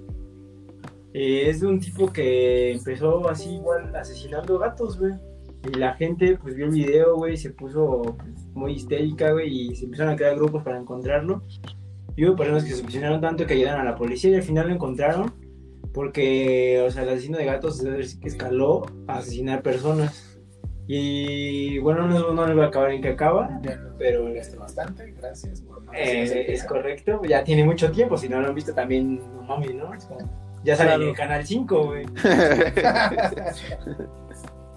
[1.13, 5.13] Eh, es de un tipo que empezó así igual asesinando gatos, güey.
[5.73, 9.75] Y la gente pues vio el video, güey, se puso pues, muy histérica, güey, y
[9.75, 11.41] se empezaron a crear grupos para encontrarlo.
[12.17, 14.67] Y hubo personas que se obsesionaron tanto que ayudaron a la policía y al final
[14.67, 15.33] lo encontraron
[15.95, 17.83] porque, o sea, el asesino de gatos
[18.23, 20.37] escaló a asesinar personas.
[20.87, 23.59] Y bueno, no, no voy a acabar en qué acaba,
[23.97, 25.61] pero hablaste bastante, gracias.
[25.61, 27.21] por eh, es correcto.
[27.27, 29.89] Ya tiene mucho tiempo, si no lo han visto también, no mames, ¿no?
[30.63, 31.03] Ya sale Claro.
[31.03, 32.05] en el Canal 5, güey.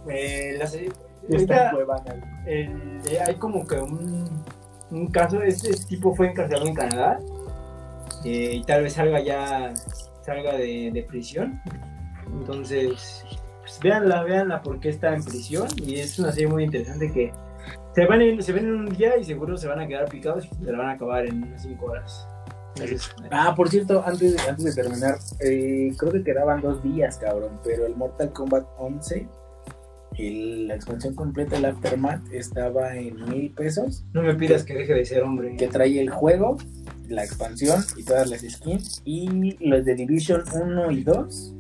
[0.09, 0.91] Eh, la serie-
[1.29, 1.71] Esta
[2.47, 4.43] el- eh, hay como que un,
[4.91, 7.19] un caso, este, este tipo fue encarcelado en Canadá
[8.25, 9.75] eh, y tal vez salga ya,
[10.29, 11.61] salga de, de prisión.
[12.41, 13.25] Entonces,
[13.61, 17.33] pues véanla, véanla porque está en prisión y es una serie muy interesante que
[17.95, 20.47] se, van en, se ven en un día y seguro se van a quedar picados
[20.47, 22.29] y se la van a acabar en unas 5 horas.
[22.77, 27.19] Entonces, Ah, por cierto, antes de, antes de terminar, eh, creo que quedaban dos días,
[27.19, 29.27] cabrón, pero el Mortal Kombat 11,
[30.17, 34.95] el- la expansión completa, el Aftermath, estaba en mil pesos, no me pidas que deje
[34.95, 35.57] de ser hombre.
[35.57, 36.57] que trae el juego,
[37.09, 41.55] la expansión y todas las skins, y los de Division 1 y 2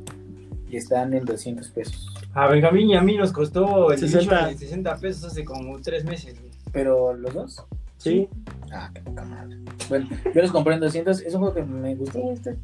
[0.70, 2.14] y están en 200 pesos.
[2.34, 4.40] A Benjamín y a mí nos costó el 60.
[4.50, 6.38] 60, 60 pesos hace como 3 meses.
[6.38, 6.52] güey.
[6.72, 7.64] Pero los dos,
[7.96, 8.28] Sí.
[8.72, 9.56] ah, qué poca madre.
[9.88, 12.54] Bueno, yo los compré en 200, es un juego que me gustó, está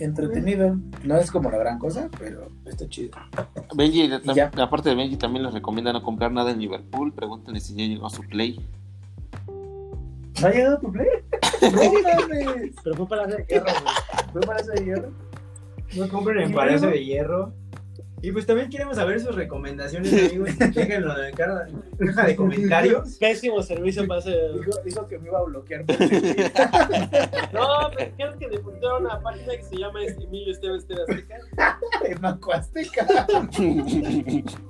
[0.00, 3.16] entretenido, no es como la gran cosa, pero está chido.
[3.76, 4.10] Benji,
[4.60, 7.12] aparte de Benji, también les recomienda no comprar nada en Liverpool.
[7.12, 8.58] Pregúntenle si ya llegó a su play.
[10.40, 11.06] ¿No ha llegado tu play?
[11.72, 14.32] No mames, Pero fue para hacer guerra, güey.
[14.32, 15.10] ¿fue para ese hierro?
[15.96, 17.52] No compren en ¿Y Palacio de Hierro.
[18.20, 20.48] Y pues también queremos saber sus recomendaciones, amigos.
[20.58, 23.16] Déjenlo en la caja de comentarios.
[23.20, 24.54] Pésimo servicio para hacer.
[24.54, 25.84] Dijo, dijo que me iba a bloquear.
[27.52, 31.36] No, pero creo que depositaron una página que se llama Emilio Esteban Esteban Azteca.
[32.06, 33.06] en Banco Azteca.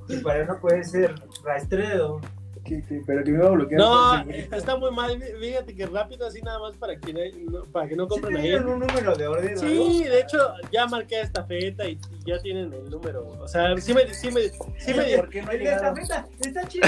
[0.08, 1.14] Y para eso puede ser
[1.44, 2.20] rastredo.
[2.64, 4.24] Que- que- pero que me iba a bloquear No,
[4.56, 5.22] está muy mal.
[5.40, 8.42] Fíjate que rápido, así nada más para que no, para que no compren ahí.
[8.44, 9.58] tienen un número de orden.
[9.58, 10.38] Sí, de hecho,
[10.72, 13.26] ya marqué esta feta y, y ya tienen el número.
[13.40, 14.12] O sea, sí me.
[14.14, 15.96] Sí me, sí me ¿Por qué no ha El de llegado?
[15.96, 16.86] esta meta está chido.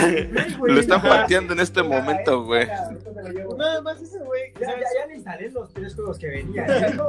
[0.66, 2.66] Lo están pateando en este momento, güey.
[3.56, 4.52] Nada más ese güey.
[4.60, 6.66] Ya, ya, ya le instalé los tres juegos que venían.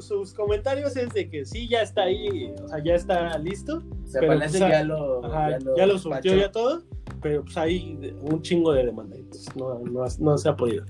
[0.00, 3.82] Sus comentarios es de que sí, ya está ahí, o sea, ya está listo.
[4.04, 6.82] O sea, pero, Palacio o sea, ya lo, Ajá, ya lo, surtió ya todo,
[7.20, 10.84] pero pues hay un chingo de demanda, entonces no, no, no se ha podido.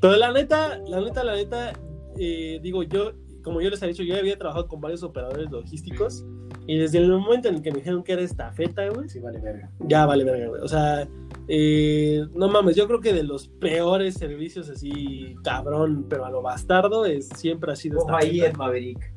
[0.00, 1.72] Pero la neta, la neta, la neta,
[2.18, 6.24] eh, digo yo, como yo les he dicho, yo había trabajado con varios operadores logísticos
[6.66, 9.40] y desde el momento en el que me dijeron que era estafeta, güey, Sí, vale,
[9.40, 9.70] verga.
[9.80, 10.62] ya vale verga, güey.
[10.62, 11.08] O sea,
[11.48, 16.40] eh, no mames, yo creo que de los peores servicios así, cabrón, pero a lo
[16.40, 18.48] bastardo, es, siempre ha sido Ojo ahí, estafeta.
[18.48, 19.12] Ed Maverick.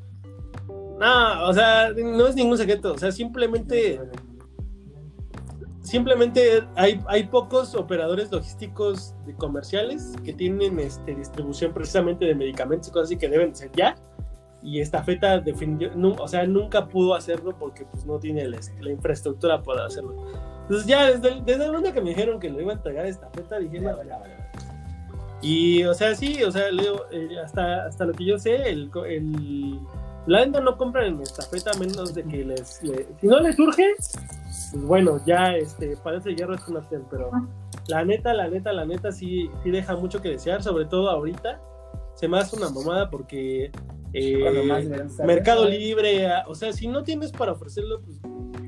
[0.99, 2.93] No, o sea, no es ningún secreto.
[2.93, 3.99] O sea, simplemente,
[5.85, 12.89] simplemente hay, hay pocos operadores logísticos de comerciales que tienen este, distribución precisamente de medicamentos
[12.89, 13.95] y cosas así que deben ser ya.
[14.63, 15.41] Y esta feta
[15.95, 20.15] nu- o sea, nunca pudo hacerlo porque pues no tiene la, la infraestructura para hacerlo.
[20.63, 23.59] Entonces ya desde, desde momento que me dijeron que lo iba a entregar esta feta,
[23.59, 24.33] dije, no, vale, vale".
[25.41, 26.69] Y, o sea, sí, o sea,
[27.11, 29.79] eh, hasta, hasta lo que yo sé, el, el,
[30.27, 33.55] la neta no compran en estafeta a menos de que les, le- si no les
[33.55, 37.29] surge, pues bueno, ya este, parece hierro es una opción, pero
[37.87, 41.61] la neta, la neta, la neta sí, sí deja mucho que desear, sobre todo ahorita.
[42.15, 43.71] Se me hace una mamada porque
[44.13, 44.85] eh, Cuando más
[45.19, 48.19] Mercado verga, Libre, o sea, si no tienes para ofrecerlo, pues,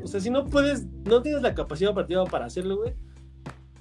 [0.03, 2.93] o sea, si no puedes, no tienes la capacidad operativa para hacerlo, güey,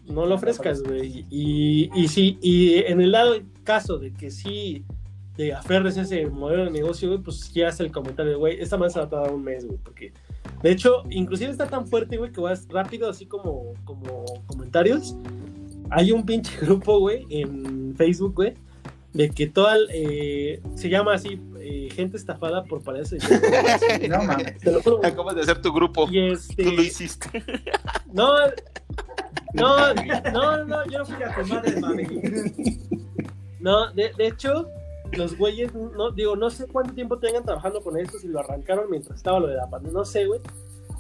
[0.05, 1.27] no lo ofrezcas, güey.
[1.31, 3.35] Y, y sí, y en el lado
[3.65, 4.85] caso de que sí
[5.37, 8.61] te aferres a ese modelo de negocio, güey, pues ya hace el comentario, de, güey,
[8.61, 10.13] esta más se va a tardar un mes, güey, porque
[10.63, 15.17] de hecho, inclusive está tan fuerte, güey, que vas rápido, así como, como comentarios.
[15.91, 18.55] Hay un pinche grupo, güey, en Facebook, güey,
[19.13, 23.21] de que toda, el, eh, se llama así, eh, gente estafada por parecer.
[24.09, 24.59] No mames.
[24.59, 25.11] Te lo juro, güey.
[25.11, 26.09] Acabas de hacer tu grupo.
[26.11, 27.45] Y este, Tú lo hiciste.
[28.13, 28.35] no,
[29.55, 29.95] no,
[30.33, 32.81] no, no, yo no fui Mira, tu madre, Maverick.
[33.61, 34.69] No, de, de hecho,
[35.13, 38.91] los güeyes, no, digo, no sé cuánto tiempo tengan trabajando con esto, si lo arrancaron
[38.91, 40.41] mientras estaba lo de la pandemia, no sé, güey.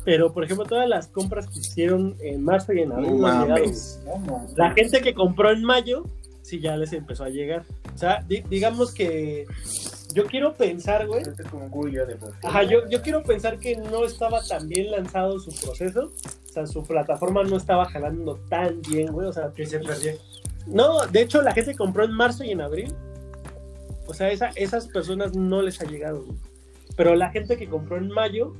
[0.04, 3.32] Pero, por ejemplo, todas las compras que hicieron en marzo y en abril no güey.
[3.32, 4.00] No mames.
[4.54, 6.04] La gente que compró en mayo,
[6.42, 7.64] sí ya les empezó a llegar.
[7.92, 9.46] O sea, di- digamos que
[10.14, 11.22] yo quiero pensar, güey.
[11.22, 14.68] Este es como un cuyo de Ajá, yo, yo quiero pensar que no estaba tan
[14.68, 16.12] bien lanzado su proceso.
[16.48, 19.26] O sea, su plataforma no estaba jalando tan bien, güey.
[19.26, 20.12] O sea, Que se perdió.
[20.66, 22.94] no, de hecho, la gente compró en marzo y en abril.
[24.08, 26.38] O sea, esa, esas personas no les ha llegado, güey.
[26.96, 28.54] Pero la gente que compró en mayo,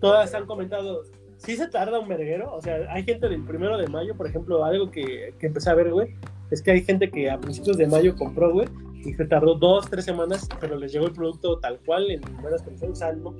[0.00, 1.02] todas han comentado,
[1.38, 2.54] sí se tarda un verguero.
[2.54, 5.74] O sea, hay gente del primero de mayo, por ejemplo, algo que, que empecé a
[5.74, 6.14] ver, güey,
[6.50, 8.68] es que hay gente que a principios de mayo compró, güey,
[9.04, 12.62] y se tardó dos, tres semanas, pero les llegó el producto tal cual, en buenas
[12.62, 13.34] condiciones, o sea, no,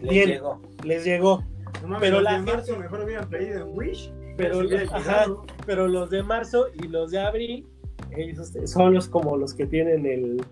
[0.00, 0.60] Les bien, llegó.
[0.84, 1.42] les llegó.
[1.86, 4.12] No Pero los la de gente- marzo mejor hubieran pedido en Wish.
[4.36, 4.60] Pero,
[4.92, 5.26] ajá,
[5.66, 7.66] los de marzo y los de abril,
[8.16, 10.42] ellos son los como los que tienen el,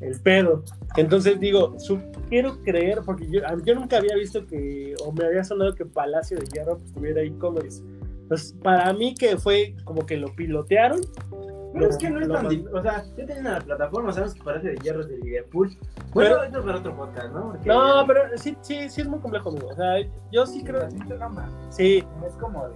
[0.00, 0.62] el pedo.
[0.96, 5.42] Entonces digo, su- quiero creer, porque yo, yo nunca había visto que, o me había
[5.44, 7.82] sonado que Palacio de Hierro pues, tuviera e-commerce.
[8.22, 11.00] Entonces, para mí que fue como que lo pilotearon
[11.72, 12.74] Pero es que no es Lo tan más- difícil.
[12.76, 15.68] O sea, ya tienen la plataforma, sabemos que parece de hierros de Liverpool.
[16.12, 17.50] Bueno, Pero- esto es para otro podcast, ¿no?
[17.52, 19.68] Porque- No, pero sí, sí, sí es muy complejo, amigo.
[19.68, 19.94] O sea,
[20.32, 20.88] yo sí creo.
[21.70, 22.74] Sí, no es como de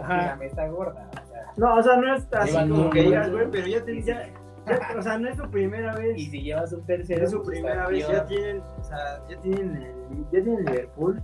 [0.00, 0.26] Ajá.
[0.26, 1.10] la meta gorda.
[1.12, 4.02] O sea, No, o sea, no es así como que digas, güey, pero ya te
[4.02, 4.30] ya,
[4.66, 6.16] ya- o sea, no es su primera vez.
[6.18, 9.36] y si llevas un tercero, Es su pues, primera vez, ya tienen, o sea, ya
[9.40, 11.22] tienen el, ya tienen Liverpool.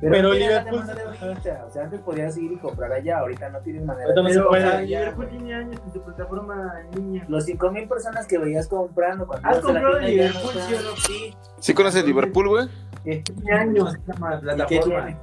[0.00, 0.84] Pero la Liverpool-
[1.66, 4.54] O sea, antes podías ir y comprar allá, ahorita no tienes manera se Pero, o
[4.54, 7.24] sea, Liverpool tiene años en su plataforma en línea.
[7.28, 10.62] Los 5000 personas que veías comprando cuando ¿Has la comprado en tienda ya no Liverpool,
[10.68, 10.96] sí o no?
[10.96, 11.36] Sí.
[11.58, 12.68] ¿Sí conoces Liverpool, güey?
[13.04, 15.18] Tiene años esa ¿Y qué plataforma.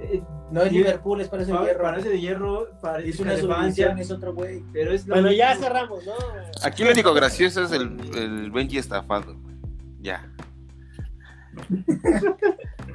[0.00, 0.72] Eh, No es.
[0.72, 1.82] Liverpool, es para ese pa- hierro.
[1.82, 4.62] Parece de hierro, parece Es una de Francia, es otro güey.
[4.72, 6.12] pero es lo bueno, ya cerramos, ¿no?
[6.64, 9.36] Aquí lo único gracioso es el, el Benji estafado.
[10.00, 10.28] Ya.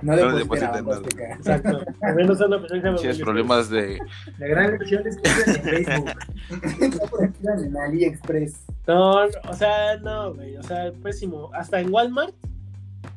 [0.02, 1.34] No No depositen depositen a Azteca.
[1.36, 1.82] Exacto.
[2.02, 3.24] A menos una persona que se llama Tienes Benji.
[3.24, 4.00] problemas de.
[4.38, 6.12] La gran lección es que en Facebook.
[7.00, 7.24] No por
[7.64, 8.66] en AliExpress.
[8.88, 11.50] No, no, o sea, no, güey, o sea, pésimo.
[11.54, 12.34] Hasta en Walmart,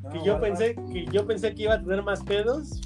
[0.03, 0.59] No, que yo Walmart.
[0.59, 2.81] pensé que yo pensé que iba a tener más pedos.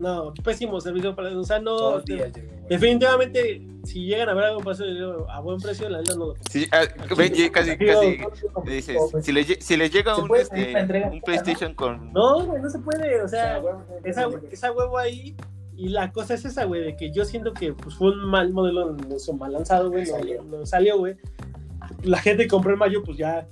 [0.00, 2.68] No, pésimo servicio para o sea, no Todos los días llegó, güey.
[2.68, 4.84] definitivamente si llegan a ver algo pasó
[5.28, 8.18] a buen precio, la neta no lo Sí, ah, casi, casi.
[8.64, 11.10] Dices, si le, si le llega ¿Se un, puede este, entrega?
[11.10, 12.12] un PlayStation con.
[12.12, 13.62] No, güey, no se puede, o sea,
[14.04, 15.36] esa, esa huevo ahí
[15.76, 18.52] y la cosa es esa, güey, de que yo siento que pues, fue un mal
[18.52, 20.42] modelo, no mal lanzado, güey, no, Salió.
[20.42, 21.16] no salió, güey.
[22.02, 23.46] La gente que compró en mayo, pues Ya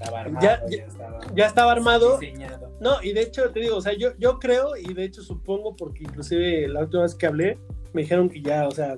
[0.00, 2.18] estaba armado, Ya- ya, ya- estaba ya estaba armado.
[2.18, 2.70] diseñado.
[2.80, 5.74] No, y de hecho, te digo, o sea, yo, yo creo, y de hecho supongo,
[5.76, 7.58] porque inclusive la última vez que hablé,
[7.92, 8.96] me dijeron que ya, o sea,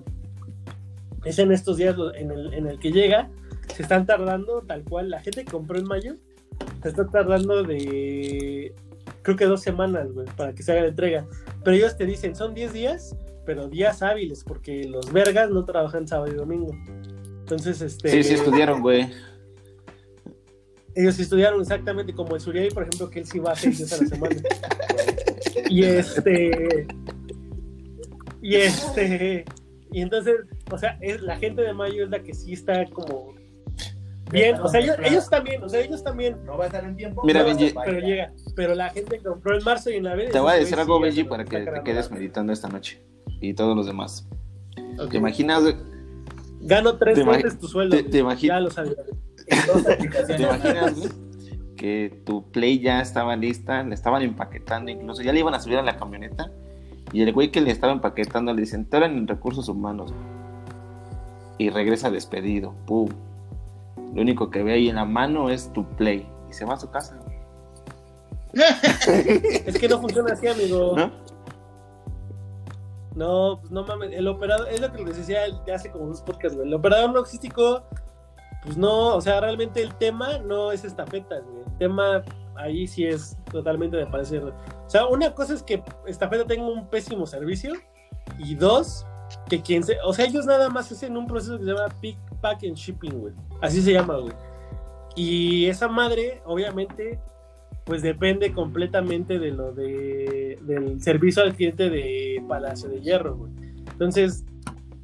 [1.24, 3.30] es en estos días en el, en el que llega,
[3.74, 6.16] se están tardando tal cual, la gente que compró en mayo,
[6.82, 8.74] se está tardando de,
[9.22, 11.26] creo que dos semanas, güey, para que se haga la entrega.
[11.64, 16.06] Pero ellos te dicen, son 10 días, pero días hábiles, porque los vergas no trabajan
[16.08, 16.72] sábado y domingo.
[17.40, 18.10] Entonces, este...
[18.10, 19.08] Sí, sí, estudiaron, güey.
[21.00, 24.02] Ellos estudiaron exactamente como el Suriay, por ejemplo, que él sí va seis días a
[24.02, 24.36] la semana.
[25.70, 26.86] y este.
[28.42, 29.44] Y este.
[29.92, 30.36] Y entonces,
[30.70, 33.34] o sea, es, la gente de mayo es la que sí está como.
[34.32, 36.44] Bien, o sea, ellos, ellos también, o sea, ellos también.
[36.44, 37.22] No va a estar en tiempo.
[37.24, 37.74] Mira, pero Benji.
[37.84, 38.32] Pero llega.
[38.56, 40.30] Pero la gente que compró en marzo y en abril.
[40.30, 43.00] Te voy a decir algo, Benji, para que te quedes meditando esta noche.
[43.40, 44.28] Y todos los demás.
[44.98, 45.10] Ok.
[45.10, 45.62] ¿Te imaginas?
[46.60, 47.96] Gano tres veces tu sueldo.
[47.96, 48.94] te- te imagi- Ya lo sabía.
[49.48, 50.40] En ¿Te aplicaciones.
[50.40, 51.08] imaginas, güey?
[51.76, 55.78] Que tu Play ya estaba lista, le estaban empaquetando incluso, ya le iban a subir
[55.78, 56.50] a la camioneta.
[57.12, 60.12] Y el güey que le estaba empaquetando le dicen, te en recursos humanos.
[61.56, 62.74] Y regresa despedido.
[62.86, 63.08] Pum.
[64.14, 66.28] Lo único que ve ahí en la mano es tu Play.
[66.50, 67.16] Y se va a su casa.
[67.16, 67.38] güey.
[69.66, 70.94] Es que no funciona así, amigo.
[70.96, 71.10] ¿No?
[73.14, 75.40] No, pues no mames, el operador, es lo que les decía
[75.74, 76.68] hace como dos podcasts, güey.
[76.68, 77.82] El operador logístico,
[78.69, 81.65] pues no, o sea, realmente el tema no es estafeta, güey.
[81.65, 82.23] El tema
[82.55, 84.45] ahí sí es totalmente de parecer.
[84.45, 87.73] O sea, una cosa es que estafeta tenga un pésimo servicio
[88.39, 89.07] y dos,
[89.49, 92.19] que quien se, o sea, ellos nada más hacen un proceso que se llama pick,
[92.43, 93.32] pack and shipping, güey.
[93.62, 94.35] Así se llama, güey.
[95.16, 97.19] Y esa madre, obviamente,
[97.86, 103.51] pues depende completamente de lo de del servicio al cliente de Palacio de Hierro, güey.
[103.93, 104.45] Entonces,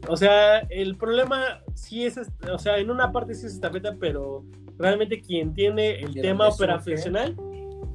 [0.09, 2.18] o sea, el problema sí es,
[2.52, 4.44] o sea, en una parte sí es estafeta, pero
[4.78, 7.36] realmente quien tiene el ¿De tema operacional,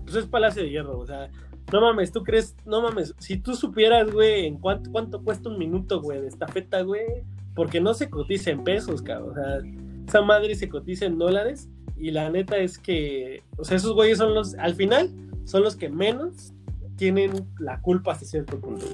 [0.03, 1.29] pues es Palacio de Hierro, o sea,
[1.71, 5.59] no mames, tú crees, no mames, si tú supieras, güey, en cuánto, cuánto cuesta un
[5.59, 7.23] minuto, güey, de estafeta, güey,
[7.53, 9.59] porque no se cotiza en pesos, cabrón, o sea,
[10.07, 14.17] esa madre se cotiza en dólares y la neta es que, o sea, esos güeyes
[14.17, 15.11] son los, al final,
[15.45, 16.53] son los que menos
[16.95, 18.85] tienen la culpa hasta cierto punto.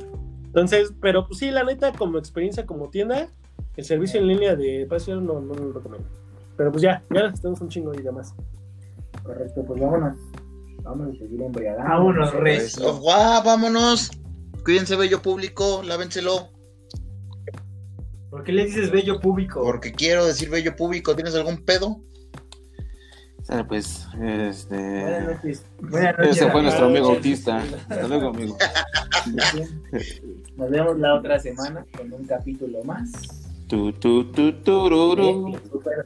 [0.55, 3.27] Entonces, pero pues sí, la neta, como experiencia, como tienda,
[3.75, 6.07] el servicio en línea de precio no, no lo recomiendo.
[6.55, 8.33] Pero pues ya, ya tenemos un chingo y demás.
[9.21, 10.17] Correcto, pues vámonos.
[10.83, 11.83] Vamos a seguir embriagando.
[11.83, 12.31] Vámonos.
[12.31, 14.11] Pues, guau, vámonos.
[14.63, 16.47] Cuídense, bello público, lávenselo.
[18.29, 19.61] ¿Por qué le dices bello público?
[19.61, 21.15] Porque quiero decir bello público.
[21.15, 21.99] ¿Tienes algún pedo?
[23.45, 25.21] Sale, pues, Buenas este.
[25.21, 25.65] noches.
[25.79, 27.61] Buenas noches, Ese fue nuestro amigo autista.
[27.89, 28.57] Hasta luego, amigo.
[30.57, 33.11] Nos vemos la otra semana con un capítulo más.
[33.67, 34.51] Tu, tu, tu,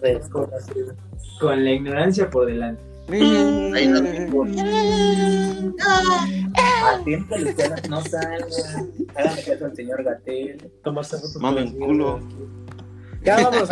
[0.02, 0.95] desconocido.
[1.40, 2.82] Con la ignorancia por delante.
[3.10, 4.49] Ahí nos vemos.
[6.84, 8.91] A tiempo ustedes no salgan.
[9.16, 10.72] Háganle caso al señor Gatel.
[10.84, 12.20] Tomarse fotos Mamen con las culo.
[13.24, 13.70] Ya vamos.